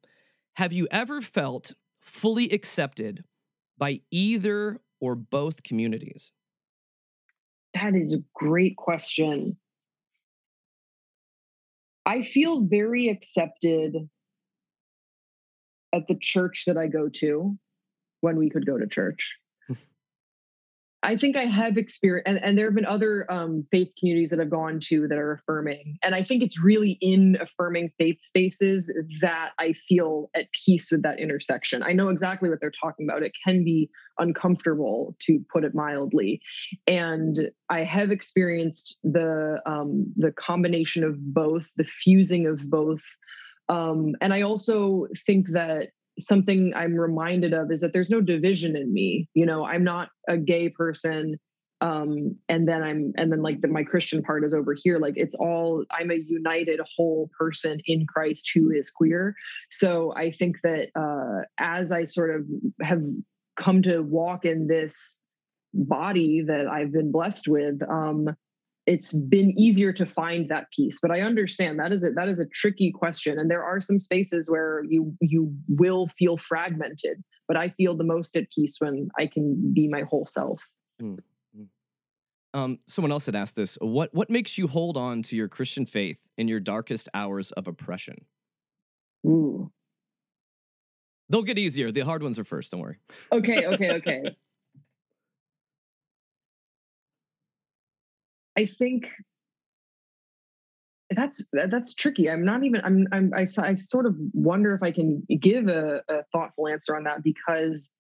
have 0.57 0.73
you 0.73 0.87
ever 0.91 1.21
felt 1.21 1.73
fully 2.01 2.51
accepted 2.51 3.25
by 3.79 4.01
either 4.11 4.81
or 5.01 5.15
both 5.15 5.63
communities? 5.63 6.33
That 7.75 7.95
is 7.95 8.15
a 8.15 8.23
great 8.35 8.77
question. 8.77 9.57
I 12.05 12.23
feel 12.23 12.63
very 12.63 13.09
accepted 13.09 13.97
at 15.95 16.07
the 16.09 16.17
church 16.21 16.65
that 16.67 16.77
I 16.77 16.87
go 16.89 17.09
to 17.17 17.57
when 18.21 18.37
we 18.37 18.51
could 18.51 18.67
go 18.67 18.79
to 18.79 18.87
church. 18.87 19.39
I 21.05 21.17
think 21.17 21.37
I 21.37 21.47
have 21.47 21.77
experienced, 21.77 22.29
and, 22.29 22.43
and, 22.43 22.57
there 22.57 22.67
have 22.67 22.75
been 22.75 22.87
other 22.87 23.31
um, 23.31 23.67
faith 23.73 23.89
communities 23.99 24.31
that 24.31 24.39
I've 24.39 24.51
gone 24.51 24.79
to 24.85 25.09
that 25.09 25.19
are 25.19 25.33
affirming. 25.33 25.99
And 26.03 26.15
I 26.15 26.23
think 26.23 26.43
it's 26.43 26.63
really 26.63 26.97
in 27.01 27.37
affirming 27.41 27.91
faith 27.99 28.21
spaces 28.21 28.93
that 29.21 29.51
I 29.59 29.73
feel 29.73 30.31
at 30.37 30.47
peace 30.53 30.93
with 30.93 31.03
that 31.03 31.19
intersection. 31.19 31.83
I 31.83 31.93
know 31.93 32.09
exactly 32.09 32.49
what 32.49 32.61
they're 32.61 32.71
talking 32.71 33.09
about. 33.09 33.23
It 33.25 33.33
can 33.45 33.65
be 33.65 33.91
uncomfortable, 34.19 35.17
to 35.23 35.41
put 35.53 35.65
it 35.65 35.75
mildly. 35.75 36.41
And 36.87 37.51
I 37.69 37.81
have 37.83 38.11
experienced 38.11 38.99
the 39.03 39.61
um, 39.67 40.13
the 40.17 40.31
combination 40.33 41.03
of 41.03 41.21
both, 41.35 41.69
the 41.77 41.85
fusing 41.85 42.47
of 42.47 42.71
both. 42.71 43.03
Um, 43.69 44.15
and 44.21 44.33
I 44.33 44.43
also 44.43 45.07
think 45.27 45.49
that 45.51 45.89
something 46.19 46.73
I'm 46.75 46.95
reminded 46.95 47.55
of 47.55 47.71
is 47.71 47.81
that 47.81 47.93
there's 47.93 48.11
no 48.11 48.21
division 48.21 48.77
in 48.77 48.93
me. 48.93 49.29
You 49.35 49.47
know, 49.47 49.65
I'm 49.65 49.85
not 49.85 50.09
a 50.29 50.37
gay 50.37 50.69
person. 50.69 51.37
Um, 51.81 52.37
and 52.49 52.69
then 52.69 52.83
I'm, 52.83 53.13
and 53.17 53.33
then 53.33 53.43
like 53.43 53.61
the, 53.61 53.69
my 53.69 53.83
Christian 53.83 54.23
part 54.23 54.45
is 54.45 54.55
over 54.55 54.73
here. 54.73 54.99
Like 54.99 55.15
it's 55.17 55.35
all, 55.35 55.85
I'm 55.91 56.13
a 56.13 56.23
united 56.27 56.81
whole 56.97 57.29
person 57.37 57.81
in 57.87 58.07
Christ 58.07 58.53
who 58.55 58.71
is 58.71 58.91
queer. 58.91 59.35
So 59.69 60.15
I 60.17 60.31
think 60.31 60.61
that 60.63 60.91
uh, 60.95 61.45
as 61.59 61.91
I 61.91 62.05
sort 62.05 62.37
of 62.37 62.47
have 62.83 63.03
come 63.57 63.83
to 63.83 64.01
walk 64.01 64.45
in 64.45 64.69
this 64.69 65.21
body 65.75 66.43
that 66.47 66.69
I've 66.69 66.93
been 66.93 67.11
blessed 67.11 67.49
with, 67.49 67.83
um, 67.89 68.29
it's 68.87 69.13
been 69.13 69.57
easier 69.59 69.93
to 69.93 70.05
find 70.05 70.49
that 70.49 70.67
peace 70.75 70.99
but 71.01 71.11
i 71.11 71.21
understand 71.21 71.79
that 71.79 71.93
is 71.93 72.05
a 72.05 72.11
that 72.11 72.29
is 72.29 72.41
a 72.41 72.47
tricky 72.47 72.91
question 72.91 73.39
and 73.39 73.51
there 73.51 73.63
are 73.63 73.81
some 73.81 73.99
spaces 73.99 74.51
where 74.51 74.83
you 74.89 75.15
you 75.21 75.55
will 75.69 76.09
feel 76.09 76.37
fragmented 76.37 77.23
but 77.47 77.57
i 77.57 77.69
feel 77.69 77.97
the 77.97 78.05
most 78.05 78.37
at 78.37 78.51
peace 78.51 78.77
when 78.79 79.09
i 79.19 79.27
can 79.27 79.73
be 79.73 79.89
my 79.89 80.03
whole 80.03 80.27
self. 80.27 80.63
Mm-hmm. 81.01 81.63
um, 82.55 82.79
someone 82.87 83.13
else 83.13 83.27
had 83.27 83.37
asked 83.37 83.57
this 83.57 83.77
what 83.81 84.13
what 84.13 84.31
makes 84.31 84.59
you 84.59 84.67
hold 84.67 84.97
on 84.97 85.23
to 85.23 85.37
your 85.37 85.49
christian 85.49 85.87
faith 85.87 86.27
in 86.37 86.49
your 86.49 86.61
darkest 86.61 87.09
hours 87.15 87.53
of 87.53 87.69
oppression? 87.69 88.25
Ooh. 89.25 89.71
they'll 91.29 91.43
get 91.43 91.59
easier 91.59 91.93
the 91.93 92.01
hard 92.01 92.23
ones 92.23 92.39
are 92.39 92.45
first 92.45 92.73
don't 92.73 92.81
worry. 92.81 92.97
Okay 93.31 93.67
okay 93.67 93.93
okay 93.93 94.37
I 98.57 98.67
think 98.67 99.11
that's 101.11 101.47
that's 101.53 101.95
tricky. 101.95 102.31
I'm 102.31 102.45
not 102.45 102.65
even. 102.65 102.81
I'm. 102.85 103.07
I'm. 103.13 103.33
I, 103.35 103.47
I 103.59 103.75
sort 103.77 104.07
of 104.07 104.17
wonder 104.33 104.75
if 104.75 104.83
I 104.83 104.93
can 104.93 105.27
give 105.41 105.69
a, 105.69 106.03
a 106.09 106.23
thoughtful 106.33 106.69
answer 106.69 106.97
on 106.97 107.05
that 107.05 107.23
because 107.23 107.91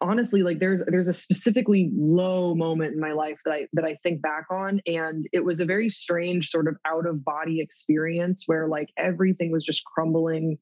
honestly, 0.00 0.42
like 0.42 0.58
there's 0.58 0.82
there's 0.86 1.08
a 1.08 1.14
specifically 1.14 1.90
low 1.94 2.54
moment 2.54 2.94
in 2.94 3.00
my 3.00 3.12
life 3.12 3.40
that 3.44 3.52
I 3.52 3.66
that 3.74 3.84
I 3.84 3.96
think 4.02 4.22
back 4.22 4.46
on, 4.50 4.80
and 4.86 5.26
it 5.32 5.44
was 5.44 5.60
a 5.60 5.64
very 5.64 5.88
strange 5.88 6.48
sort 6.48 6.68
of 6.68 6.76
out 6.84 7.06
of 7.06 7.24
body 7.24 7.60
experience 7.60 8.44
where 8.46 8.68
like 8.68 8.90
everything 8.96 9.52
was 9.52 9.64
just 9.64 9.84
crumbling 9.84 10.58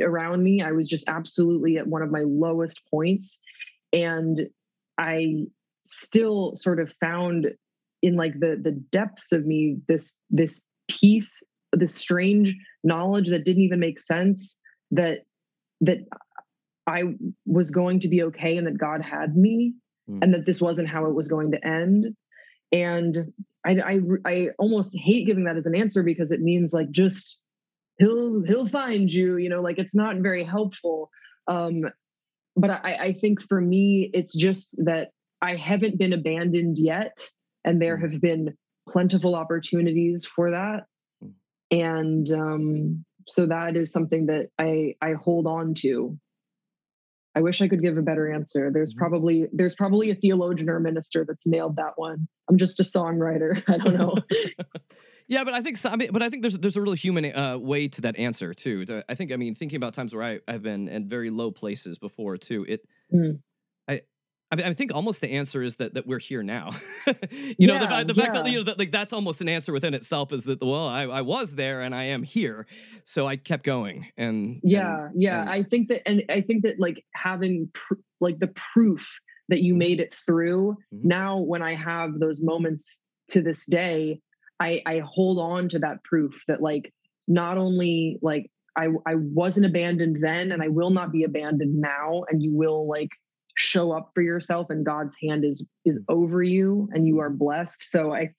around 0.00 0.42
me. 0.42 0.62
I 0.62 0.72
was 0.72 0.86
just 0.86 1.08
absolutely 1.08 1.78
at 1.78 1.86
one 1.86 2.02
of 2.02 2.10
my 2.10 2.22
lowest 2.26 2.80
points, 2.90 3.40
and 3.92 4.48
I 4.98 5.46
still 5.86 6.54
sort 6.56 6.80
of 6.80 6.92
found 7.00 7.48
in 8.02 8.16
like 8.16 8.38
the 8.40 8.58
the 8.62 8.72
depths 8.72 9.32
of 9.32 9.46
me 9.46 9.76
this 9.88 10.14
this 10.30 10.62
peace 10.88 11.42
this 11.72 11.94
strange 11.94 12.56
knowledge 12.82 13.28
that 13.28 13.44
didn't 13.44 13.62
even 13.62 13.78
make 13.78 13.98
sense 13.98 14.58
that 14.90 15.20
that 15.80 15.98
i 16.86 17.02
was 17.46 17.70
going 17.70 18.00
to 18.00 18.08
be 18.08 18.22
okay 18.22 18.56
and 18.56 18.66
that 18.66 18.78
god 18.78 19.02
had 19.02 19.36
me 19.36 19.74
mm. 20.10 20.18
and 20.22 20.34
that 20.34 20.46
this 20.46 20.60
wasn't 20.60 20.88
how 20.88 21.06
it 21.06 21.14
was 21.14 21.28
going 21.28 21.50
to 21.52 21.66
end. 21.66 22.14
And 22.72 23.32
I, 23.64 23.72
I 23.72 24.00
i 24.24 24.48
almost 24.58 24.96
hate 24.96 25.26
giving 25.26 25.44
that 25.44 25.56
as 25.56 25.66
an 25.66 25.76
answer 25.76 26.02
because 26.02 26.32
it 26.32 26.40
means 26.40 26.72
like 26.72 26.90
just 26.90 27.42
he'll 27.98 28.42
he'll 28.42 28.66
find 28.66 29.12
you 29.12 29.36
you 29.36 29.50
know 29.50 29.60
like 29.60 29.78
it's 29.78 29.94
not 29.94 30.16
very 30.16 30.44
helpful. 30.44 31.10
Um 31.46 31.82
but 32.56 32.70
i 32.70 32.96
i 33.00 33.12
think 33.12 33.40
for 33.40 33.60
me 33.60 34.10
it's 34.12 34.34
just 34.34 34.74
that 34.84 35.10
i 35.40 35.54
haven't 35.54 35.98
been 35.98 36.12
abandoned 36.12 36.78
yet 36.78 37.16
and 37.64 37.80
there 37.80 37.96
mm. 37.96 38.02
have 38.02 38.20
been 38.20 38.54
plentiful 38.88 39.34
opportunities 39.34 40.24
for 40.24 40.50
that 40.50 40.84
mm. 41.22 41.32
and 41.70 42.30
um, 42.32 43.04
so 43.26 43.46
that 43.46 43.76
is 43.76 43.92
something 43.92 44.26
that 44.26 44.48
i 44.58 44.94
i 45.02 45.12
hold 45.12 45.46
on 45.46 45.74
to 45.74 46.18
i 47.34 47.40
wish 47.40 47.60
i 47.62 47.68
could 47.68 47.82
give 47.82 47.98
a 47.98 48.02
better 48.02 48.32
answer 48.32 48.70
there's 48.72 48.92
mm-hmm. 48.92 49.00
probably 49.00 49.46
there's 49.52 49.74
probably 49.74 50.10
a 50.10 50.14
theologian 50.14 50.70
or 50.70 50.80
minister 50.80 51.24
that's 51.26 51.46
nailed 51.46 51.76
that 51.76 51.92
one 51.96 52.26
i'm 52.48 52.58
just 52.58 52.80
a 52.80 52.82
songwriter 52.82 53.62
i 53.68 53.78
don't 53.78 53.96
know 53.96 54.14
Yeah, 55.30 55.44
but 55.44 55.54
I 55.54 55.62
think 55.62 55.78
I 55.86 55.94
mean, 55.94 56.10
but 56.10 56.24
I 56.24 56.28
think 56.28 56.42
there's 56.42 56.58
there's 56.58 56.76
a 56.76 56.82
really 56.82 56.96
human 56.96 57.24
uh, 57.36 57.56
way 57.56 57.86
to 57.86 58.00
that 58.00 58.18
answer 58.18 58.52
too. 58.52 58.84
I 59.08 59.14
think 59.14 59.30
I 59.32 59.36
mean 59.36 59.54
thinking 59.54 59.76
about 59.76 59.94
times 59.94 60.12
where 60.12 60.24
I, 60.24 60.40
I've 60.48 60.62
been 60.62 60.88
in 60.88 61.08
very 61.08 61.30
low 61.30 61.52
places 61.52 61.98
before 61.98 62.36
too. 62.36 62.66
It 62.68 62.80
mm. 63.14 63.38
I, 64.50 64.56
mean, 64.56 64.66
I 64.66 64.72
think 64.72 64.92
almost 64.92 65.20
the 65.20 65.30
answer 65.30 65.62
is 65.62 65.76
that 65.76 65.94
that 65.94 66.06
we're 66.06 66.18
here 66.18 66.42
now. 66.42 66.72
you 67.06 67.54
yeah, 67.58 67.66
know, 67.66 67.78
the, 67.78 68.12
the 68.12 68.20
yeah. 68.20 68.24
fact 68.24 68.34
that 68.34 68.50
you 68.50 68.58
know 68.58 68.64
that 68.64 68.78
like 68.78 68.90
that's 68.90 69.12
almost 69.12 69.40
an 69.40 69.48
answer 69.48 69.72
within 69.72 69.94
itself 69.94 70.32
is 70.32 70.44
that 70.44 70.60
well, 70.60 70.86
I, 70.86 71.02
I 71.02 71.20
was 71.22 71.54
there 71.54 71.82
and 71.82 71.94
I 71.94 72.04
am 72.04 72.22
here, 72.22 72.66
so 73.04 73.26
I 73.26 73.36
kept 73.36 73.64
going. 73.64 74.08
And 74.16 74.60
yeah, 74.64 75.06
and, 75.06 75.22
yeah, 75.22 75.40
and, 75.42 75.50
I 75.50 75.62
think 75.62 75.88
that, 75.88 76.08
and 76.08 76.24
I 76.28 76.40
think 76.40 76.64
that 76.64 76.80
like 76.80 77.04
having 77.14 77.70
pr- 77.72 77.94
like 78.20 78.38
the 78.40 78.52
proof 78.74 79.20
that 79.50 79.62
you 79.62 79.74
made 79.74 80.00
it 80.00 80.14
through. 80.26 80.76
Mm-hmm. 80.94 81.08
Now, 81.08 81.38
when 81.38 81.62
I 81.62 81.74
have 81.74 82.18
those 82.18 82.40
moments 82.42 82.98
to 83.30 83.42
this 83.42 83.66
day, 83.66 84.20
I 84.58 84.82
I 84.86 85.00
hold 85.04 85.38
on 85.38 85.68
to 85.70 85.78
that 85.80 86.02
proof 86.02 86.44
that 86.48 86.60
like 86.60 86.92
not 87.28 87.56
only 87.56 88.18
like 88.20 88.50
I 88.76 88.88
I 89.06 89.14
wasn't 89.14 89.66
abandoned 89.66 90.18
then 90.20 90.52
and 90.52 90.62
I 90.62 90.68
will 90.68 90.90
not 90.90 91.12
be 91.12 91.24
abandoned 91.24 91.80
now 91.80 92.24
and 92.28 92.42
you 92.42 92.52
will 92.52 92.88
like 92.88 93.10
show 93.60 93.92
up 93.92 94.10
for 94.14 94.22
yourself 94.22 94.70
and 94.70 94.86
God's 94.86 95.14
hand 95.22 95.44
is 95.44 95.68
is 95.84 96.02
over 96.08 96.42
you 96.42 96.88
and 96.92 97.06
you 97.06 97.20
are 97.20 97.30
blessed. 97.30 97.82
So 97.82 98.12
I 98.12 98.30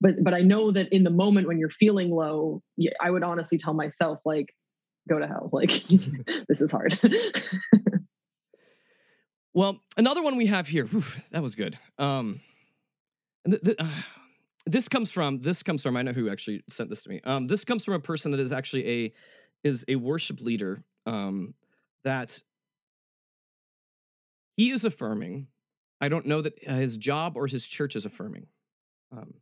but 0.00 0.14
but 0.22 0.34
I 0.34 0.40
know 0.40 0.70
that 0.70 0.88
in 0.92 1.04
the 1.04 1.10
moment 1.10 1.46
when 1.46 1.58
you're 1.58 1.68
feeling 1.68 2.10
low, 2.10 2.62
I 3.00 3.10
would 3.10 3.22
honestly 3.22 3.58
tell 3.58 3.74
myself 3.74 4.18
like 4.24 4.54
go 5.08 5.18
to 5.18 5.26
hell. 5.26 5.50
Like 5.52 5.70
this 6.48 6.62
is 6.62 6.70
hard. 6.70 6.98
well, 9.54 9.78
another 9.96 10.22
one 10.22 10.36
we 10.36 10.46
have 10.46 10.68
here. 10.68 10.86
Whew, 10.86 11.02
that 11.30 11.42
was 11.42 11.54
good. 11.54 11.78
Um 11.98 12.40
the, 13.44 13.74
uh, 13.78 13.88
this 14.64 14.88
comes 14.88 15.10
from 15.10 15.40
this 15.40 15.62
comes 15.62 15.82
from 15.82 15.96
I 15.96 16.02
know 16.02 16.12
who 16.12 16.30
actually 16.30 16.62
sent 16.70 16.88
this 16.88 17.02
to 17.02 17.10
me. 17.10 17.20
Um, 17.24 17.46
this 17.46 17.64
comes 17.64 17.84
from 17.84 17.94
a 17.94 18.00
person 18.00 18.30
that 18.30 18.40
is 18.40 18.52
actually 18.52 18.88
a 18.88 19.12
is 19.64 19.84
a 19.88 19.96
worship 19.96 20.40
leader 20.40 20.82
um, 21.04 21.54
that 22.04 22.40
he 24.62 24.70
is 24.70 24.84
affirming. 24.84 25.48
I 26.00 26.08
don't 26.08 26.26
know 26.26 26.40
that 26.40 26.56
his 26.60 26.96
job 26.96 27.36
or 27.36 27.48
his 27.48 27.66
church 27.66 27.96
is 27.96 28.04
affirming, 28.04 28.46
um, 29.10 29.34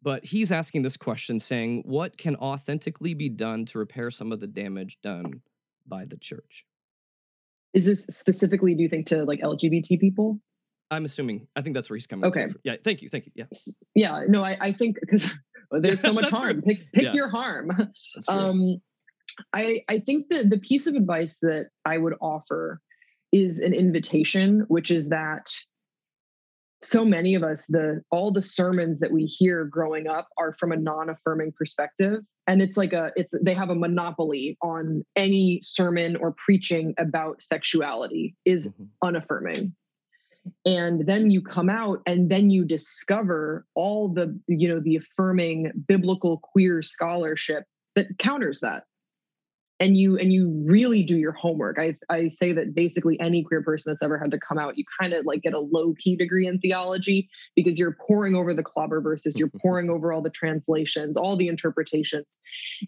but 0.00 0.24
he's 0.24 0.52
asking 0.52 0.82
this 0.82 0.96
question, 0.96 1.40
saying, 1.40 1.82
"What 1.84 2.16
can 2.16 2.36
authentically 2.36 3.14
be 3.14 3.28
done 3.28 3.64
to 3.66 3.78
repair 3.78 4.10
some 4.12 4.30
of 4.30 4.38
the 4.38 4.46
damage 4.46 5.00
done 5.02 5.42
by 5.86 6.04
the 6.04 6.16
church?" 6.16 6.64
Is 7.74 7.86
this 7.86 8.04
specifically, 8.04 8.74
do 8.76 8.82
you 8.84 8.88
think, 8.88 9.06
to 9.08 9.24
like 9.24 9.40
LGBT 9.40 9.98
people? 9.98 10.40
I'm 10.92 11.04
assuming. 11.04 11.48
I 11.56 11.62
think 11.62 11.74
that's 11.74 11.90
where 11.90 11.96
he's 11.96 12.06
coming. 12.06 12.26
Okay. 12.26 12.46
To. 12.46 12.54
Yeah. 12.62 12.76
Thank 12.84 13.02
you. 13.02 13.08
Thank 13.08 13.26
you. 13.26 13.32
Yeah. 13.34 13.46
Yeah. 13.96 14.24
No, 14.28 14.44
I, 14.44 14.56
I 14.60 14.72
think 14.72 14.98
because 15.00 15.32
there's 15.72 16.00
so 16.00 16.12
much 16.20 16.30
harm. 16.30 16.56
Right. 16.58 16.64
Pick 16.64 16.92
pick 16.92 17.04
yeah. 17.04 17.12
your 17.14 17.28
harm. 17.28 17.92
Um, 18.28 18.80
I 19.52 19.82
I 19.88 19.98
think 19.98 20.28
that 20.30 20.50
the 20.50 20.58
piece 20.58 20.86
of 20.86 20.94
advice 20.94 21.40
that 21.40 21.70
I 21.84 21.98
would 21.98 22.14
offer 22.20 22.80
is 23.32 23.60
an 23.60 23.74
invitation, 23.74 24.64
which 24.68 24.90
is 24.90 25.08
that 25.08 25.50
so 26.84 27.04
many 27.04 27.34
of 27.34 27.42
us 27.42 27.66
the 27.66 28.02
all 28.10 28.32
the 28.32 28.42
sermons 28.42 29.00
that 29.00 29.12
we 29.12 29.24
hear 29.24 29.64
growing 29.64 30.08
up 30.08 30.28
are 30.36 30.52
from 30.54 30.72
a 30.72 30.76
non-affirming 30.76 31.52
perspective. 31.56 32.20
And 32.46 32.60
it's 32.60 32.76
like 32.76 32.92
a 32.92 33.12
it's 33.16 33.34
they 33.42 33.54
have 33.54 33.70
a 33.70 33.74
monopoly 33.74 34.56
on 34.62 35.04
any 35.16 35.60
sermon 35.62 36.16
or 36.16 36.32
preaching 36.32 36.94
about 36.98 37.42
sexuality 37.42 38.34
is 38.44 38.68
mm-hmm. 38.68 38.84
unaffirming. 39.02 39.74
And 40.66 41.06
then 41.06 41.30
you 41.30 41.40
come 41.40 41.70
out 41.70 42.02
and 42.04 42.28
then 42.28 42.50
you 42.50 42.64
discover 42.64 43.64
all 43.74 44.08
the 44.08 44.38
you 44.48 44.68
know 44.68 44.80
the 44.80 44.96
affirming 44.96 45.70
biblical 45.86 46.38
queer 46.38 46.82
scholarship 46.82 47.64
that 47.94 48.18
counters 48.18 48.60
that 48.60 48.84
and 49.82 49.96
you 49.96 50.16
and 50.16 50.32
you 50.32 50.48
really 50.64 51.02
do 51.02 51.18
your 51.18 51.32
homework. 51.32 51.76
I 51.78 51.96
i 52.08 52.28
say 52.28 52.52
that 52.52 52.72
basically 52.72 53.18
any 53.18 53.42
queer 53.42 53.62
person 53.62 53.90
that's 53.90 54.02
ever 54.02 54.16
had 54.16 54.30
to 54.30 54.38
come 54.38 54.56
out 54.56 54.78
you 54.78 54.84
kind 55.00 55.12
of 55.12 55.26
like 55.26 55.42
get 55.42 55.54
a 55.54 55.58
low 55.58 55.94
key 55.98 56.14
degree 56.14 56.46
in 56.46 56.60
theology 56.60 57.28
because 57.56 57.78
you're 57.80 57.96
poring 58.00 58.36
over 58.36 58.54
the 58.54 58.62
clobber 58.62 59.00
verses 59.00 59.38
you're 59.38 59.50
poring 59.62 59.90
over 59.90 60.12
all 60.12 60.22
the 60.22 60.30
translations 60.30 61.16
all 61.16 61.36
the 61.36 61.48
interpretations. 61.48 62.40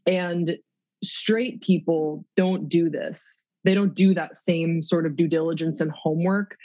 And 0.07 0.57
straight 1.03 1.61
people 1.63 2.25
don't 2.37 2.69
do 2.69 2.89
this. 2.89 3.49
They 3.65 3.75
don't 3.75 3.95
do 3.95 4.15
that 4.15 4.37
same 4.37 4.81
sort 4.81 5.05
of 5.05 5.17
due 5.17 5.29
diligence 5.29 5.81
and 5.81 5.91
homework. 5.91 6.57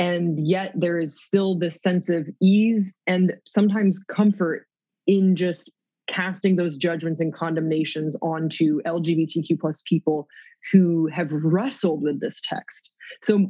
And 0.00 0.46
yet 0.46 0.72
there 0.74 0.98
is 0.98 1.22
still 1.22 1.56
this 1.56 1.80
sense 1.80 2.08
of 2.08 2.28
ease 2.42 2.98
and 3.06 3.36
sometimes 3.46 4.02
comfort 4.04 4.66
in 5.06 5.36
just 5.36 5.70
casting 6.08 6.56
those 6.56 6.76
judgments 6.76 7.20
and 7.20 7.34
condemnations 7.34 8.16
onto 8.22 8.80
lgbtq 8.82 9.58
plus 9.60 9.82
people 9.86 10.26
who 10.72 11.06
have 11.08 11.30
wrestled 11.30 12.02
with 12.02 12.20
this 12.20 12.40
text 12.42 12.90
so 13.22 13.46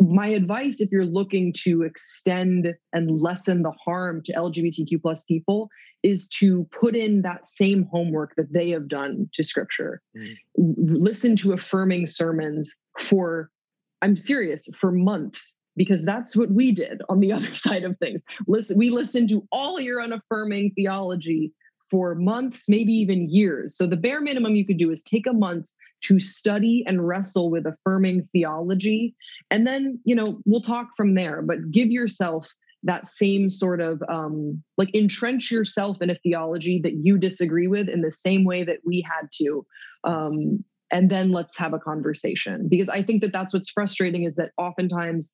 my 0.00 0.26
advice 0.26 0.80
if 0.80 0.90
you're 0.90 1.04
looking 1.04 1.52
to 1.52 1.82
extend 1.82 2.74
and 2.92 3.20
lessen 3.20 3.62
the 3.62 3.72
harm 3.84 4.22
to 4.24 4.32
lgbtq 4.32 5.00
plus 5.00 5.22
people 5.24 5.68
is 6.02 6.28
to 6.28 6.66
put 6.72 6.96
in 6.96 7.22
that 7.22 7.46
same 7.46 7.86
homework 7.92 8.34
that 8.36 8.52
they 8.52 8.70
have 8.70 8.88
done 8.88 9.28
to 9.32 9.44
scripture 9.44 10.02
mm. 10.16 10.34
listen 10.56 11.36
to 11.36 11.52
affirming 11.52 12.06
sermons 12.06 12.74
for 12.98 13.48
i'm 14.02 14.16
serious 14.16 14.68
for 14.74 14.90
months 14.90 15.56
because 15.76 16.04
that's 16.04 16.36
what 16.36 16.50
we 16.50 16.72
did 16.72 17.02
on 17.08 17.20
the 17.20 17.32
other 17.36 17.54
side 17.54 17.84
of 17.84 17.96
things. 17.98 18.22
Listen, 18.46 18.78
we 18.78 18.90
listened 18.90 19.28
to 19.30 19.46
all 19.52 19.80
your 19.80 20.02
unaffirming 20.02 20.72
theology 20.74 21.52
for 21.92 22.16
months, 22.16 22.64
maybe 22.68 22.92
even 22.92 23.28
years. 23.30 23.76
So 23.76 23.86
the 23.86 23.96
bare 23.96 24.20
minimum 24.20 24.56
you 24.56 24.66
could 24.66 24.78
do 24.78 24.90
is 24.90 25.02
take 25.02 25.26
a 25.28 25.32
month 25.32 25.66
to 26.04 26.18
study 26.18 26.82
and 26.86 27.06
wrestle 27.06 27.50
with 27.50 27.66
affirming 27.66 28.24
theology. 28.24 29.14
And 29.50 29.66
then, 29.66 30.00
you 30.04 30.16
know, 30.16 30.40
we'll 30.44 30.62
talk 30.62 30.88
from 30.96 31.14
there, 31.14 31.42
but 31.42 31.70
give 31.70 31.92
yourself 31.92 32.52
that 32.82 33.06
same 33.06 33.50
sort 33.50 33.80
of 33.80 34.02
um, 34.08 34.62
like 34.76 34.92
entrench 34.94 35.50
yourself 35.50 36.02
in 36.02 36.10
a 36.10 36.14
theology 36.14 36.80
that 36.82 36.94
you 36.94 37.18
disagree 37.18 37.68
with 37.68 37.88
in 37.88 38.00
the 38.00 38.10
same 38.10 38.44
way 38.44 38.64
that 38.64 38.78
we 38.84 39.06
had 39.06 39.28
to 39.34 39.64
um, 40.04 40.64
and 40.90 41.10
then 41.10 41.30
let's 41.30 41.56
have 41.56 41.72
a 41.72 41.78
conversation 41.78 42.68
because 42.68 42.88
i 42.88 43.02
think 43.02 43.22
that 43.22 43.32
that's 43.32 43.54
what's 43.54 43.70
frustrating 43.70 44.24
is 44.24 44.34
that 44.36 44.50
oftentimes 44.58 45.32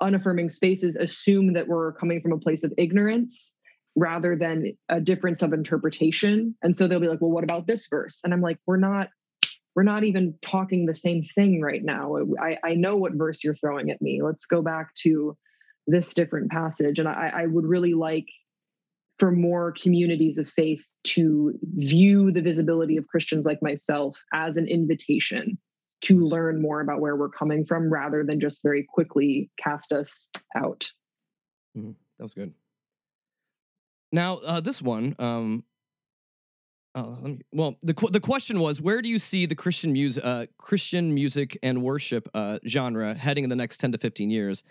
unaffirming 0.00 0.48
spaces 0.48 0.96
assume 0.96 1.52
that 1.52 1.68
we're 1.68 1.92
coming 1.92 2.20
from 2.20 2.32
a 2.32 2.38
place 2.38 2.64
of 2.64 2.72
ignorance 2.76 3.54
rather 3.94 4.36
than 4.36 4.72
a 4.88 5.00
difference 5.00 5.42
of 5.42 5.52
interpretation 5.52 6.54
and 6.62 6.76
so 6.76 6.86
they'll 6.86 7.00
be 7.00 7.08
like 7.08 7.20
well 7.20 7.30
what 7.30 7.44
about 7.44 7.66
this 7.66 7.86
verse 7.88 8.20
and 8.24 8.32
i'm 8.32 8.40
like 8.40 8.58
we're 8.66 8.76
not 8.76 9.08
we're 9.74 9.82
not 9.82 10.04
even 10.04 10.34
talking 10.44 10.86
the 10.86 10.94
same 10.94 11.22
thing 11.22 11.60
right 11.60 11.82
now 11.82 12.16
i, 12.40 12.56
I 12.64 12.74
know 12.74 12.96
what 12.96 13.12
verse 13.12 13.44
you're 13.44 13.54
throwing 13.54 13.90
at 13.90 14.00
me 14.00 14.20
let's 14.22 14.46
go 14.46 14.62
back 14.62 14.94
to 15.02 15.36
this 15.86 16.14
different 16.14 16.50
passage 16.50 16.98
and 16.98 17.08
i, 17.08 17.30
I 17.34 17.46
would 17.46 17.66
really 17.66 17.94
like 17.94 18.28
for 19.18 19.30
more 19.30 19.72
communities 19.72 20.38
of 20.38 20.48
faith 20.48 20.84
to 21.04 21.52
view 21.62 22.32
the 22.32 22.40
visibility 22.40 22.96
of 22.96 23.08
christians 23.08 23.44
like 23.44 23.62
myself 23.62 24.22
as 24.32 24.56
an 24.56 24.68
invitation 24.68 25.58
to 26.02 26.20
learn 26.20 26.60
more 26.60 26.80
about 26.80 27.00
where 27.00 27.16
we're 27.16 27.28
coming 27.28 27.64
from 27.64 27.92
rather 27.92 28.24
than 28.24 28.40
just 28.40 28.62
very 28.62 28.84
quickly 28.88 29.50
cast 29.56 29.92
us 29.92 30.28
out. 30.56 30.90
Mm-hmm. 31.76 31.92
That 32.18 32.24
was 32.24 32.34
good. 32.34 32.52
Now, 34.12 34.36
uh, 34.38 34.60
this 34.60 34.82
one, 34.82 35.16
um, 35.18 35.64
uh, 36.94 37.02
me, 37.22 37.40
well, 37.52 37.76
the 37.80 37.94
the 38.10 38.20
question 38.20 38.60
was, 38.60 38.80
where 38.80 39.00
do 39.00 39.08
you 39.08 39.18
see 39.18 39.46
the 39.46 39.54
Christian 39.54 39.92
music, 39.92 40.22
uh, 40.24 40.46
Christian 40.58 41.14
music 41.14 41.58
and 41.62 41.82
worship 41.82 42.28
uh, 42.34 42.58
genre 42.66 43.14
heading 43.14 43.44
in 43.44 43.50
the 43.50 43.56
next 43.56 43.78
ten 43.78 43.92
to 43.92 43.98
fifteen 43.98 44.28
years? 44.28 44.62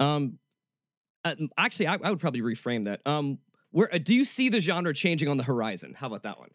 Um, 0.00 0.38
uh, 1.24 1.36
actually, 1.56 1.86
I, 1.86 1.98
I, 2.02 2.10
would 2.10 2.18
probably 2.18 2.40
reframe 2.40 2.86
that. 2.86 3.00
Um, 3.06 3.38
where 3.70 3.94
uh, 3.94 3.98
do 3.98 4.14
you 4.14 4.24
see 4.24 4.48
the 4.48 4.58
genre 4.58 4.92
changing 4.92 5.28
on 5.28 5.36
the 5.36 5.44
horizon? 5.44 5.94
How 5.94 6.08
about 6.08 6.24
that 6.24 6.38
one? 6.38 6.48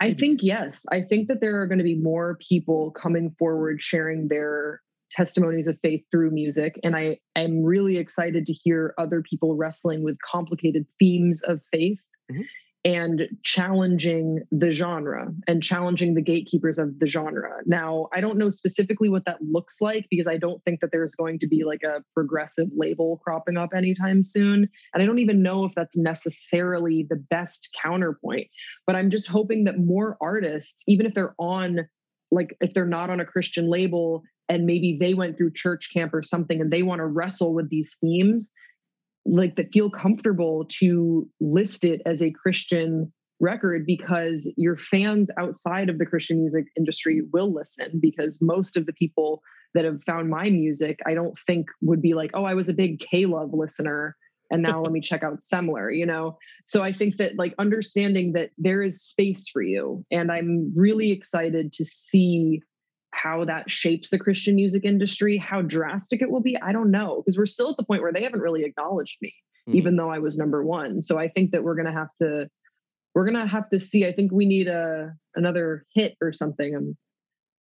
I 0.00 0.14
think 0.14 0.40
yes. 0.42 0.84
I 0.90 1.02
think 1.02 1.28
that 1.28 1.40
there 1.40 1.60
are 1.60 1.66
going 1.66 1.78
to 1.78 1.84
be 1.84 1.94
more 1.94 2.36
people 2.40 2.90
coming 2.90 3.36
forward 3.38 3.82
sharing 3.82 4.28
their 4.28 4.80
testimonies 5.10 5.66
of 5.66 5.78
faith 5.80 6.04
through 6.10 6.30
music. 6.30 6.78
And 6.82 6.96
I 6.96 7.18
am 7.36 7.62
really 7.62 7.98
excited 7.98 8.46
to 8.46 8.52
hear 8.52 8.94
other 8.98 9.22
people 9.22 9.56
wrestling 9.56 10.02
with 10.02 10.16
complicated 10.20 10.86
themes 10.98 11.42
of 11.42 11.60
faith. 11.72 12.02
Mm-hmm 12.30 12.42
and 12.84 13.28
challenging 13.42 14.42
the 14.50 14.70
genre 14.70 15.30
and 15.46 15.62
challenging 15.62 16.14
the 16.14 16.22
gatekeepers 16.22 16.78
of 16.78 16.98
the 16.98 17.06
genre. 17.06 17.58
Now, 17.66 18.08
I 18.14 18.22
don't 18.22 18.38
know 18.38 18.48
specifically 18.48 19.10
what 19.10 19.26
that 19.26 19.38
looks 19.42 19.80
like 19.80 20.06
because 20.10 20.26
I 20.26 20.38
don't 20.38 20.64
think 20.64 20.80
that 20.80 20.90
there's 20.90 21.14
going 21.14 21.40
to 21.40 21.46
be 21.46 21.64
like 21.64 21.82
a 21.82 22.02
progressive 22.14 22.68
label 22.74 23.20
cropping 23.22 23.58
up 23.58 23.70
anytime 23.74 24.22
soon. 24.22 24.68
And 24.94 25.02
I 25.02 25.04
don't 25.04 25.18
even 25.18 25.42
know 25.42 25.64
if 25.64 25.74
that's 25.74 25.96
necessarily 25.96 27.06
the 27.08 27.16
best 27.16 27.76
counterpoint. 27.82 28.48
But 28.86 28.96
I'm 28.96 29.10
just 29.10 29.28
hoping 29.28 29.64
that 29.64 29.78
more 29.78 30.16
artists, 30.20 30.82
even 30.88 31.04
if 31.04 31.12
they're 31.12 31.34
on, 31.38 31.86
like, 32.30 32.56
if 32.60 32.74
they're 32.74 32.86
not 32.86 33.10
on 33.10 33.20
a 33.20 33.24
Christian 33.24 33.68
label 33.68 34.22
and 34.48 34.66
maybe 34.66 34.96
they 34.98 35.14
went 35.14 35.36
through 35.36 35.52
church 35.52 35.90
camp 35.92 36.14
or 36.14 36.22
something 36.22 36.60
and 36.60 36.70
they 36.70 36.82
want 36.82 37.00
to 37.00 37.06
wrestle 37.06 37.54
with 37.54 37.70
these 37.70 37.96
themes, 38.00 38.50
like 39.26 39.56
that 39.56 39.72
feel 39.72 39.90
comfortable 39.90 40.66
to 40.80 41.28
list 41.40 41.84
it 41.84 42.00
as 42.06 42.22
a 42.22 42.30
Christian 42.30 43.12
record 43.38 43.86
because 43.86 44.52
your 44.56 44.76
fans 44.76 45.30
outside 45.38 45.88
of 45.88 45.98
the 45.98 46.06
Christian 46.06 46.38
music 46.38 46.66
industry 46.76 47.22
will 47.32 47.52
listen 47.52 47.98
because 48.00 48.38
most 48.42 48.76
of 48.76 48.86
the 48.86 48.92
people 48.92 49.42
that 49.74 49.84
have 49.84 50.02
found 50.04 50.28
my 50.28 50.50
music, 50.50 50.98
I 51.06 51.14
don't 51.14 51.38
think 51.46 51.68
would 51.80 52.02
be 52.02 52.14
like, 52.14 52.30
oh, 52.34 52.44
I 52.44 52.54
was 52.54 52.68
a 52.68 52.74
big 52.74 53.00
K 53.00 53.26
Love 53.26 53.50
listener 53.52 54.16
and 54.50 54.62
now 54.62 54.82
let 54.82 54.92
me 54.92 55.00
check 55.00 55.22
out 55.22 55.40
Semler, 55.40 55.96
you 55.96 56.06
know? 56.06 56.38
So 56.64 56.82
I 56.82 56.92
think 56.92 57.16
that 57.18 57.36
like 57.36 57.54
understanding 57.58 58.32
that 58.32 58.50
there 58.58 58.82
is 58.82 59.02
space 59.02 59.48
for 59.48 59.62
you. 59.62 60.04
And 60.10 60.30
I'm 60.30 60.72
really 60.76 61.10
excited 61.10 61.72
to 61.74 61.84
see 61.84 62.62
how 63.12 63.44
that 63.44 63.70
shapes 63.70 64.10
the 64.10 64.18
Christian 64.18 64.56
music 64.56 64.84
industry, 64.84 65.36
how 65.36 65.62
drastic 65.62 66.22
it 66.22 66.30
will 66.30 66.40
be, 66.40 66.56
I 66.60 66.72
don't 66.72 66.90
know, 66.90 67.22
because 67.22 67.36
we're 67.36 67.46
still 67.46 67.70
at 67.70 67.76
the 67.76 67.84
point 67.84 68.02
where 68.02 68.12
they 68.12 68.22
haven't 68.22 68.40
really 68.40 68.64
acknowledged 68.64 69.18
me, 69.20 69.34
mm. 69.68 69.74
even 69.74 69.96
though 69.96 70.10
I 70.10 70.18
was 70.18 70.38
number 70.38 70.64
one. 70.64 71.02
So 71.02 71.18
I 71.18 71.28
think 71.28 71.50
that 71.52 71.62
we're 71.62 71.74
going 71.76 71.86
to 71.86 71.92
have 71.92 72.08
to 72.22 72.48
we're 73.14 73.26
gonna 73.26 73.46
have 73.46 73.68
to 73.70 73.78
see. 73.78 74.06
I 74.06 74.12
think 74.12 74.32
we 74.32 74.46
need 74.46 74.68
a 74.68 75.12
another 75.34 75.84
hit 75.94 76.16
or 76.20 76.32
something. 76.32 76.76
Um, 76.76 76.96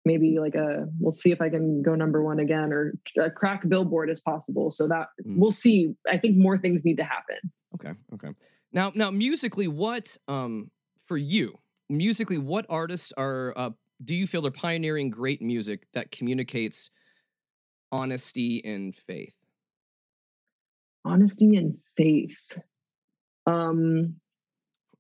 maybe 0.09 0.39
like 0.41 0.55
a 0.55 0.89
we'll 0.99 1.13
see 1.13 1.31
if 1.31 1.41
I 1.43 1.51
can 1.51 1.83
go 1.83 1.95
number 1.95 2.23
one 2.25 2.41
again 2.41 2.73
or 2.73 2.95
a 3.21 3.31
crack 3.31 3.69
Billboard 3.69 4.09
as 4.11 4.21
possible. 4.23 4.71
So 4.71 4.89
that 4.89 5.09
Mm. 5.25 5.37
we'll 5.37 5.53
see. 5.65 5.95
I 6.09 6.17
think 6.19 6.37
more 6.39 6.57
things 6.59 6.85
need 6.85 6.97
to 6.97 7.05
happen. 7.05 7.37
Okay. 7.75 7.93
Okay. 8.15 8.31
Now, 8.73 8.91
now, 8.95 9.11
musically, 9.11 9.69
what 9.69 10.17
um 10.27 10.71
for 11.07 11.19
you? 11.19 11.59
Musically, 11.91 12.39
what 12.39 12.65
artists 12.69 13.13
are 13.17 13.53
uh, 13.57 13.71
do 14.03 14.15
you 14.15 14.27
feel 14.27 14.47
are 14.47 14.51
pioneering 14.51 15.11
great 15.11 15.41
music 15.43 15.87
that 15.93 16.11
communicates 16.11 16.91
honesty 17.93 18.65
and 18.65 18.97
faith? 18.97 19.37
Honesty 21.05 21.57
and 21.57 21.79
faith. 21.97 22.59
Um, 23.47 24.17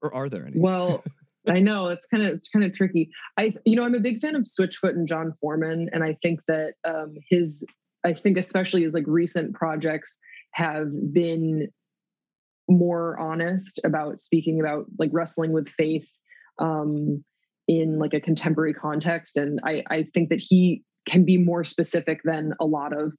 Or 0.02 0.12
are 0.14 0.28
there 0.28 0.46
any? 0.46 0.59
Well, 0.59 1.04
I 1.47 1.61
know 1.61 1.89
it's 1.89 2.07
kind 2.07 2.22
of 2.22 2.34
it's 2.34 2.49
kind 2.49 2.64
of 2.64 2.72
tricky. 2.72 3.11
I 3.39 3.55
you 3.64 3.76
know 3.76 3.84
I'm 3.84 3.95
a 3.95 4.01
big 4.01 4.20
fan 4.20 4.34
of 4.34 4.43
Switchfoot 4.43 4.91
and 4.91 5.07
Jon 5.07 5.32
Foreman, 5.41 5.89
and 5.93 6.03
I 6.03 6.14
think 6.14 6.41
that 6.49 6.74
um, 6.84 7.14
his 7.30 7.64
I 8.05 8.12
think 8.12 8.39
especially 8.39 8.82
his 8.82 8.95
like 8.95 9.05
recent 9.07 9.55
projects 9.55 10.18
have 10.53 10.91
been 11.12 11.68
more 12.68 13.18
honest 13.18 13.80
about 13.84 14.18
speaking 14.18 14.61
about 14.61 14.86
like 14.99 15.11
wrestling 15.12 15.53
with 15.53 15.68
faith 15.68 16.09
um, 16.59 17.24
in 17.66 17.99
like 17.99 18.14
a 18.14 18.20
contemporary 18.20 18.74
context, 18.74 19.36
and 19.36 19.61
I 19.64 19.84
I 19.91 20.07
think 20.14 20.30
that 20.30 20.41
he 20.41 20.82
can 21.07 21.24
be 21.24 21.39
more 21.39 21.64
specific 21.64 22.20
than 22.24 22.53
a 22.61 22.66
lot 22.66 22.93
of 22.93 23.14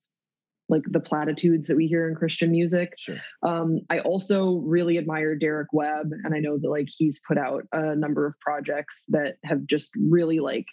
like 0.70 0.84
the 0.90 1.00
platitudes 1.00 1.68
that 1.68 1.76
we 1.76 1.88
hear 1.88 2.08
in 2.08 2.16
Christian 2.16 2.52
music. 2.52 2.94
Sure. 2.98 3.18
Um, 3.44 3.80
I 3.90 4.00
also 4.00 4.58
really 4.66 4.98
admire 4.98 5.36
Derek 5.36 5.74
Webb, 5.74 6.08
and 6.24 6.34
I 6.34 6.40
know 6.40 6.58
that 6.58 6.70
like 6.70 6.88
he's 6.90 7.20
put 7.28 7.38
out 7.38 7.64
a 7.74 7.96
number 7.96 8.26
of 8.26 8.34
projects 8.40 9.04
that 9.10 9.36
have 9.44 9.66
just 9.66 9.92
really 9.98 10.40
like 10.40 10.66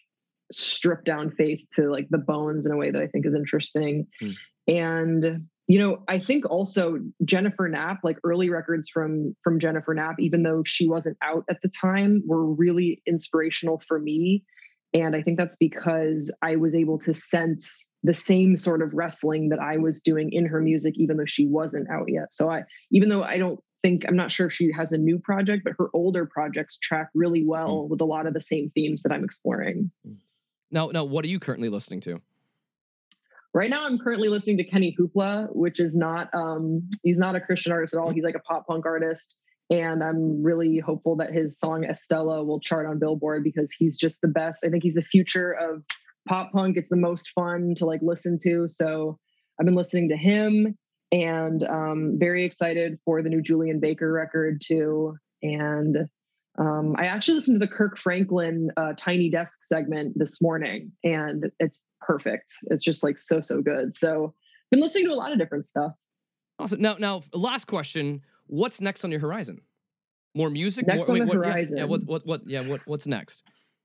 stripped 0.53 1.05
down 1.05 1.30
faith 1.30 1.61
to 1.74 1.90
like 1.90 2.07
the 2.11 2.18
bones 2.18 2.66
in 2.66 2.72
a 2.72 2.76
way 2.76 2.90
that 2.90 3.03
I 3.03 3.07
think 3.07 3.26
is 3.26 3.34
interesting. 3.34 4.07
Hmm. 4.20 4.30
And 4.68 5.47
you 5.68 5.80
know, 5.80 6.05
I 6.07 6.20
think 6.20 6.49
also 6.49 6.99
Jennifer 7.24 7.68
Knapp, 7.68 8.01
like 8.05 8.18
early 8.22 8.51
records 8.51 8.88
from 8.88 9.34
from 9.42 9.59
Jennifer 9.59 9.94
Knapp, 9.94 10.20
even 10.20 10.42
though 10.42 10.62
she 10.64 10.88
wasn't 10.88 11.16
out 11.22 11.44
at 11.51 11.61
the 11.62 11.68
time, 11.68 12.22
were 12.24 12.47
really 12.47 13.03
inspirational 13.07 13.80
for 13.80 13.99
me. 13.99 14.44
And 14.95 15.14
I 15.14 15.22
think 15.22 15.37
that's 15.37 15.57
because 15.57 16.34
I 16.43 16.57
was 16.57 16.74
able 16.74 16.99
to 17.01 17.12
sense 17.12 17.89
the 18.03 18.14
same 18.14 18.57
sort 18.57 18.82
of 18.82 18.95
wrestling 18.95 19.49
that 19.51 19.59
I 19.59 19.76
was 19.76 20.01
doing 20.01 20.32
in 20.32 20.47
her 20.47 20.61
music, 20.61 20.95
even 20.97 21.16
though 21.16 21.26
she 21.26 21.47
wasn't 21.47 21.91
out 21.91 22.07
yet. 22.09 22.32
So 22.32 22.51
I, 22.51 22.62
even 22.91 23.09
though 23.09 23.22
I 23.22 23.37
don't 23.37 23.61
think, 23.82 24.05
I'm 24.09 24.16
not 24.16 24.32
sure 24.32 24.47
if 24.47 24.53
she 24.53 24.70
has 24.72 24.93
a 24.93 24.99
new 24.99 25.18
project, 25.18 25.64
but 25.64 25.74
her 25.78 25.89
older 25.93 26.24
projects 26.24 26.78
track 26.78 27.09
really 27.14 27.45
well 27.45 27.84
mm. 27.84 27.89
with 27.89 28.01
a 28.01 28.05
lot 28.05 28.26
of 28.26 28.34
the 28.34 28.41
same 28.41 28.70
themes 28.70 29.03
that 29.03 29.12
I'm 29.12 29.24
exploring. 29.24 29.91
Mm. 30.07 30.16
Now, 30.70 30.89
now, 30.89 31.05
what 31.05 31.24
are 31.24 31.28
you 31.28 31.41
currently 31.41 31.68
listening 31.68 32.01
to? 32.01 32.20
Right 33.53 33.70
now, 33.70 33.87
I'm 33.87 33.99
currently 33.99 34.28
listening 34.28 34.59
to 34.59 34.64
Kenny 34.64 34.97
Hoopla, 34.99 35.55
which 35.55 35.80
is 35.80 35.97
not, 35.97 36.28
um, 36.34 36.89
he's 37.03 37.18
not 37.18 37.34
a 37.34 37.41
Christian 37.41 37.72
artist 37.72 37.95
at 37.95 38.01
all. 38.01 38.11
Mm. 38.11 38.14
He's 38.14 38.24
like 38.24 38.34
a 38.34 38.41
pop 38.41 38.66
punk 38.66 38.87
artist. 38.87 39.37
And 39.68 40.02
I'm 40.02 40.42
really 40.42 40.78
hopeful 40.78 41.16
that 41.16 41.32
his 41.32 41.58
song 41.58 41.84
Estella 41.84 42.44
will 42.44 42.60
chart 42.60 42.86
on 42.86 42.98
Billboard 42.98 43.42
because 43.42 43.72
he's 43.72 43.96
just 43.96 44.20
the 44.20 44.28
best. 44.28 44.64
I 44.64 44.68
think 44.68 44.82
he's 44.82 44.94
the 44.94 45.02
future 45.02 45.50
of 45.52 45.82
pop 46.28 46.52
punk. 46.52 46.76
It's 46.76 46.90
the 46.90 46.96
most 46.96 47.30
fun 47.34 47.74
to 47.78 47.86
like 47.86 48.00
listen 48.02 48.38
to. 48.44 48.68
So 48.68 49.18
I've 49.58 49.66
been 49.66 49.74
listening 49.74 50.08
to 50.10 50.16
him 50.16 50.76
and 51.12 51.62
um, 51.64 52.16
very 52.18 52.44
excited 52.44 52.98
for 53.04 53.22
the 53.22 53.28
new 53.28 53.42
Julien 53.42 53.80
Baker 53.80 54.12
record 54.12 54.62
too. 54.64 55.16
And 55.42 56.08
um, 56.58 56.94
I 56.98 57.06
actually 57.06 57.34
listened 57.34 57.60
to 57.60 57.66
the 57.66 57.72
Kirk 57.72 57.98
Franklin 57.98 58.70
uh, 58.76 58.94
Tiny 58.98 59.30
Desk 59.30 59.58
segment 59.62 60.14
this 60.16 60.40
morning, 60.40 60.92
and 61.04 61.50
it's 61.60 61.82
perfect. 62.00 62.52
It's 62.70 62.82
just 62.82 63.02
like 63.02 63.18
so 63.18 63.40
so 63.40 63.60
good. 63.60 63.94
So 63.94 64.32
been 64.70 64.80
listening 64.80 65.04
to 65.06 65.12
a 65.12 65.14
lot 65.14 65.32
of 65.32 65.38
different 65.38 65.66
stuff. 65.66 65.92
Awesome. 66.58 66.80
Now, 66.80 66.96
now, 66.98 67.22
last 67.34 67.66
question: 67.66 68.22
What's 68.47 68.80
next 68.80 69.05
on 69.05 69.11
your 69.11 69.20
horizon? 69.20 69.61
More 70.34 70.51
music? 70.51 70.86
Next 70.86 71.09
More, 71.09 71.16
on 71.16 71.26
the 71.26 71.26
what, 71.26 71.47
yeah, 71.47 71.53
horizon. 71.53 71.78
Yeah, 71.78 71.84
what, 71.84 72.05
what, 72.05 72.26
what? 72.26 72.42
Yeah, 72.47 72.61
what, 72.61 72.80
what's 72.86 73.07
next? 73.07 73.42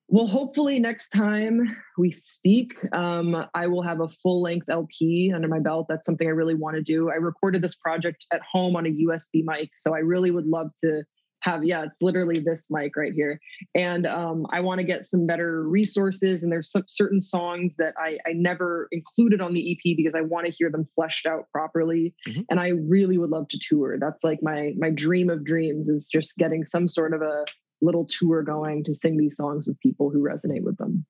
Well, 0.08 0.28
hopefully 0.28 0.78
next 0.78 1.10
time 1.10 1.78
we 1.98 2.12
speak, 2.12 2.76
um, 2.94 3.46
I 3.54 3.68
will 3.68 3.82
have 3.82 4.02
a 4.02 4.10
full 4.10 4.42
length 4.42 4.68
LP 4.70 5.32
under 5.34 5.48
my 5.48 5.60
belt. 5.60 5.86
That's 5.88 6.06
something 6.06 6.28
I 6.28 6.32
really 6.32 6.56
want 6.56 6.76
to 6.76 6.82
do. 6.82 7.10
I 7.10 7.16
recorded 7.16 7.62
this 7.62 7.78
project 7.78 8.26
at 8.30 8.42
home 8.42 8.76
on 8.76 8.86
a 8.86 8.90
USB 8.90 9.44
mic, 9.46 9.70
so 9.74 9.96
I 9.96 10.00
really 10.00 10.30
would 10.30 10.48
love 10.48 10.72
to 10.84 11.04
have. 11.42 11.64
Yeah, 11.64 11.84
it's 11.84 12.02
literally 12.02 12.40
this 12.40 12.68
mic 12.70 12.96
right 12.96 13.14
here, 13.14 13.40
and 13.76 14.06
um, 14.08 14.46
I 14.52 14.60
want 14.60 14.80
to 14.80 14.84
get 14.84 15.06
some 15.06 15.26
better 15.26 15.68
resources. 15.68 16.44
And 16.44 16.52
there's 16.52 16.72
some 16.72 16.84
certain 16.88 17.22
songs 17.22 17.76
that 17.78 17.94
I, 17.98 18.18
I 18.28 18.34
never 18.34 18.88
included 18.92 19.42
on 19.42 19.54
the 19.54 19.72
EP 19.72 19.96
because 19.98 20.16
I 20.16 20.22
want 20.22 20.46
to 20.46 20.52
hear 20.52 20.70
them 20.70 20.86
fleshed 20.96 21.26
out 21.26 21.46
properly. 21.52 22.14
Mhm. 22.28 22.46
And 22.50 22.60
I 22.60 22.70
really 22.70 23.18
would 23.18 23.30
love 23.30 23.48
to 23.50 23.60
tour. 23.60 23.98
That's 24.00 24.24
like 24.24 24.40
my 24.42 24.74
my 24.78 24.90
dream 24.90 25.30
of 25.30 25.44
dreams 25.44 25.90
is 25.90 26.08
just 26.12 26.38
getting 26.38 26.66
some 26.66 26.88
sort 26.88 27.14
of 27.14 27.22
a 27.22 27.46
little 27.82 28.06
tour 28.06 28.44
going 28.44 28.84
to 28.84 28.94
sing 28.94 29.18
these 29.18 29.36
songs 29.36 29.68
with 29.68 29.80
people 29.80 30.10
who 30.10 30.22
resonate 30.22 30.64
with 30.64 30.78
them. 30.78 31.06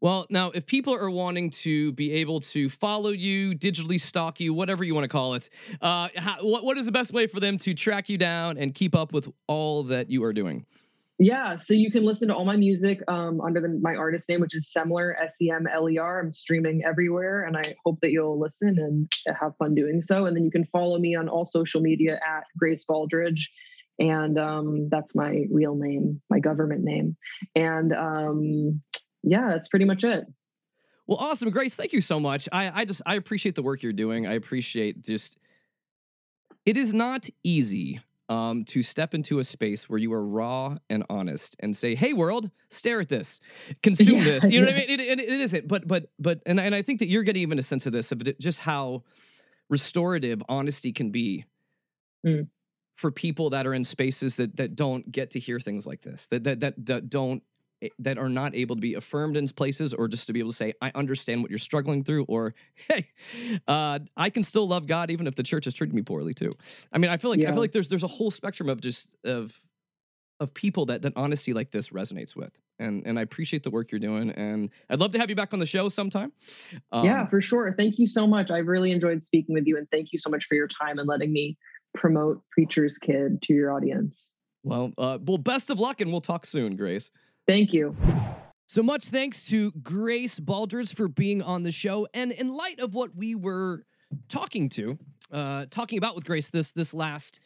Well, 0.00 0.26
now, 0.28 0.50
if 0.50 0.66
people 0.66 0.94
are 0.94 1.10
wanting 1.10 1.50
to 1.50 1.92
be 1.92 2.12
able 2.12 2.40
to 2.40 2.68
follow 2.68 3.10
you, 3.10 3.54
digitally 3.54 3.98
stalk 3.98 4.40
you, 4.40 4.52
whatever 4.52 4.84
you 4.84 4.94
want 4.94 5.04
to 5.04 5.08
call 5.08 5.34
it, 5.34 5.48
uh, 5.80 6.08
how, 6.16 6.36
what, 6.42 6.64
what 6.64 6.76
is 6.76 6.84
the 6.84 6.92
best 6.92 7.12
way 7.12 7.26
for 7.26 7.40
them 7.40 7.56
to 7.58 7.72
track 7.72 8.08
you 8.08 8.18
down 8.18 8.58
and 8.58 8.74
keep 8.74 8.94
up 8.94 9.12
with 9.12 9.28
all 9.46 9.82
that 9.84 10.10
you 10.10 10.22
are 10.24 10.34
doing? 10.34 10.66
Yeah, 11.18 11.56
so 11.56 11.72
you 11.72 11.90
can 11.90 12.04
listen 12.04 12.28
to 12.28 12.36
all 12.36 12.44
my 12.44 12.56
music 12.56 13.00
um, 13.08 13.40
under 13.40 13.58
the, 13.58 13.78
my 13.80 13.94
artist 13.94 14.28
name, 14.28 14.40
which 14.40 14.54
is 14.54 14.70
Semler, 14.76 15.14
S 15.18 15.36
E 15.40 15.50
M 15.50 15.66
L 15.66 15.88
E 15.88 15.96
R. 15.96 16.20
I'm 16.20 16.30
streaming 16.30 16.84
everywhere, 16.84 17.44
and 17.44 17.56
I 17.56 17.74
hope 17.86 17.98
that 18.02 18.10
you'll 18.10 18.38
listen 18.38 18.76
and 18.78 19.10
have 19.34 19.56
fun 19.56 19.74
doing 19.74 20.02
so. 20.02 20.26
And 20.26 20.36
then 20.36 20.44
you 20.44 20.50
can 20.50 20.66
follow 20.66 20.98
me 20.98 21.16
on 21.16 21.30
all 21.30 21.46
social 21.46 21.80
media 21.80 22.16
at 22.16 22.44
Grace 22.58 22.84
Baldridge, 22.84 23.48
and 23.98 24.38
um, 24.38 24.90
that's 24.90 25.14
my 25.14 25.46
real 25.50 25.74
name, 25.74 26.20
my 26.28 26.38
government 26.38 26.84
name. 26.84 27.16
And 27.54 27.94
um, 27.94 28.82
yeah, 29.26 29.48
that's 29.48 29.68
pretty 29.68 29.84
much 29.84 30.04
it. 30.04 30.24
Well, 31.06 31.18
awesome, 31.18 31.50
Grace. 31.50 31.74
Thank 31.74 31.92
you 31.92 32.00
so 32.00 32.18
much. 32.18 32.48
I, 32.52 32.82
I 32.82 32.84
just 32.84 33.02
I 33.06 33.14
appreciate 33.14 33.54
the 33.54 33.62
work 33.62 33.82
you're 33.82 33.92
doing. 33.92 34.26
I 34.26 34.32
appreciate 34.34 35.04
just. 35.04 35.36
It 36.64 36.76
is 36.76 36.92
not 36.92 37.28
easy 37.44 38.00
um, 38.28 38.64
to 38.66 38.82
step 38.82 39.14
into 39.14 39.38
a 39.38 39.44
space 39.44 39.88
where 39.88 40.00
you 40.00 40.12
are 40.12 40.26
raw 40.26 40.78
and 40.90 41.04
honest 41.08 41.54
and 41.60 41.76
say, 41.76 41.94
"Hey, 41.94 42.12
world, 42.12 42.50
stare 42.70 43.00
at 43.00 43.08
this, 43.08 43.38
consume 43.82 44.16
Yeah, 44.16 44.24
this." 44.24 44.44
You 44.44 44.60
know 44.60 44.66
what 44.66 44.74
I 44.74 44.78
yeah. 44.80 44.86
mean? 44.88 45.00
It, 45.00 45.20
it, 45.20 45.20
it 45.20 45.40
isn't, 45.40 45.68
but 45.68 45.86
but 45.86 46.10
but, 46.18 46.40
and 46.46 46.58
and 46.58 46.74
I 46.74 46.82
think 46.82 46.98
that 47.00 47.08
you're 47.08 47.22
getting 47.22 47.42
even 47.42 47.58
a 47.58 47.62
sense 47.62 47.86
of 47.86 47.92
this, 47.92 48.10
of 48.10 48.22
just 48.38 48.60
how 48.60 49.04
restorative 49.68 50.42
honesty 50.48 50.92
can 50.92 51.10
be 51.10 51.44
Mm. 52.26 52.48
for 52.96 53.12
people 53.12 53.50
that 53.50 53.66
are 53.66 53.74
in 53.74 53.84
spaces 53.84 54.36
that 54.36 54.56
that 54.56 54.74
don't 54.74 55.10
get 55.12 55.30
to 55.30 55.38
hear 55.38 55.60
things 55.60 55.86
like 55.86 56.02
this, 56.02 56.26
that 56.28 56.44
that 56.44 56.60
that, 56.60 56.86
that 56.86 57.10
don't 57.10 57.42
that 57.98 58.18
are 58.18 58.28
not 58.28 58.54
able 58.54 58.74
to 58.74 58.80
be 58.80 58.94
affirmed 58.94 59.36
in 59.36 59.46
places 59.48 59.92
or 59.92 60.08
just 60.08 60.26
to 60.26 60.32
be 60.32 60.40
able 60.40 60.50
to 60.50 60.56
say 60.56 60.72
i 60.80 60.90
understand 60.94 61.42
what 61.42 61.50
you're 61.50 61.58
struggling 61.58 62.02
through 62.02 62.24
or 62.24 62.54
hey 62.74 63.08
uh, 63.68 63.98
i 64.16 64.30
can 64.30 64.42
still 64.42 64.66
love 64.66 64.86
god 64.86 65.10
even 65.10 65.26
if 65.26 65.34
the 65.34 65.42
church 65.42 65.66
has 65.66 65.74
treated 65.74 65.94
me 65.94 66.02
poorly 66.02 66.32
too 66.32 66.50
i 66.92 66.98
mean 66.98 67.10
i 67.10 67.16
feel 67.16 67.30
like 67.30 67.44
i 67.44 67.50
feel 67.50 67.60
like 67.60 67.72
there's 67.72 67.88
there's 67.88 68.04
a 68.04 68.08
whole 68.08 68.30
spectrum 68.30 68.68
of 68.68 68.80
just 68.80 69.14
of 69.24 69.60
of 70.40 70.52
people 70.52 70.86
that 70.86 71.02
that 71.02 71.12
honesty 71.16 71.52
like 71.52 71.70
this 71.70 71.90
resonates 71.90 72.34
with 72.34 72.58
and 72.78 73.06
and 73.06 73.18
i 73.18 73.22
appreciate 73.22 73.62
the 73.62 73.70
work 73.70 73.90
you're 73.90 73.98
doing 73.98 74.30
and 74.32 74.70
i'd 74.90 75.00
love 75.00 75.10
to 75.10 75.18
have 75.18 75.30
you 75.30 75.36
back 75.36 75.52
on 75.52 75.58
the 75.58 75.66
show 75.66 75.88
sometime 75.88 76.32
yeah, 76.92 77.22
Um, 77.22 77.28
for 77.28 77.40
sure. 77.40 77.74
Thank 77.76 77.98
you 77.98 78.06
so 78.06 78.26
much. 78.26 78.50
I 78.50 78.58
really 78.58 78.90
enjoyed 78.90 79.22
speaking 79.22 79.54
with 79.54 79.66
you, 79.66 79.76
and 79.76 79.86
thank 79.90 80.12
you 80.12 80.18
so 80.18 80.30
much 80.30 80.46
for 80.46 80.54
your 80.54 80.68
time 80.68 80.98
and 80.98 81.08
letting 81.08 81.32
me 81.32 81.56
promote 81.94 82.42
Preacher's 82.50 82.98
Kid 82.98 83.40
to 83.42 83.52
your 83.54 83.70
audience. 83.72 84.32
well 84.62 84.92
uh, 84.98 85.18
well 85.22 85.38
best 85.38 85.70
of 85.70 85.78
luck 85.80 86.00
and 86.00 86.10
we'll 86.10 86.20
talk 86.20 86.44
soon 86.46 86.76
grace 86.76 87.10
Thank 87.46 87.72
you. 87.72 87.96
So 88.66 88.82
much 88.82 89.04
thanks 89.04 89.46
to 89.46 89.70
Grace 89.82 90.40
Baldridge 90.40 90.94
for 90.94 91.06
being 91.06 91.40
on 91.40 91.62
the 91.62 91.70
show. 91.70 92.08
And 92.12 92.32
in 92.32 92.52
light 92.54 92.80
of 92.80 92.94
what 92.94 93.14
we 93.14 93.36
were 93.36 93.84
talking 94.28 94.68
to, 94.70 94.98
uh, 95.30 95.66
talking 95.70 95.98
about 95.98 96.16
with 96.16 96.24
Grace 96.24 96.50
this 96.50 96.72
this 96.72 96.92
last 96.92 97.38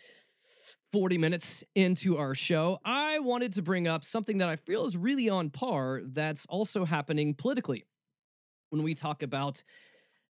40 0.92 1.18
minutes 1.18 1.62
into 1.74 2.16
our 2.16 2.34
show, 2.34 2.78
I 2.84 3.18
wanted 3.18 3.52
to 3.54 3.62
bring 3.62 3.86
up 3.86 4.04
something 4.04 4.38
that 4.38 4.48
I 4.48 4.56
feel 4.56 4.86
is 4.86 4.96
really 4.96 5.28
on 5.28 5.50
par 5.50 6.00
that's 6.06 6.46
also 6.46 6.86
happening 6.86 7.34
politically. 7.34 7.84
When 8.70 8.82
we 8.82 8.94
talk 8.94 9.22
about 9.22 9.62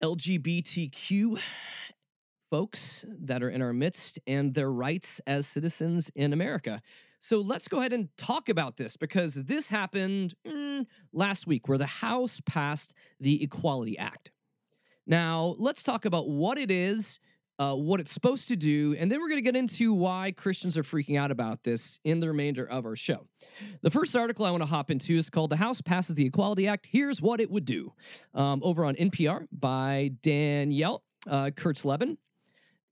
LGBTQ 0.02 1.38
folks 2.50 3.04
that 3.20 3.42
are 3.42 3.48
in 3.48 3.62
our 3.62 3.72
midst 3.72 4.18
and 4.26 4.52
their 4.52 4.70
rights 4.70 5.20
as 5.26 5.46
citizens 5.46 6.10
in 6.14 6.32
America. 6.32 6.82
So 7.24 7.38
let's 7.40 7.68
go 7.68 7.78
ahead 7.78 7.92
and 7.92 8.08
talk 8.16 8.48
about 8.48 8.76
this 8.76 8.96
because 8.96 9.34
this 9.34 9.68
happened 9.68 10.34
mm, 10.44 10.84
last 11.12 11.46
week 11.46 11.68
where 11.68 11.78
the 11.78 11.86
House 11.86 12.40
passed 12.44 12.94
the 13.20 13.44
Equality 13.44 13.96
Act. 13.96 14.32
Now, 15.06 15.54
let's 15.56 15.84
talk 15.84 16.04
about 16.04 16.28
what 16.28 16.58
it 16.58 16.72
is, 16.72 17.20
uh, 17.60 17.74
what 17.74 18.00
it's 18.00 18.10
supposed 18.10 18.48
to 18.48 18.56
do, 18.56 18.96
and 18.98 19.10
then 19.10 19.20
we're 19.20 19.28
going 19.28 19.38
to 19.38 19.44
get 19.44 19.54
into 19.54 19.92
why 19.92 20.32
Christians 20.32 20.76
are 20.76 20.82
freaking 20.82 21.16
out 21.16 21.30
about 21.30 21.62
this 21.62 22.00
in 22.02 22.18
the 22.18 22.26
remainder 22.26 22.64
of 22.64 22.84
our 22.84 22.96
show. 22.96 23.28
The 23.82 23.90
first 23.90 24.16
article 24.16 24.44
I 24.44 24.50
want 24.50 24.64
to 24.64 24.68
hop 24.68 24.90
into 24.90 25.16
is 25.16 25.30
called 25.30 25.50
The 25.50 25.56
House 25.56 25.80
Passes 25.80 26.16
the 26.16 26.26
Equality 26.26 26.66
Act. 26.66 26.88
Here's 26.90 27.22
what 27.22 27.40
it 27.40 27.52
would 27.52 27.64
do 27.64 27.92
um, 28.34 28.60
over 28.64 28.84
on 28.84 28.96
NPR 28.96 29.46
by 29.52 30.10
Danielle 30.22 31.04
uh, 31.30 31.50
Kurtzleben. 31.54 32.16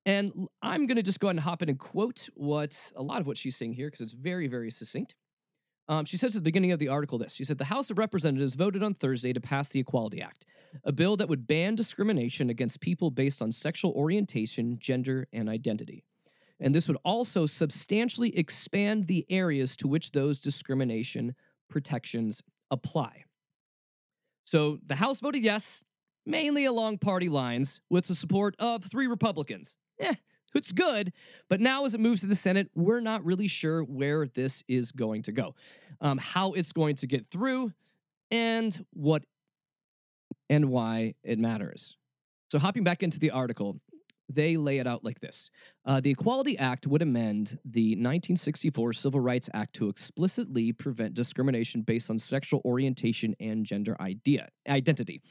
And 0.07 0.49
I'm 0.63 0.87
going 0.87 0.97
to 0.97 1.03
just 1.03 1.21
go 1.21 1.29
ahead 1.29 1.37
and 1.37 1.41
hop 1.41 1.63
in 1.63 1.69
and 1.69 1.79
quote 1.79 2.29
what 2.35 2.91
a 2.97 3.03
lot 3.03 3.21
of 3.21 3.27
what 3.27 3.37
she's 3.37 3.57
saying 3.57 3.75
here 3.75 3.89
because 3.89 4.01
it's 4.01 4.13
very, 4.13 4.49
very 4.49 4.71
succinct. 4.71 5.15
Um, 5.89 6.05
she 6.05 6.17
says 6.17 6.37
at 6.37 6.41
the 6.41 6.45
beginning 6.45 6.73
of 6.73 6.79
the 6.79 6.89
article 6.89 7.19
this 7.19 7.35
She 7.35 7.45
said, 7.45 7.59
The 7.59 7.65
House 7.65 7.91
of 7.91 7.99
Representatives 7.99 8.55
voted 8.55 8.83
on 8.83 8.95
Thursday 8.95 9.33
to 9.33 9.41
pass 9.41 9.69
the 9.69 9.81
Equality 9.81 10.23
Act, 10.23 10.47
a 10.85 10.93
bill 10.93 11.17
that 11.17 11.29
would 11.29 11.47
ban 11.47 11.75
discrimination 11.75 12.49
against 12.49 12.81
people 12.81 13.11
based 13.11 13.43
on 13.43 13.51
sexual 13.51 13.91
orientation, 13.93 14.79
gender, 14.79 15.27
and 15.33 15.49
identity. 15.49 16.05
And 16.61 16.75
this 16.75 16.87
would 16.87 16.99
also 17.05 17.45
substantially 17.47 18.37
expand 18.39 19.09
the 19.09 19.27
areas 19.31 19.77
to 19.79 19.89
which 19.89 20.13
those 20.13 20.39
discrimination 20.39 21.35
protections 21.69 22.43
apply. 22.71 23.25
So 24.45 24.79
the 24.87 24.95
House 24.95 25.21
voted 25.21 25.43
yes, 25.43 25.83
mainly 26.25 26.67
along 26.67 26.99
party 26.99 27.29
lines, 27.29 27.81
with 27.91 28.07
the 28.07 28.15
support 28.15 28.55
of 28.59 28.85
three 28.85 29.07
Republicans. 29.07 29.77
Eh, 30.01 30.15
it's 30.55 30.73
good. 30.73 31.13
But 31.49 31.61
now, 31.61 31.85
as 31.85 31.95
it 31.95 32.01
moves 32.01 32.23
to 32.23 32.27
the 32.27 32.35
Senate, 32.35 32.71
we're 32.75 33.01
not 33.01 33.25
really 33.25 33.49
sure 33.49 33.83
where 33.83 34.27
this 34.27 34.65
is 34.67 34.91
going 34.91 35.23
to 35.23 35.33
go, 35.33 35.55
um, 36.01 36.19
how 36.19 36.53
it's 36.53 36.73
going 36.73 36.97
to 36.97 37.07
get 37.07 37.27
through, 37.27 37.73
and 38.31 38.85
what 38.93 39.25
and 40.49 40.71
why 40.71 41.15
it 41.23 41.39
matters. 41.39 41.97
So, 42.51 42.59
hopping 42.59 42.83
back 42.83 43.03
into 43.03 43.21
the 43.21 43.31
article, 43.31 43.81
they 44.35 44.57
lay 44.57 44.79
it 44.79 44.87
out 44.87 45.05
like 45.05 45.21
this 45.21 45.51
uh, 45.85 46.01
The 46.01 46.11
Equality 46.11 46.57
Act 46.59 46.87
would 46.87 47.03
amend 47.03 47.59
the 47.65 47.91
1964 47.91 48.93
Civil 48.93 49.21
Rights 49.21 49.49
Act 49.55 49.75
to 49.77 49.89
explicitly 49.89 50.73
prevent 50.73 51.15
discrimination 51.15 51.83
based 51.83 52.11
on 52.11 52.19
sexual 52.19 52.61
orientation 52.65 53.35
and 53.41 53.67
gender 53.67 53.97
idea, 54.01 54.49
identity. 54.69 55.23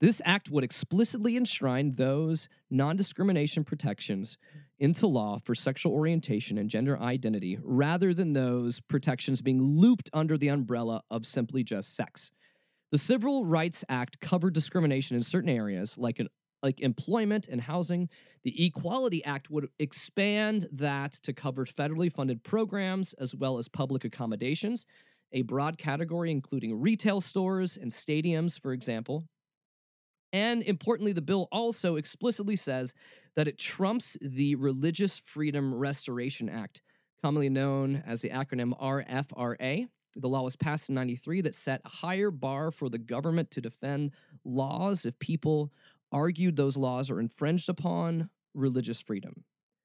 This 0.00 0.20
act 0.24 0.50
would 0.50 0.64
explicitly 0.64 1.36
enshrine 1.36 1.94
those 1.94 2.48
non 2.70 2.96
discrimination 2.96 3.64
protections 3.64 4.36
into 4.78 5.06
law 5.06 5.38
for 5.38 5.54
sexual 5.54 5.92
orientation 5.92 6.58
and 6.58 6.68
gender 6.68 6.98
identity 6.98 7.58
rather 7.62 8.12
than 8.12 8.32
those 8.32 8.80
protections 8.80 9.40
being 9.40 9.62
looped 9.62 10.10
under 10.12 10.36
the 10.36 10.48
umbrella 10.48 11.02
of 11.10 11.24
simply 11.24 11.62
just 11.62 11.94
sex. 11.94 12.32
The 12.90 12.98
Civil 12.98 13.46
Rights 13.46 13.84
Act 13.88 14.20
covered 14.20 14.52
discrimination 14.52 15.16
in 15.16 15.22
certain 15.22 15.48
areas, 15.48 15.96
like 15.96 16.18
an 16.18 16.28
like 16.62 16.80
employment 16.80 17.48
and 17.48 17.60
housing. 17.60 18.08
The 18.44 18.66
Equality 18.66 19.24
Act 19.24 19.50
would 19.50 19.68
expand 19.78 20.66
that 20.72 21.12
to 21.22 21.32
cover 21.32 21.64
federally 21.64 22.12
funded 22.12 22.42
programs 22.42 23.12
as 23.14 23.34
well 23.34 23.58
as 23.58 23.68
public 23.68 24.04
accommodations, 24.04 24.86
a 25.32 25.42
broad 25.42 25.78
category 25.78 26.30
including 26.30 26.80
retail 26.80 27.20
stores 27.20 27.76
and 27.76 27.90
stadiums, 27.90 28.60
for 28.60 28.72
example. 28.72 29.24
And 30.32 30.62
importantly, 30.62 31.12
the 31.12 31.22
bill 31.22 31.48
also 31.52 31.96
explicitly 31.96 32.56
says 32.56 32.94
that 33.36 33.48
it 33.48 33.58
trumps 33.58 34.16
the 34.20 34.54
Religious 34.54 35.18
Freedom 35.18 35.74
Restoration 35.74 36.48
Act, 36.48 36.82
commonly 37.22 37.50
known 37.50 38.02
as 38.06 38.20
the 38.20 38.30
acronym 38.30 38.72
RFRA. 38.80 39.88
The 40.14 40.28
law 40.28 40.42
was 40.42 40.56
passed 40.56 40.88
in 40.88 40.94
93 40.94 41.42
that 41.42 41.54
set 41.54 41.80
a 41.84 41.88
higher 41.88 42.30
bar 42.30 42.70
for 42.70 42.88
the 42.88 42.98
government 42.98 43.50
to 43.52 43.60
defend 43.60 44.12
laws 44.44 45.06
if 45.06 45.18
people 45.18 45.72
argued 46.12 46.56
those 46.56 46.76
laws 46.76 47.10
are 47.10 47.20
infringed 47.20 47.68
upon 47.68 48.30
religious 48.54 49.00
freedom. 49.00 49.44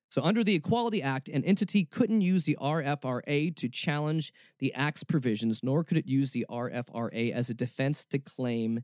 So, 0.09 0.21
under 0.21 0.43
the 0.43 0.55
Equality 0.55 1.01
Act, 1.01 1.28
an 1.28 1.43
entity 1.43 1.84
couldn't 1.84 2.21
use 2.21 2.43
the 2.43 2.57
RFRA 2.61 3.55
to 3.55 3.69
challenge 3.69 4.32
the 4.59 4.73
Act's 4.73 5.03
provisions, 5.03 5.61
nor 5.63 5.84
could 5.84 5.97
it 5.97 6.07
use 6.07 6.32
the 6.32 6.45
RFRA 6.49 7.34
as 7.34 7.49
a 7.49 7.53
defense 7.53 8.05
to 8.05 8.19
claim 8.19 8.84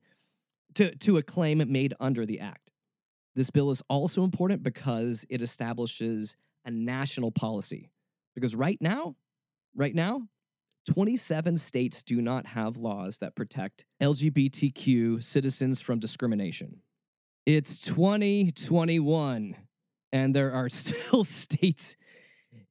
to, 0.75 0.95
to 0.95 1.17
a 1.17 1.23
claim 1.23 1.63
made 1.67 1.93
under 1.99 2.25
the 2.25 2.39
Act. 2.39 2.71
This 3.35 3.49
bill 3.49 3.71
is 3.71 3.81
also 3.89 4.23
important 4.23 4.63
because 4.63 5.25
it 5.29 5.41
establishes 5.41 6.35
a 6.65 6.71
national 6.71 7.31
policy. 7.31 7.89
Because 8.35 8.55
right 8.55 8.77
now, 8.81 9.15
right 9.75 9.93
now, 9.93 10.27
27 10.91 11.57
states 11.57 12.03
do 12.03 12.21
not 12.21 12.45
have 12.45 12.77
laws 12.77 13.19
that 13.19 13.35
protect 13.35 13.85
LGBTQ 14.01 15.23
citizens 15.23 15.79
from 15.79 15.99
discrimination. 15.99 16.81
It's 17.45 17.81
2021, 17.81 19.57
and 20.13 20.33
there 20.33 20.53
are 20.53 20.69
still 20.69 21.25
states 21.25 21.97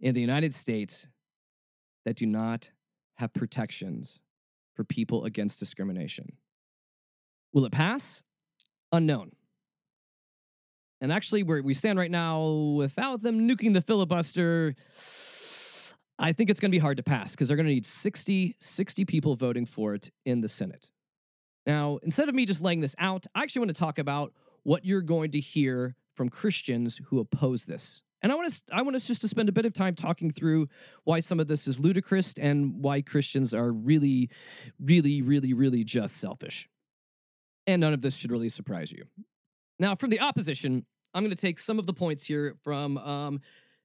in 0.00 0.14
the 0.14 0.20
United 0.20 0.54
States 0.54 1.06
that 2.06 2.16
do 2.16 2.24
not 2.24 2.70
have 3.16 3.34
protections 3.34 4.20
for 4.74 4.82
people 4.82 5.24
against 5.24 5.60
discrimination. 5.60 6.36
Will 7.52 7.66
it 7.66 7.72
pass? 7.72 8.22
Unknown. 8.92 9.32
And 11.02 11.12
actually, 11.12 11.42
where 11.42 11.62
we 11.62 11.74
stand 11.74 11.98
right 11.98 12.10
now, 12.10 12.42
without 12.74 13.20
them 13.20 13.46
nuking 13.46 13.74
the 13.74 13.82
filibuster, 13.82 14.74
I 16.18 16.32
think 16.32 16.48
it's 16.48 16.60
going 16.60 16.70
to 16.70 16.74
be 16.76 16.80
hard 16.80 16.96
to 16.96 17.02
pass 17.02 17.32
because 17.32 17.48
they're 17.48 17.58
going 17.58 17.66
to 17.66 17.74
need 17.74 17.84
60, 17.84 18.56
60 18.58 19.04
people 19.04 19.36
voting 19.36 19.66
for 19.66 19.94
it 19.94 20.10
in 20.24 20.40
the 20.40 20.48
Senate. 20.48 20.90
Now, 21.66 21.98
instead 22.02 22.28
of 22.30 22.34
me 22.34 22.46
just 22.46 22.62
laying 22.62 22.80
this 22.80 22.94
out, 22.98 23.26
I 23.34 23.42
actually 23.42 23.60
want 23.60 23.70
to 23.70 23.76
talk 23.76 23.98
about 23.98 24.32
what 24.62 24.84
you're 24.84 25.02
going 25.02 25.30
to 25.32 25.40
hear 25.40 25.96
from 26.14 26.28
Christians 26.28 27.00
who 27.06 27.18
oppose 27.18 27.64
this. 27.64 28.02
And 28.22 28.30
I 28.30 28.36
want 28.36 28.46
us 28.46 28.62
I 28.70 28.82
want 28.82 28.94
us 28.94 29.06
just 29.06 29.20
to 29.22 29.28
spend 29.28 29.48
a 29.48 29.52
bit 29.52 29.66
of 29.66 29.72
time 29.72 29.94
talking 29.94 30.30
through 30.30 30.68
why 31.04 31.20
some 31.20 31.40
of 31.40 31.48
this 31.48 31.66
is 31.66 31.80
ludicrous 31.80 32.34
and 32.38 32.82
why 32.82 33.02
Christians 33.02 33.52
are 33.52 33.72
really 33.72 34.30
really 34.80 35.22
really 35.22 35.52
really 35.52 35.82
just 35.82 36.16
selfish. 36.16 36.68
And 37.66 37.80
none 37.80 37.92
of 37.92 38.00
this 38.00 38.14
should 38.14 38.32
really 38.32 38.48
surprise 38.48 38.90
you. 38.92 39.04
Now, 39.78 39.94
from 39.94 40.10
the 40.10 40.20
opposition, 40.20 40.84
I'm 41.14 41.22
going 41.22 41.34
to 41.34 41.40
take 41.40 41.58
some 41.58 41.78
of 41.78 41.86
the 41.86 41.92
points 41.92 42.24
here 42.24 42.56
from 42.62 42.98
um, 42.98 43.40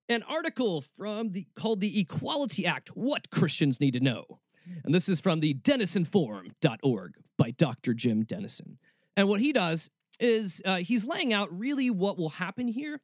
an 0.09 0.23
article 0.23 0.81
from 0.81 1.29
the 1.29 1.47
called 1.55 1.81
the 1.81 1.99
Equality 1.99 2.65
Act: 2.65 2.89
What 2.89 3.31
Christians 3.31 3.79
Need 3.79 3.93
to 3.93 3.99
Know. 3.99 4.39
And 4.83 4.93
this 4.93 5.07
is 5.07 5.19
from 5.19 5.39
the 5.39 5.53
DenisonForum.org 5.53 7.13
by 7.37 7.51
Dr. 7.51 7.93
Jim 7.93 8.23
Denison. 8.23 8.77
And 9.15 9.29
what 9.29 9.39
he 9.39 9.53
does 9.53 9.89
is 10.19 10.61
uh, 10.65 10.77
he's 10.77 11.05
laying 11.05 11.33
out 11.33 11.57
really 11.57 11.89
what 11.89 12.17
will 12.17 12.29
happen 12.29 12.67
here 12.67 12.99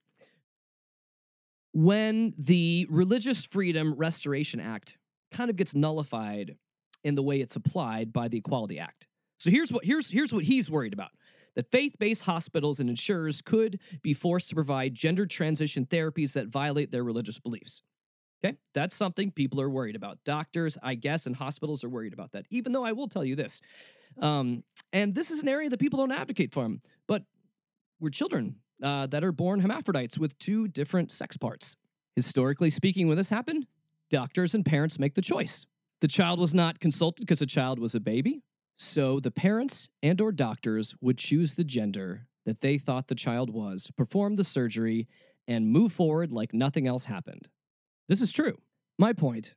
when 1.73 2.33
the 2.37 2.87
Religious 2.89 3.45
Freedom 3.45 3.93
Restoration 3.93 4.59
Act 4.59 4.97
kind 5.31 5.49
of 5.49 5.55
gets 5.55 5.73
nullified 5.73 6.55
in 7.03 7.15
the 7.15 7.23
way 7.23 7.41
it's 7.41 7.55
applied 7.55 8.13
by 8.13 8.27
the 8.27 8.37
Equality 8.37 8.79
Act. 8.79 9.07
So 9.37 9.49
here's 9.49 9.71
what 9.71 9.83
here's 9.83 10.09
here's 10.09 10.31
what 10.31 10.43
he's 10.43 10.69
worried 10.69 10.93
about. 10.93 11.11
That 11.55 11.69
faith-based 11.71 12.23
hospitals 12.23 12.79
and 12.79 12.89
insurers 12.89 13.41
could 13.41 13.79
be 14.01 14.13
forced 14.15 14.49
to 14.49 14.55
provide 14.55 14.95
gender 14.95 15.27
transition 15.27 15.85
therapies 15.85 16.33
that 16.33 16.47
violate 16.47 16.91
their 16.91 17.03
religious 17.03 17.39
beliefs. 17.39 17.83
Okay? 18.43 18.57
That's 18.73 18.95
something 18.95 19.29
people 19.29 19.61
are 19.61 19.69
worried 19.69 19.95
about. 19.95 20.17
Doctors, 20.25 20.77
I 20.81 20.95
guess, 20.95 21.27
and 21.27 21.35
hospitals 21.35 21.83
are 21.83 21.89
worried 21.89 22.13
about 22.13 22.31
that. 22.31 22.45
Even 22.49 22.71
though 22.71 22.83
I 22.83 22.93
will 22.93 23.07
tell 23.07 23.23
you 23.23 23.35
this. 23.35 23.61
Um, 24.19 24.63
and 24.91 25.13
this 25.13 25.29
is 25.29 25.41
an 25.41 25.47
area 25.47 25.69
that 25.69 25.79
people 25.79 25.99
don't 25.99 26.11
advocate 26.11 26.51
for, 26.51 26.67
but 27.07 27.23
we're 27.99 28.09
children 28.09 28.55
uh, 28.81 29.07
that 29.07 29.23
are 29.23 29.31
born 29.31 29.59
hermaphrodites 29.59 30.17
with 30.17 30.37
two 30.37 30.67
different 30.67 31.11
sex 31.11 31.37
parts. 31.37 31.75
Historically 32.15 32.69
speaking, 32.69 33.07
when 33.07 33.17
this 33.17 33.29
happened, 33.29 33.65
doctors 34.11 34.53
and 34.53 34.65
parents 34.65 34.99
make 34.99 35.15
the 35.15 35.21
choice. 35.21 35.65
The 36.01 36.07
child 36.07 36.39
was 36.39 36.53
not 36.53 36.79
consulted 36.79 37.21
because 37.21 37.39
the 37.39 37.45
child 37.45 37.79
was 37.79 37.95
a 37.95 37.99
baby, 37.99 38.43
so 38.77 39.19
the 39.19 39.31
parents 39.31 39.87
and 40.01 40.19
or 40.19 40.31
doctors 40.31 40.95
would 41.01 41.17
choose 41.17 41.53
the 41.53 41.63
gender 41.63 42.27
that 42.45 42.61
they 42.61 42.77
thought 42.77 43.07
the 43.07 43.15
child 43.15 43.49
was, 43.49 43.89
perform 43.95 44.35
the 44.35 44.43
surgery, 44.43 45.07
and 45.47 45.67
move 45.67 45.91
forward 45.91 46.31
like 46.31 46.53
nothing 46.53 46.87
else 46.87 47.05
happened. 47.05 47.47
This 48.09 48.21
is 48.21 48.31
true. 48.31 48.57
My 48.99 49.13
point 49.13 49.55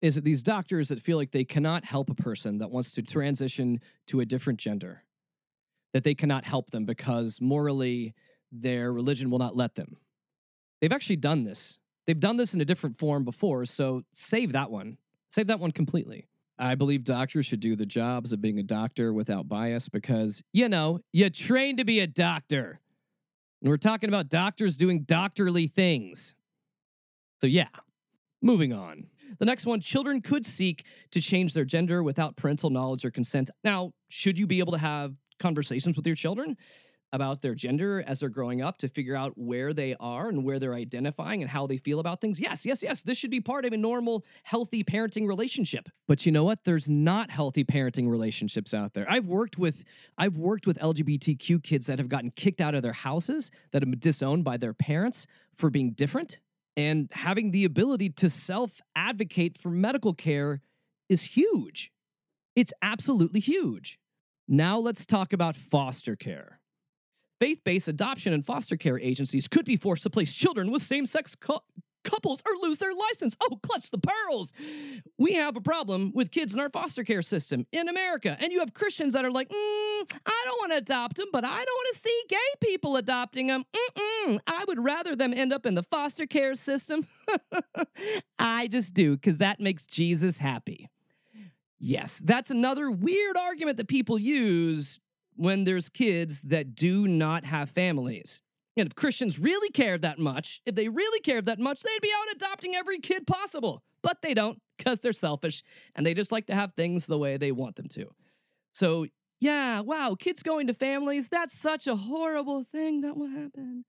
is 0.00 0.14
that 0.14 0.24
these 0.24 0.42
doctors 0.42 0.88
that 0.88 1.02
feel 1.02 1.16
like 1.16 1.32
they 1.32 1.44
cannot 1.44 1.84
help 1.84 2.10
a 2.10 2.14
person 2.14 2.58
that 2.58 2.70
wants 2.70 2.92
to 2.92 3.02
transition 3.02 3.80
to 4.06 4.20
a 4.20 4.24
different 4.24 4.60
gender, 4.60 5.02
that 5.92 6.04
they 6.04 6.14
cannot 6.14 6.44
help 6.44 6.70
them 6.70 6.84
because 6.84 7.40
morally 7.40 8.14
their 8.52 8.92
religion 8.92 9.30
will 9.30 9.38
not 9.38 9.56
let 9.56 9.74
them. 9.74 9.96
They've 10.80 10.92
actually 10.92 11.16
done 11.16 11.44
this. 11.44 11.78
They've 12.06 12.18
done 12.18 12.36
this 12.36 12.54
in 12.54 12.60
a 12.60 12.64
different 12.64 12.98
form 12.98 13.24
before, 13.24 13.66
so 13.66 14.02
save 14.12 14.52
that 14.52 14.70
one. 14.70 14.96
Save 15.30 15.48
that 15.48 15.60
one 15.60 15.72
completely. 15.72 16.26
I 16.58 16.74
believe 16.74 17.04
doctors 17.04 17.46
should 17.46 17.60
do 17.60 17.76
the 17.76 17.86
jobs 17.86 18.32
of 18.32 18.40
being 18.40 18.58
a 18.58 18.62
doctor 18.62 19.12
without 19.12 19.48
bias 19.48 19.88
because, 19.88 20.42
you 20.52 20.68
know, 20.68 21.00
you 21.12 21.30
trained 21.30 21.78
to 21.78 21.84
be 21.84 22.00
a 22.00 22.06
doctor. 22.06 22.80
And 23.60 23.70
we're 23.70 23.76
talking 23.76 24.08
about 24.08 24.28
doctors 24.28 24.76
doing 24.76 25.02
doctorly 25.02 25.66
things. 25.66 26.34
So, 27.40 27.46
yeah, 27.46 27.68
moving 28.42 28.72
on. 28.72 29.06
The 29.38 29.44
next 29.44 29.66
one 29.66 29.80
children 29.80 30.20
could 30.20 30.44
seek 30.44 30.84
to 31.12 31.20
change 31.20 31.54
their 31.54 31.64
gender 31.64 32.02
without 32.02 32.36
parental 32.36 32.70
knowledge 32.70 33.04
or 33.04 33.10
consent. 33.10 33.50
Now, 33.62 33.92
should 34.08 34.38
you 34.38 34.46
be 34.46 34.58
able 34.58 34.72
to 34.72 34.78
have 34.78 35.14
conversations 35.38 35.96
with 35.96 36.06
your 36.06 36.16
children? 36.16 36.56
about 37.12 37.42
their 37.42 37.54
gender 37.54 38.04
as 38.06 38.18
they're 38.18 38.28
growing 38.28 38.60
up 38.60 38.78
to 38.78 38.88
figure 38.88 39.16
out 39.16 39.32
where 39.36 39.72
they 39.72 39.94
are 39.98 40.28
and 40.28 40.44
where 40.44 40.58
they're 40.58 40.74
identifying 40.74 41.42
and 41.42 41.50
how 41.50 41.66
they 41.66 41.78
feel 41.78 42.00
about 42.00 42.20
things. 42.20 42.38
Yes, 42.38 42.66
yes, 42.66 42.82
yes. 42.82 43.02
This 43.02 43.16
should 43.16 43.30
be 43.30 43.40
part 43.40 43.64
of 43.64 43.72
a 43.72 43.76
normal, 43.76 44.24
healthy 44.42 44.84
parenting 44.84 45.26
relationship. 45.26 45.88
But 46.06 46.26
you 46.26 46.32
know 46.32 46.44
what? 46.44 46.64
There's 46.64 46.88
not 46.88 47.30
healthy 47.30 47.64
parenting 47.64 48.08
relationships 48.08 48.74
out 48.74 48.94
there. 48.94 49.10
I've 49.10 49.26
worked 49.26 49.58
with 49.58 49.84
I've 50.16 50.36
worked 50.36 50.66
with 50.66 50.78
LGBTQ 50.78 51.62
kids 51.62 51.86
that 51.86 51.98
have 51.98 52.08
gotten 52.08 52.30
kicked 52.30 52.60
out 52.60 52.74
of 52.74 52.82
their 52.82 52.92
houses, 52.92 53.50
that 53.72 53.82
have 53.82 53.90
been 53.90 53.98
disowned 53.98 54.44
by 54.44 54.56
their 54.56 54.74
parents 54.74 55.26
for 55.56 55.70
being 55.70 55.92
different. 55.92 56.40
And 56.76 57.08
having 57.12 57.50
the 57.50 57.64
ability 57.64 58.10
to 58.10 58.28
self 58.28 58.80
advocate 58.94 59.58
for 59.58 59.70
medical 59.70 60.12
care 60.12 60.60
is 61.08 61.22
huge. 61.22 61.90
It's 62.54 62.72
absolutely 62.82 63.40
huge. 63.40 63.98
Now 64.48 64.78
let's 64.78 65.04
talk 65.04 65.34
about 65.34 65.54
foster 65.56 66.16
care. 66.16 66.58
Faith 67.38 67.60
based 67.64 67.86
adoption 67.86 68.32
and 68.32 68.44
foster 68.44 68.76
care 68.76 68.98
agencies 68.98 69.46
could 69.46 69.66
be 69.66 69.76
forced 69.76 70.04
to 70.04 70.10
place 70.10 70.32
children 70.32 70.70
with 70.70 70.82
same 70.82 71.04
sex 71.04 71.36
co- 71.36 71.62
couples 72.02 72.42
or 72.46 72.52
lose 72.62 72.78
their 72.78 72.94
license. 72.94 73.36
Oh, 73.42 73.58
clutch 73.62 73.90
the 73.90 73.98
pearls. 73.98 74.52
We 75.18 75.34
have 75.34 75.56
a 75.56 75.60
problem 75.60 76.12
with 76.14 76.30
kids 76.30 76.54
in 76.54 76.60
our 76.60 76.70
foster 76.70 77.04
care 77.04 77.20
system 77.20 77.66
in 77.72 77.88
America. 77.88 78.38
And 78.40 78.50
you 78.50 78.60
have 78.60 78.72
Christians 78.72 79.12
that 79.12 79.26
are 79.26 79.30
like, 79.30 79.50
mm, 79.50 79.54
I 79.54 80.42
don't 80.46 80.58
want 80.58 80.72
to 80.72 80.78
adopt 80.78 81.16
them, 81.16 81.28
but 81.30 81.44
I 81.44 81.48
don't 81.48 81.66
want 81.66 81.96
to 81.96 82.00
see 82.08 82.22
gay 82.28 82.68
people 82.68 82.96
adopting 82.96 83.48
them. 83.48 83.64
Mm-mm. 83.76 84.38
I 84.46 84.64
would 84.66 84.82
rather 84.82 85.14
them 85.14 85.34
end 85.34 85.52
up 85.52 85.66
in 85.66 85.74
the 85.74 85.82
foster 85.82 86.26
care 86.26 86.54
system. 86.54 87.06
I 88.38 88.66
just 88.68 88.94
do, 88.94 89.14
because 89.16 89.38
that 89.38 89.60
makes 89.60 89.84
Jesus 89.84 90.38
happy. 90.38 90.88
Yes, 91.80 92.20
that's 92.24 92.50
another 92.50 92.90
weird 92.90 93.36
argument 93.36 93.76
that 93.76 93.88
people 93.88 94.18
use 94.18 94.98
when 95.36 95.64
there's 95.64 95.88
kids 95.88 96.40
that 96.42 96.74
do 96.74 97.06
not 97.06 97.44
have 97.44 97.70
families. 97.70 98.42
And 98.76 98.86
if 98.86 98.94
Christians 98.94 99.38
really 99.38 99.70
cared 99.70 100.02
that 100.02 100.18
much, 100.18 100.60
if 100.66 100.74
they 100.74 100.88
really 100.88 101.20
cared 101.20 101.46
that 101.46 101.58
much, 101.58 101.82
they'd 101.82 102.02
be 102.02 102.10
out 102.16 102.36
adopting 102.36 102.74
every 102.74 102.98
kid 102.98 103.26
possible. 103.26 103.82
But 104.02 104.22
they 104.22 104.34
don't 104.34 104.60
because 104.76 105.00
they're 105.00 105.12
selfish 105.12 105.62
and 105.94 106.06
they 106.06 106.14
just 106.14 106.32
like 106.32 106.46
to 106.46 106.54
have 106.54 106.74
things 106.74 107.06
the 107.06 107.18
way 107.18 107.36
they 107.36 107.52
want 107.52 107.76
them 107.76 107.88
to. 107.88 108.06
So, 108.72 109.06
yeah, 109.40 109.80
wow, 109.80 110.16
kids 110.18 110.42
going 110.42 110.68
to 110.68 110.74
families, 110.74 111.28
that's 111.28 111.56
such 111.56 111.86
a 111.86 111.96
horrible 111.96 112.64
thing 112.64 113.00
that 113.02 113.16
will 113.16 113.28
happen. 113.28 113.84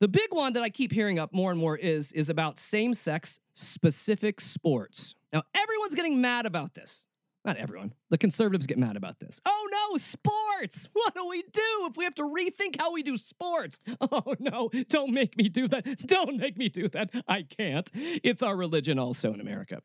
The 0.00 0.08
big 0.08 0.28
one 0.30 0.52
that 0.54 0.62
I 0.62 0.70
keep 0.70 0.92
hearing 0.92 1.18
up 1.18 1.32
more 1.32 1.50
and 1.50 1.58
more 1.58 1.76
is, 1.76 2.12
is 2.12 2.28
about 2.28 2.58
same 2.58 2.94
sex 2.94 3.38
specific 3.52 4.40
sports. 4.40 5.14
Now, 5.32 5.42
everyone's 5.54 5.94
getting 5.94 6.20
mad 6.20 6.46
about 6.46 6.74
this. 6.74 7.04
Not 7.44 7.58
everyone. 7.58 7.92
The 8.08 8.16
conservatives 8.16 8.66
get 8.66 8.78
mad 8.78 8.96
about 8.96 9.18
this. 9.20 9.40
Oh 9.44 9.68
no, 9.70 9.98
sports! 9.98 10.88
What 10.94 11.14
do 11.14 11.28
we 11.28 11.42
do 11.42 11.86
if 11.86 11.96
we 11.96 12.04
have 12.04 12.14
to 12.14 12.22
rethink 12.22 12.80
how 12.80 12.92
we 12.92 13.02
do 13.02 13.16
sports? 13.18 13.80
Oh 14.00 14.34
no, 14.38 14.70
don't 14.88 15.12
make 15.12 15.36
me 15.36 15.48
do 15.48 15.66
that. 15.68 16.06
Don't 16.06 16.36
make 16.36 16.56
me 16.56 16.68
do 16.68 16.88
that. 16.88 17.10
I 17.26 17.42
can't. 17.42 17.90
It's 17.94 18.42
our 18.42 18.56
religion 18.56 18.98
also 18.98 19.32
in 19.32 19.40
America. 19.40 19.80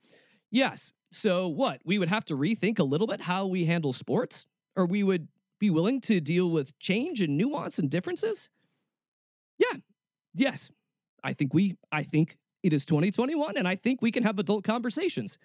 Yes. 0.51 0.93
So 1.11 1.47
what? 1.47 1.81
We 1.85 1.99
would 1.99 2.09
have 2.09 2.25
to 2.25 2.35
rethink 2.35 2.79
a 2.79 2.83
little 2.83 3.07
bit 3.07 3.21
how 3.21 3.45
we 3.45 3.65
handle 3.65 3.93
sports? 3.93 4.45
Or 4.75 4.85
we 4.85 5.03
would 5.03 5.27
be 5.59 5.69
willing 5.69 5.99
to 6.01 6.21
deal 6.21 6.49
with 6.49 6.77
change 6.79 7.21
and 7.21 7.37
nuance 7.37 7.79
and 7.79 7.89
differences? 7.89 8.49
Yeah. 9.57 9.77
Yes. 10.33 10.69
I 11.23 11.33
think 11.33 11.53
we 11.53 11.75
I 11.91 12.03
think 12.03 12.37
it 12.63 12.73
is 12.73 12.85
2021 12.85 13.57
and 13.57 13.67
I 13.67 13.75
think 13.75 14.01
we 14.01 14.11
can 14.11 14.23
have 14.23 14.39
adult 14.39 14.63
conversations. 14.63 15.37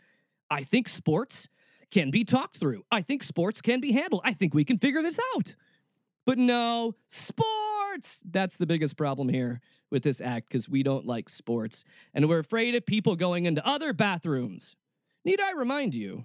I 0.50 0.62
think 0.62 0.88
sports 0.88 1.48
can 1.94 2.10
be 2.10 2.24
talked 2.24 2.58
through. 2.58 2.84
I 2.90 3.00
think 3.00 3.22
sports 3.22 3.62
can 3.62 3.80
be 3.80 3.92
handled. 3.92 4.22
I 4.24 4.34
think 4.34 4.52
we 4.52 4.64
can 4.64 4.78
figure 4.78 5.02
this 5.02 5.18
out. 5.34 5.54
But 6.26 6.38
no, 6.38 6.94
sports! 7.06 8.20
That's 8.28 8.56
the 8.56 8.66
biggest 8.66 8.96
problem 8.96 9.28
here 9.28 9.60
with 9.90 10.02
this 10.02 10.20
act 10.20 10.48
because 10.48 10.68
we 10.68 10.82
don't 10.82 11.06
like 11.06 11.28
sports 11.28 11.84
and 12.12 12.28
we're 12.28 12.40
afraid 12.40 12.74
of 12.74 12.84
people 12.84 13.14
going 13.14 13.46
into 13.46 13.66
other 13.66 13.92
bathrooms. 13.92 14.74
Need 15.24 15.40
I 15.40 15.52
remind 15.52 15.94
you, 15.94 16.24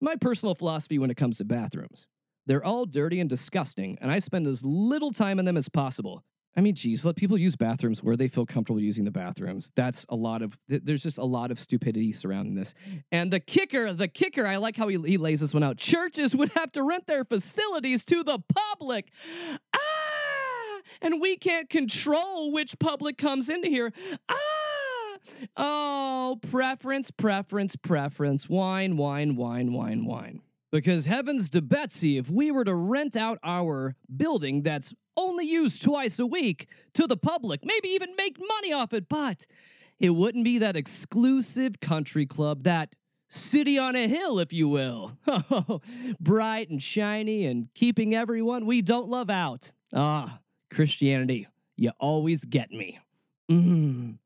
my 0.00 0.14
personal 0.16 0.54
philosophy 0.54 0.98
when 0.98 1.10
it 1.10 1.16
comes 1.16 1.38
to 1.38 1.44
bathrooms 1.44 2.06
they're 2.46 2.64
all 2.64 2.86
dirty 2.86 3.20
and 3.20 3.30
disgusting, 3.30 3.98
and 4.00 4.10
I 4.10 4.18
spend 4.18 4.46
as 4.46 4.64
little 4.64 5.12
time 5.12 5.38
in 5.38 5.44
them 5.44 5.56
as 5.56 5.68
possible. 5.68 6.22
I 6.56 6.60
mean, 6.60 6.74
geez, 6.74 7.04
let 7.04 7.16
people 7.16 7.36
use 7.36 7.56
bathrooms 7.56 8.02
where 8.02 8.16
they 8.16 8.28
feel 8.28 8.46
comfortable 8.46 8.80
using 8.80 9.04
the 9.04 9.10
bathrooms. 9.10 9.72
That's 9.74 10.06
a 10.08 10.14
lot 10.14 10.40
of, 10.40 10.56
there's 10.68 11.02
just 11.02 11.18
a 11.18 11.24
lot 11.24 11.50
of 11.50 11.58
stupidity 11.58 12.12
surrounding 12.12 12.54
this. 12.54 12.74
And 13.10 13.32
the 13.32 13.40
kicker, 13.40 13.92
the 13.92 14.06
kicker, 14.08 14.46
I 14.46 14.56
like 14.56 14.76
how 14.76 14.88
he, 14.88 14.96
he 15.00 15.16
lays 15.16 15.40
this 15.40 15.52
one 15.52 15.64
out. 15.64 15.78
Churches 15.78 16.34
would 16.36 16.50
have 16.52 16.70
to 16.72 16.82
rent 16.82 17.06
their 17.06 17.24
facilities 17.24 18.04
to 18.06 18.22
the 18.22 18.38
public. 18.54 19.10
Ah! 19.74 19.80
And 21.02 21.20
we 21.20 21.36
can't 21.36 21.68
control 21.68 22.52
which 22.52 22.78
public 22.78 23.18
comes 23.18 23.50
into 23.50 23.68
here. 23.68 23.92
Ah! 24.28 24.36
Oh, 25.56 26.38
preference, 26.50 27.10
preference, 27.10 27.74
preference. 27.76 28.48
Whine, 28.48 28.96
whine, 28.96 29.36
whine, 29.36 29.72
whine, 29.72 30.04
wine. 30.04 30.42
Because 30.74 31.04
heavens 31.04 31.50
to 31.50 31.62
Betsy, 31.62 32.18
if 32.18 32.28
we 32.28 32.50
were 32.50 32.64
to 32.64 32.74
rent 32.74 33.16
out 33.16 33.38
our 33.44 33.94
building 34.16 34.62
that's 34.62 34.92
only 35.16 35.46
used 35.46 35.84
twice 35.84 36.18
a 36.18 36.26
week 36.26 36.66
to 36.94 37.06
the 37.06 37.16
public, 37.16 37.60
maybe 37.62 37.90
even 37.90 38.16
make 38.16 38.40
money 38.40 38.72
off 38.72 38.92
it, 38.92 39.08
but 39.08 39.46
it 40.00 40.10
wouldn't 40.10 40.42
be 40.42 40.58
that 40.58 40.76
exclusive 40.76 41.78
country 41.78 42.26
club, 42.26 42.64
that 42.64 42.96
city 43.28 43.78
on 43.78 43.94
a 43.94 44.08
hill, 44.08 44.40
if 44.40 44.52
you 44.52 44.68
will. 44.68 45.12
Bright 46.20 46.70
and 46.70 46.82
shiny 46.82 47.46
and 47.46 47.68
keeping 47.74 48.12
everyone 48.12 48.66
we 48.66 48.82
don't 48.82 49.08
love 49.08 49.30
out. 49.30 49.70
Ah, 49.94 50.40
Christianity, 50.72 51.46
you 51.76 51.92
always 52.00 52.44
get 52.44 52.72
me. 52.72 52.98
Mm. 53.48 54.18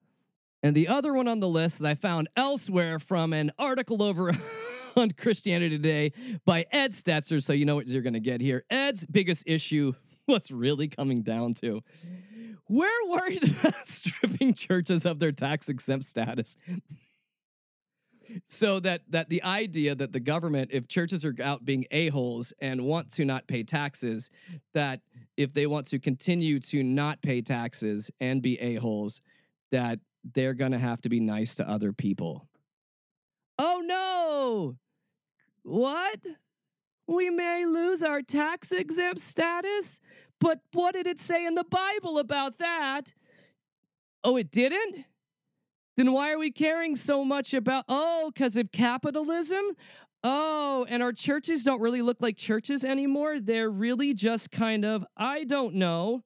And 0.63 0.75
the 0.75 0.89
other 0.89 1.13
one 1.13 1.29
on 1.29 1.41
the 1.41 1.49
list 1.49 1.79
that 1.81 1.87
I 1.87 1.95
found 1.95 2.31
elsewhere 2.37 2.99
from 2.99 3.35
an 3.35 3.53
article 3.59 4.03
over 4.03 4.33
on 4.99 5.11
Christianity 5.13 5.77
Today 5.77 6.13
by 6.45 6.67
Ed 6.73 6.93
Stetzer. 6.93 7.43
So 7.43 7.53
you 7.53 7.65
know 7.65 7.77
what 7.77 7.87
you're 7.87 8.03
going 8.03 8.15
to 8.15 8.21
get 8.21 8.41
here. 8.41 8.65
Ed's 8.69 9.05
biggest 9.07 9.45
issue 9.47 9.95
what's 10.27 10.51
really 10.51 10.89
coming 10.89 11.23
down 11.23 11.55
to. 11.55 11.83
We're 12.69 12.89
worried 13.09 13.45
about 13.45 13.87
stripping 13.87 14.55
churches 14.55 15.07
of 15.07 15.19
their 15.19 15.33
tax 15.33 15.69
exempt 15.69 16.05
status. 16.05 16.57
so 18.49 18.79
that 18.81 19.03
that 19.09 19.31
the 19.31 19.43
idea 19.43 19.95
that 19.95 20.13
the 20.13 20.21
government, 20.21 20.71
if 20.73 20.87
churches 20.89 21.25
are 21.25 21.35
out 21.43 21.65
being 21.65 21.87
a-holes 21.91 22.53
and 22.61 22.83
want 22.83 23.13
to 23.15 23.25
not 23.25 23.47
pay 23.47 23.63
taxes, 23.63 24.31
that 24.75 25.01
if 25.37 25.55
they 25.55 25.67
want 25.67 25.87
to 25.87 25.99
continue 25.99 26.59
to 26.59 26.83
not 26.83 27.23
pay 27.23 27.41
taxes 27.41 28.11
and 28.21 28.43
be 28.43 28.61
a-holes, 28.61 29.23
that 29.71 30.01
they're 30.35 30.55
gonna 30.55 30.79
have 30.79 31.01
to 31.03 31.09
be 31.09 31.21
nice 31.21 31.55
to 31.55 31.69
other 31.69 31.93
people. 31.93 32.47
Oh 33.59 33.83
no! 33.85 34.77
What? 35.63 36.25
We 37.07 37.31
may 37.31 37.65
lose 37.65 38.03
our 38.03 38.23
tax 38.23 38.71
exempt 38.73 39.21
status? 39.21 40.01
But 40.41 40.61
what 40.73 40.95
did 40.95 41.07
it 41.07 41.19
say 41.19 41.47
in 41.47 41.55
the 41.55 41.65
Bible 41.65 42.19
about 42.19 42.59
that? 42.59 43.15
Oh, 44.23 44.37
it 44.37 44.51
didn't? 44.51 45.05
Then 45.97 46.13
why 46.13 46.33
are 46.33 46.39
we 46.39 46.53
caring 46.53 46.95
so 46.95 47.25
much 47.25 47.55
about, 47.55 47.85
oh, 47.89 48.31
because 48.33 48.57
of 48.57 48.71
capitalism? 48.71 49.65
Oh, 50.23 50.87
and 50.89 51.03
our 51.03 51.13
churches 51.13 51.63
don't 51.65 51.81
really 51.81 52.03
look 52.03 52.21
like 52.21 52.37
churches 52.37 52.85
anymore. 52.85 53.41
They're 53.41 53.71
really 53.71 54.15
just 54.15 54.51
kind 54.51 54.85
of, 54.85 55.05
I 55.17 55.45
don't 55.45 55.75
know, 55.75 56.23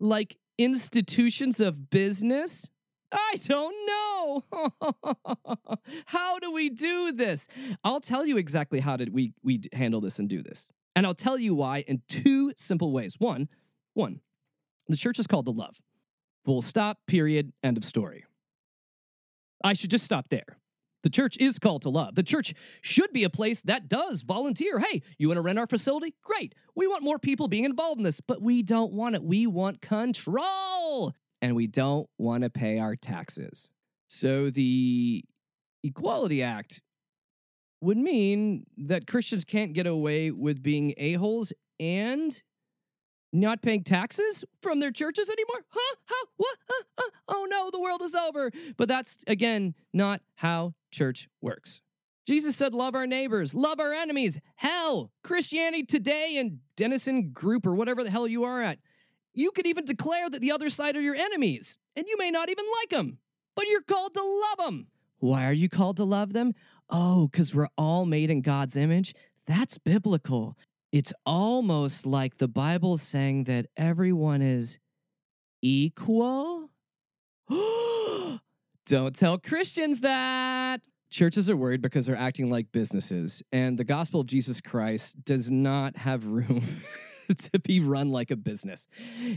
like 0.00 0.36
institutions 0.58 1.60
of 1.60 1.88
business. 1.90 2.68
I 3.12 3.36
don't 3.44 3.74
know. 3.86 4.44
how 6.06 6.38
do 6.38 6.52
we 6.52 6.70
do 6.70 7.12
this? 7.12 7.48
I'll 7.84 8.00
tell 8.00 8.26
you 8.26 8.36
exactly 8.36 8.80
how 8.80 8.96
did 8.96 9.12
we 9.12 9.32
we 9.42 9.60
handle 9.72 10.00
this 10.00 10.18
and 10.18 10.28
do 10.28 10.42
this. 10.42 10.68
And 10.94 11.06
I'll 11.06 11.14
tell 11.14 11.38
you 11.38 11.54
why 11.54 11.84
in 11.86 12.02
two 12.08 12.52
simple 12.56 12.92
ways. 12.92 13.16
One, 13.18 13.48
one, 13.94 14.20
the 14.88 14.96
church 14.96 15.18
is 15.18 15.26
called 15.26 15.46
to 15.46 15.52
love. 15.52 15.76
Full 16.44 16.62
stop, 16.62 16.98
period, 17.06 17.52
end 17.62 17.76
of 17.76 17.84
story. 17.84 18.24
I 19.62 19.74
should 19.74 19.90
just 19.90 20.04
stop 20.04 20.28
there. 20.28 20.58
The 21.02 21.10
church 21.10 21.36
is 21.38 21.58
called 21.58 21.82
to 21.82 21.88
love. 21.88 22.14
The 22.14 22.22
church 22.22 22.54
should 22.80 23.12
be 23.12 23.24
a 23.24 23.30
place 23.30 23.60
that 23.62 23.88
does 23.88 24.22
volunteer. 24.22 24.80
Hey, 24.80 25.02
you 25.18 25.28
want 25.28 25.38
to 25.38 25.42
rent 25.42 25.58
our 25.58 25.66
facility? 25.66 26.14
Great. 26.22 26.54
We 26.74 26.88
want 26.88 27.04
more 27.04 27.18
people 27.18 27.46
being 27.46 27.64
involved 27.64 27.98
in 27.98 28.04
this, 28.04 28.20
but 28.20 28.42
we 28.42 28.62
don't 28.62 28.92
want 28.92 29.14
it. 29.14 29.22
We 29.22 29.46
want 29.46 29.80
control 29.80 31.14
and 31.46 31.54
we 31.54 31.68
don't 31.68 32.08
want 32.18 32.42
to 32.42 32.50
pay 32.50 32.80
our 32.80 32.96
taxes. 32.96 33.68
So 34.08 34.50
the 34.50 35.24
Equality 35.84 36.42
Act 36.42 36.82
would 37.80 37.96
mean 37.96 38.66
that 38.76 39.06
Christians 39.06 39.44
can't 39.44 39.72
get 39.72 39.86
away 39.86 40.32
with 40.32 40.60
being 40.60 40.92
a-holes 40.96 41.52
and 41.78 42.42
not 43.32 43.62
paying 43.62 43.84
taxes 43.84 44.44
from 44.60 44.80
their 44.80 44.90
churches 44.90 45.30
anymore? 45.30 45.64
Huh? 45.68 45.96
How? 46.06 46.14
What? 46.36 46.56
Uh, 46.68 46.82
uh, 46.98 47.10
oh 47.28 47.46
no, 47.48 47.70
the 47.70 47.80
world 47.80 48.02
is 48.02 48.14
over. 48.14 48.50
But 48.76 48.88
that's, 48.88 49.18
again, 49.28 49.74
not 49.92 50.22
how 50.34 50.74
church 50.90 51.28
works. 51.40 51.80
Jesus 52.26 52.56
said, 52.56 52.74
Love 52.74 52.96
our 52.96 53.06
neighbors, 53.06 53.54
love 53.54 53.78
our 53.78 53.92
enemies. 53.92 54.40
Hell, 54.56 55.12
Christianity 55.22 55.84
Today 55.84 56.38
and 56.40 56.58
Denison 56.76 57.30
Group 57.30 57.66
or 57.66 57.76
whatever 57.76 58.02
the 58.02 58.10
hell 58.10 58.26
you 58.26 58.42
are 58.42 58.62
at 58.62 58.78
You 59.36 59.50
could 59.50 59.66
even 59.66 59.84
declare 59.84 60.30
that 60.30 60.40
the 60.40 60.50
other 60.50 60.70
side 60.70 60.96
are 60.96 61.00
your 61.00 61.14
enemies, 61.14 61.76
and 61.94 62.06
you 62.08 62.16
may 62.16 62.30
not 62.30 62.48
even 62.48 62.64
like 62.80 62.88
them, 62.88 63.18
but 63.54 63.68
you're 63.68 63.82
called 63.82 64.14
to 64.14 64.22
love 64.22 64.66
them. 64.66 64.86
Why 65.18 65.44
are 65.44 65.52
you 65.52 65.68
called 65.68 65.98
to 65.98 66.04
love 66.04 66.32
them? 66.32 66.54
Oh, 66.88 67.28
because 67.28 67.54
we're 67.54 67.68
all 67.76 68.06
made 68.06 68.30
in 68.30 68.40
God's 68.40 68.78
image. 68.78 69.14
That's 69.46 69.76
biblical. 69.76 70.56
It's 70.90 71.12
almost 71.26 72.06
like 72.06 72.38
the 72.38 72.48
Bible 72.48 72.96
saying 72.96 73.44
that 73.44 73.66
everyone 73.76 74.40
is 74.40 74.78
equal. 75.60 76.70
Don't 78.86 79.14
tell 79.14 79.36
Christians 79.36 80.00
that. 80.00 80.80
Churches 81.10 81.50
are 81.50 81.56
worried 81.56 81.82
because 81.82 82.06
they're 82.06 82.16
acting 82.16 82.48
like 82.50 82.72
businesses, 82.72 83.42
and 83.52 83.78
the 83.78 83.84
gospel 83.84 84.22
of 84.22 84.28
Jesus 84.28 84.62
Christ 84.62 85.22
does 85.24 85.50
not 85.50 85.96
have 85.98 86.24
room 86.24 86.64
to 87.52 87.58
be 87.58 87.80
run 87.80 88.10
like 88.10 88.30
a 88.30 88.36
business. 88.36 88.86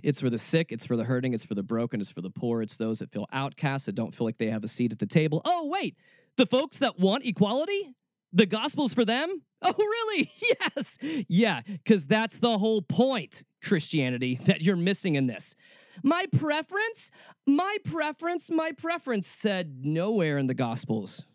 It's 0.04 0.22
for 0.22 0.30
the 0.30 0.38
sick, 0.38 0.72
it's 0.72 0.86
for 0.86 0.96
the 0.96 1.04
hurting, 1.04 1.34
it's 1.34 1.46
for 1.46 1.56
the 1.56 1.64
broken, 1.64 2.00
it's 2.00 2.10
for 2.10 2.22
the 2.22 2.30
poor, 2.30 2.62
it's 2.62 2.78
those 2.78 3.00
that 3.00 3.12
feel 3.12 3.26
outcast, 3.32 3.86
that 3.86 3.96
don't 3.96 4.14
feel 4.14 4.26
like 4.26 4.38
they 4.38 4.50
have 4.50 4.64
a 4.64 4.68
seat 4.68 4.92
at 4.92 5.00
the 5.00 5.06
table. 5.06 5.42
Oh, 5.46 5.68
wait, 5.68 5.98
the 6.38 6.46
folks 6.46 6.78
that 6.78 7.00
want 7.00 7.26
equality? 7.26 7.96
The 8.32 8.46
gospel's 8.46 8.94
for 8.94 9.06
them? 9.06 9.42
Oh, 9.62 9.74
really? 9.78 10.32
Yes. 10.78 10.98
Yeah, 11.28 11.62
because 11.68 12.06
that's 12.06 12.38
the 12.38 12.58
whole 12.58 12.82
point, 12.82 13.44
Christianity, 13.62 14.40
that 14.46 14.62
you're 14.62 14.78
missing 14.78 15.16
in 15.16 15.28
this. 15.28 15.54
My 16.02 16.28
preference, 16.32 17.12
my 17.46 17.76
preference, 17.84 18.50
my 18.50 18.72
preference 18.72 19.28
said 19.28 19.84
nowhere 19.84 20.38
in 20.38 20.48
the 20.48 20.54
gospels. 20.54 21.26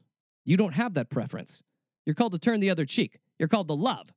You 0.47 0.57
don't 0.57 0.73
have 0.73 0.95
that 0.95 1.11
preference. 1.11 1.63
You're 2.07 2.15
called 2.15 2.33
to 2.33 2.39
turn 2.39 2.61
the 2.61 2.71
other 2.71 2.87
cheek. 2.87 3.19
You're 3.39 3.49
called 3.49 3.69
to 3.69 3.75
love. 3.75 4.13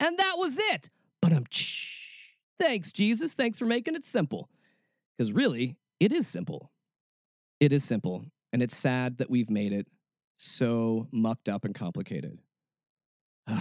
And 0.00 0.18
that 0.18 0.34
was 0.36 0.56
it. 0.58 0.88
But 1.22 1.32
I'm 1.32 1.46
thanks, 2.58 2.92
Jesus. 2.92 3.34
Thanks 3.34 3.58
for 3.58 3.66
making 3.66 3.94
it 3.94 4.04
simple. 4.04 4.48
Because 5.16 5.32
really, 5.32 5.76
it 6.00 6.12
is 6.12 6.26
simple. 6.26 6.70
It 7.60 7.72
is 7.72 7.84
simple. 7.84 8.24
And 8.52 8.62
it's 8.62 8.76
sad 8.76 9.18
that 9.18 9.30
we've 9.30 9.50
made 9.50 9.72
it 9.72 9.86
so 10.36 11.08
mucked 11.10 11.48
up 11.48 11.64
and 11.64 11.74
complicated. 11.74 12.38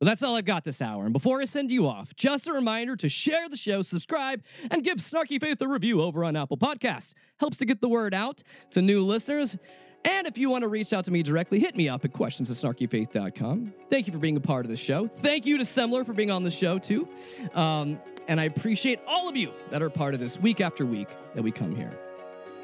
Well, 0.00 0.06
that's 0.08 0.22
all 0.22 0.34
I've 0.34 0.46
got 0.46 0.64
this 0.64 0.80
hour. 0.80 1.04
And 1.04 1.12
before 1.12 1.42
I 1.42 1.44
send 1.44 1.70
you 1.70 1.86
off, 1.86 2.16
just 2.16 2.48
a 2.48 2.54
reminder 2.54 2.96
to 2.96 3.08
share 3.10 3.50
the 3.50 3.56
show, 3.58 3.82
subscribe, 3.82 4.42
and 4.70 4.82
give 4.82 4.96
Snarky 4.96 5.38
Faith 5.38 5.60
a 5.60 5.68
review 5.68 6.00
over 6.00 6.24
on 6.24 6.36
Apple 6.36 6.56
Podcasts. 6.56 7.12
Helps 7.38 7.58
to 7.58 7.66
get 7.66 7.82
the 7.82 7.88
word 7.88 8.14
out 8.14 8.42
to 8.70 8.80
new 8.80 9.04
listeners. 9.04 9.58
And 10.04 10.26
if 10.26 10.38
you 10.38 10.48
want 10.48 10.62
to 10.62 10.68
reach 10.68 10.92
out 10.92 11.04
to 11.04 11.10
me 11.10 11.22
directly, 11.22 11.58
hit 11.58 11.76
me 11.76 11.88
up 11.88 12.04
at 12.04 12.12
questions 12.12 12.50
at 12.50 12.56
snarkyfaith.com. 12.56 13.74
Thank 13.90 14.06
you 14.06 14.12
for 14.12 14.18
being 14.18 14.36
a 14.36 14.40
part 14.40 14.64
of 14.64 14.70
the 14.70 14.76
show. 14.76 15.06
Thank 15.06 15.44
you 15.44 15.58
to 15.58 15.64
Semler 15.64 16.06
for 16.06 16.14
being 16.14 16.30
on 16.30 16.42
the 16.42 16.50
show, 16.50 16.78
too. 16.78 17.06
Um, 17.54 18.00
and 18.26 18.40
I 18.40 18.44
appreciate 18.44 19.00
all 19.06 19.28
of 19.28 19.36
you 19.36 19.52
that 19.70 19.82
are 19.82 19.90
part 19.90 20.14
of 20.14 20.20
this 20.20 20.38
week 20.38 20.60
after 20.60 20.86
week 20.86 21.08
that 21.34 21.42
we 21.42 21.50
come 21.50 21.74
here. 21.74 21.92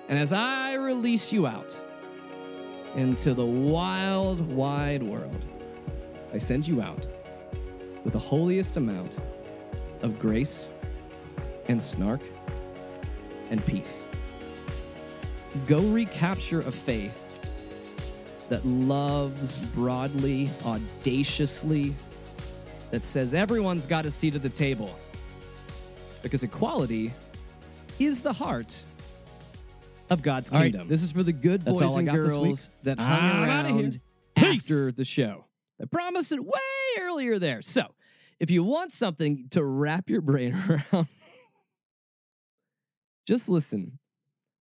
And 0.08 0.18
as 0.18 0.32
I 0.32 0.74
release 0.74 1.32
you 1.32 1.46
out 1.46 1.76
into 2.94 3.34
the 3.34 3.44
wild, 3.44 4.40
wide 4.40 5.02
world, 5.02 5.44
I 6.32 6.38
send 6.38 6.66
you 6.66 6.80
out 6.80 7.06
with 8.04 8.12
the 8.12 8.18
holiest 8.18 8.76
amount 8.76 9.18
of 10.02 10.18
grace 10.18 10.68
and 11.68 11.82
snark 11.82 12.20
and 13.50 13.64
peace. 13.66 14.04
Go 15.66 15.80
recapture 15.82 16.60
a 16.60 16.70
faith 16.72 17.25
that 18.48 18.64
loves 18.64 19.58
broadly, 19.74 20.50
audaciously, 20.64 21.94
that 22.90 23.02
says 23.02 23.34
everyone's 23.34 23.86
got 23.86 24.06
a 24.06 24.10
seat 24.10 24.34
at 24.34 24.42
the 24.42 24.48
table. 24.48 24.94
Because 26.22 26.42
equality 26.42 27.12
is 27.98 28.22
the 28.22 28.32
heart 28.32 28.78
of 30.10 30.22
God's 30.22 30.50
All 30.50 30.58
right, 30.58 30.72
kingdom. 30.72 30.88
this 30.88 31.02
is 31.02 31.10
for 31.12 31.22
the 31.22 31.32
good 31.32 31.62
That's 31.62 31.78
boys 31.78 31.96
and 31.96 32.08
girls 32.08 32.68
that 32.84 32.98
ah, 33.00 33.02
I'm 33.02 33.20
hung 33.20 33.48
outta 33.48 33.68
around 33.68 34.00
Peace. 34.36 34.62
after 34.64 34.92
the 34.92 35.04
show. 35.04 35.44
I 35.80 35.84
promised 35.86 36.32
it 36.32 36.44
way 36.44 36.60
earlier 37.00 37.38
there. 37.38 37.62
So, 37.62 37.94
if 38.38 38.50
you 38.50 38.62
want 38.62 38.92
something 38.92 39.48
to 39.50 39.64
wrap 39.64 40.08
your 40.08 40.20
brain 40.20 40.54
around, 40.92 41.08
just 43.26 43.48
listen. 43.48 43.98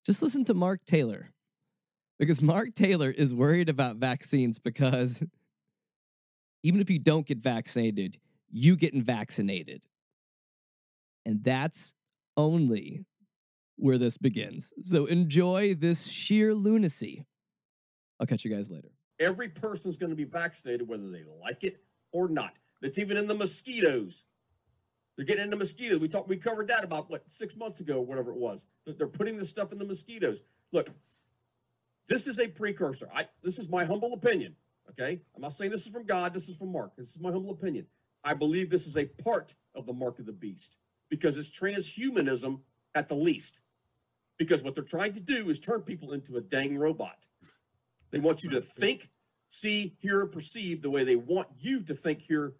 Just 0.05 0.21
listen 0.21 0.45
to 0.45 0.53
Mark 0.53 0.85
Taylor. 0.85 1.32
Because 2.19 2.41
Mark 2.41 2.73
Taylor 2.75 3.09
is 3.09 3.33
worried 3.33 3.69
about 3.69 3.97
vaccines 3.97 4.59
because 4.59 5.23
even 6.63 6.79
if 6.79 6.89
you 6.89 6.99
don't 6.99 7.25
get 7.25 7.39
vaccinated, 7.39 8.17
you 8.49 8.75
getting 8.75 9.01
vaccinated. 9.01 9.85
And 11.25 11.43
that's 11.43 11.93
only 12.37 13.05
where 13.77 13.97
this 13.97 14.17
begins. 14.17 14.73
So 14.83 15.05
enjoy 15.05 15.75
this 15.75 16.05
sheer 16.05 16.53
lunacy. 16.53 17.25
I'll 18.19 18.27
catch 18.27 18.45
you 18.45 18.51
guys 18.51 18.69
later. 18.69 18.89
Every 19.19 19.49
person's 19.49 19.97
going 19.97 20.11
to 20.11 20.15
be 20.15 20.23
vaccinated, 20.23 20.87
whether 20.87 21.09
they 21.09 21.23
like 21.41 21.63
it 21.63 21.83
or 22.11 22.27
not. 22.29 22.53
That's 22.81 22.97
even 22.97 23.17
in 23.17 23.27
the 23.27 23.35
mosquitoes. 23.35 24.25
They're 25.15 25.25
getting 25.25 25.45
into 25.45 25.57
mosquitoes. 25.57 25.99
We 25.99 26.07
talked, 26.07 26.27
we 26.27 26.37
covered 26.37 26.67
that 26.67 26.83
about 26.83 27.09
what 27.09 27.23
six 27.27 27.55
months 27.55 27.79
ago, 27.79 28.01
whatever 28.01 28.31
it 28.31 28.37
was. 28.37 28.65
They're 28.85 29.07
putting 29.07 29.37
this 29.37 29.49
stuff 29.49 29.71
in 29.71 29.77
the 29.77 29.85
mosquitoes. 29.85 30.41
Look, 30.71 30.89
this 32.09 32.27
is 32.27 32.39
a 32.39 32.47
precursor. 32.47 33.07
I 33.13 33.27
this 33.43 33.59
is 33.59 33.69
my 33.69 33.85
humble 33.85 34.13
opinion. 34.13 34.55
Okay, 34.89 35.21
I'm 35.35 35.41
not 35.41 35.53
saying 35.53 35.71
this 35.71 35.85
is 35.85 35.91
from 35.91 36.05
God. 36.05 36.33
This 36.33 36.49
is 36.49 36.57
from 36.57 36.71
Mark. 36.71 36.95
This 36.97 37.09
is 37.09 37.19
my 37.19 37.31
humble 37.31 37.51
opinion. 37.51 37.85
I 38.23 38.33
believe 38.33 38.69
this 38.69 38.87
is 38.87 38.97
a 38.97 39.05
part 39.05 39.53
of 39.75 39.85
the 39.85 39.93
mark 39.93 40.19
of 40.19 40.25
the 40.25 40.33
beast 40.33 40.77
because 41.09 41.37
it's 41.37 41.49
transhumanism 41.49 42.59
at 42.95 43.07
the 43.09 43.15
least. 43.15 43.61
Because 44.37 44.63
what 44.63 44.75
they're 44.75 44.83
trying 44.83 45.13
to 45.13 45.19
do 45.19 45.49
is 45.49 45.59
turn 45.59 45.81
people 45.81 46.13
into 46.13 46.37
a 46.37 46.41
dang 46.41 46.77
robot. 46.77 47.17
They 48.11 48.19
want 48.19 48.43
you 48.43 48.49
to 48.51 48.61
think, 48.61 49.09
see, 49.49 49.95
hear, 49.99 50.21
and 50.21 50.31
perceive 50.31 50.81
the 50.81 50.89
way 50.89 51.03
they 51.03 51.15
want 51.15 51.47
you 51.59 51.81
to 51.83 51.95
think, 51.95 52.21
hear, 52.21 52.53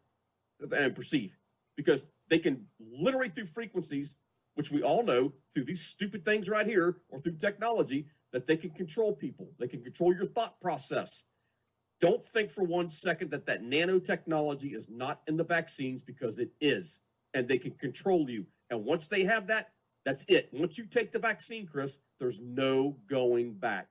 and 0.72 0.96
perceive. 0.96 1.36
Because 1.76 2.06
they 2.30 2.39
can 2.39 2.66
literally 2.80 3.30
through 3.30 3.48
frequencies, 3.48 4.16
which 4.56 4.72
we 4.72 4.84
all 4.84 5.04
know 5.04 5.34
through 5.54 5.66
these 5.66 5.82
stupid 5.86 6.24
things 6.26 6.48
right 6.48 6.68
here, 6.68 6.98
or 7.10 7.20
through 7.20 7.38
technology, 7.38 8.08
that 8.34 8.48
they 8.48 8.58
can 8.58 8.72
control 8.72 9.14
people. 9.14 9.48
They 9.60 9.68
can 9.68 9.82
control 9.82 10.14
your 10.14 10.26
thought 10.26 10.60
process. 10.60 11.24
Don't 12.02 12.24
think 12.24 12.52
for 12.52 12.64
one 12.64 12.90
second 12.90 13.32
that 13.32 13.46
that 13.46 13.64
nanotechnology 13.64 14.76
is 14.76 14.88
not 14.90 15.22
in 15.28 15.38
the 15.38 15.44
vaccines 15.44 16.02
because 16.04 16.40
it 16.40 16.52
is, 16.60 17.00
and 17.34 17.48
they 17.48 17.60
can 17.60 17.72
control 17.72 18.30
you. 18.30 18.46
And 18.70 18.84
once 18.84 19.08
they 19.08 19.24
have 19.24 19.48
that, 19.48 19.70
that's 20.04 20.26
it. 20.28 20.50
Once 20.52 20.78
you 20.78 20.86
take 20.86 21.14
the 21.14 21.20
vaccine, 21.20 21.66
Chris, 21.66 21.98
there's 22.20 22.40
no 22.42 22.98
going 23.08 23.54
back. 23.54 23.88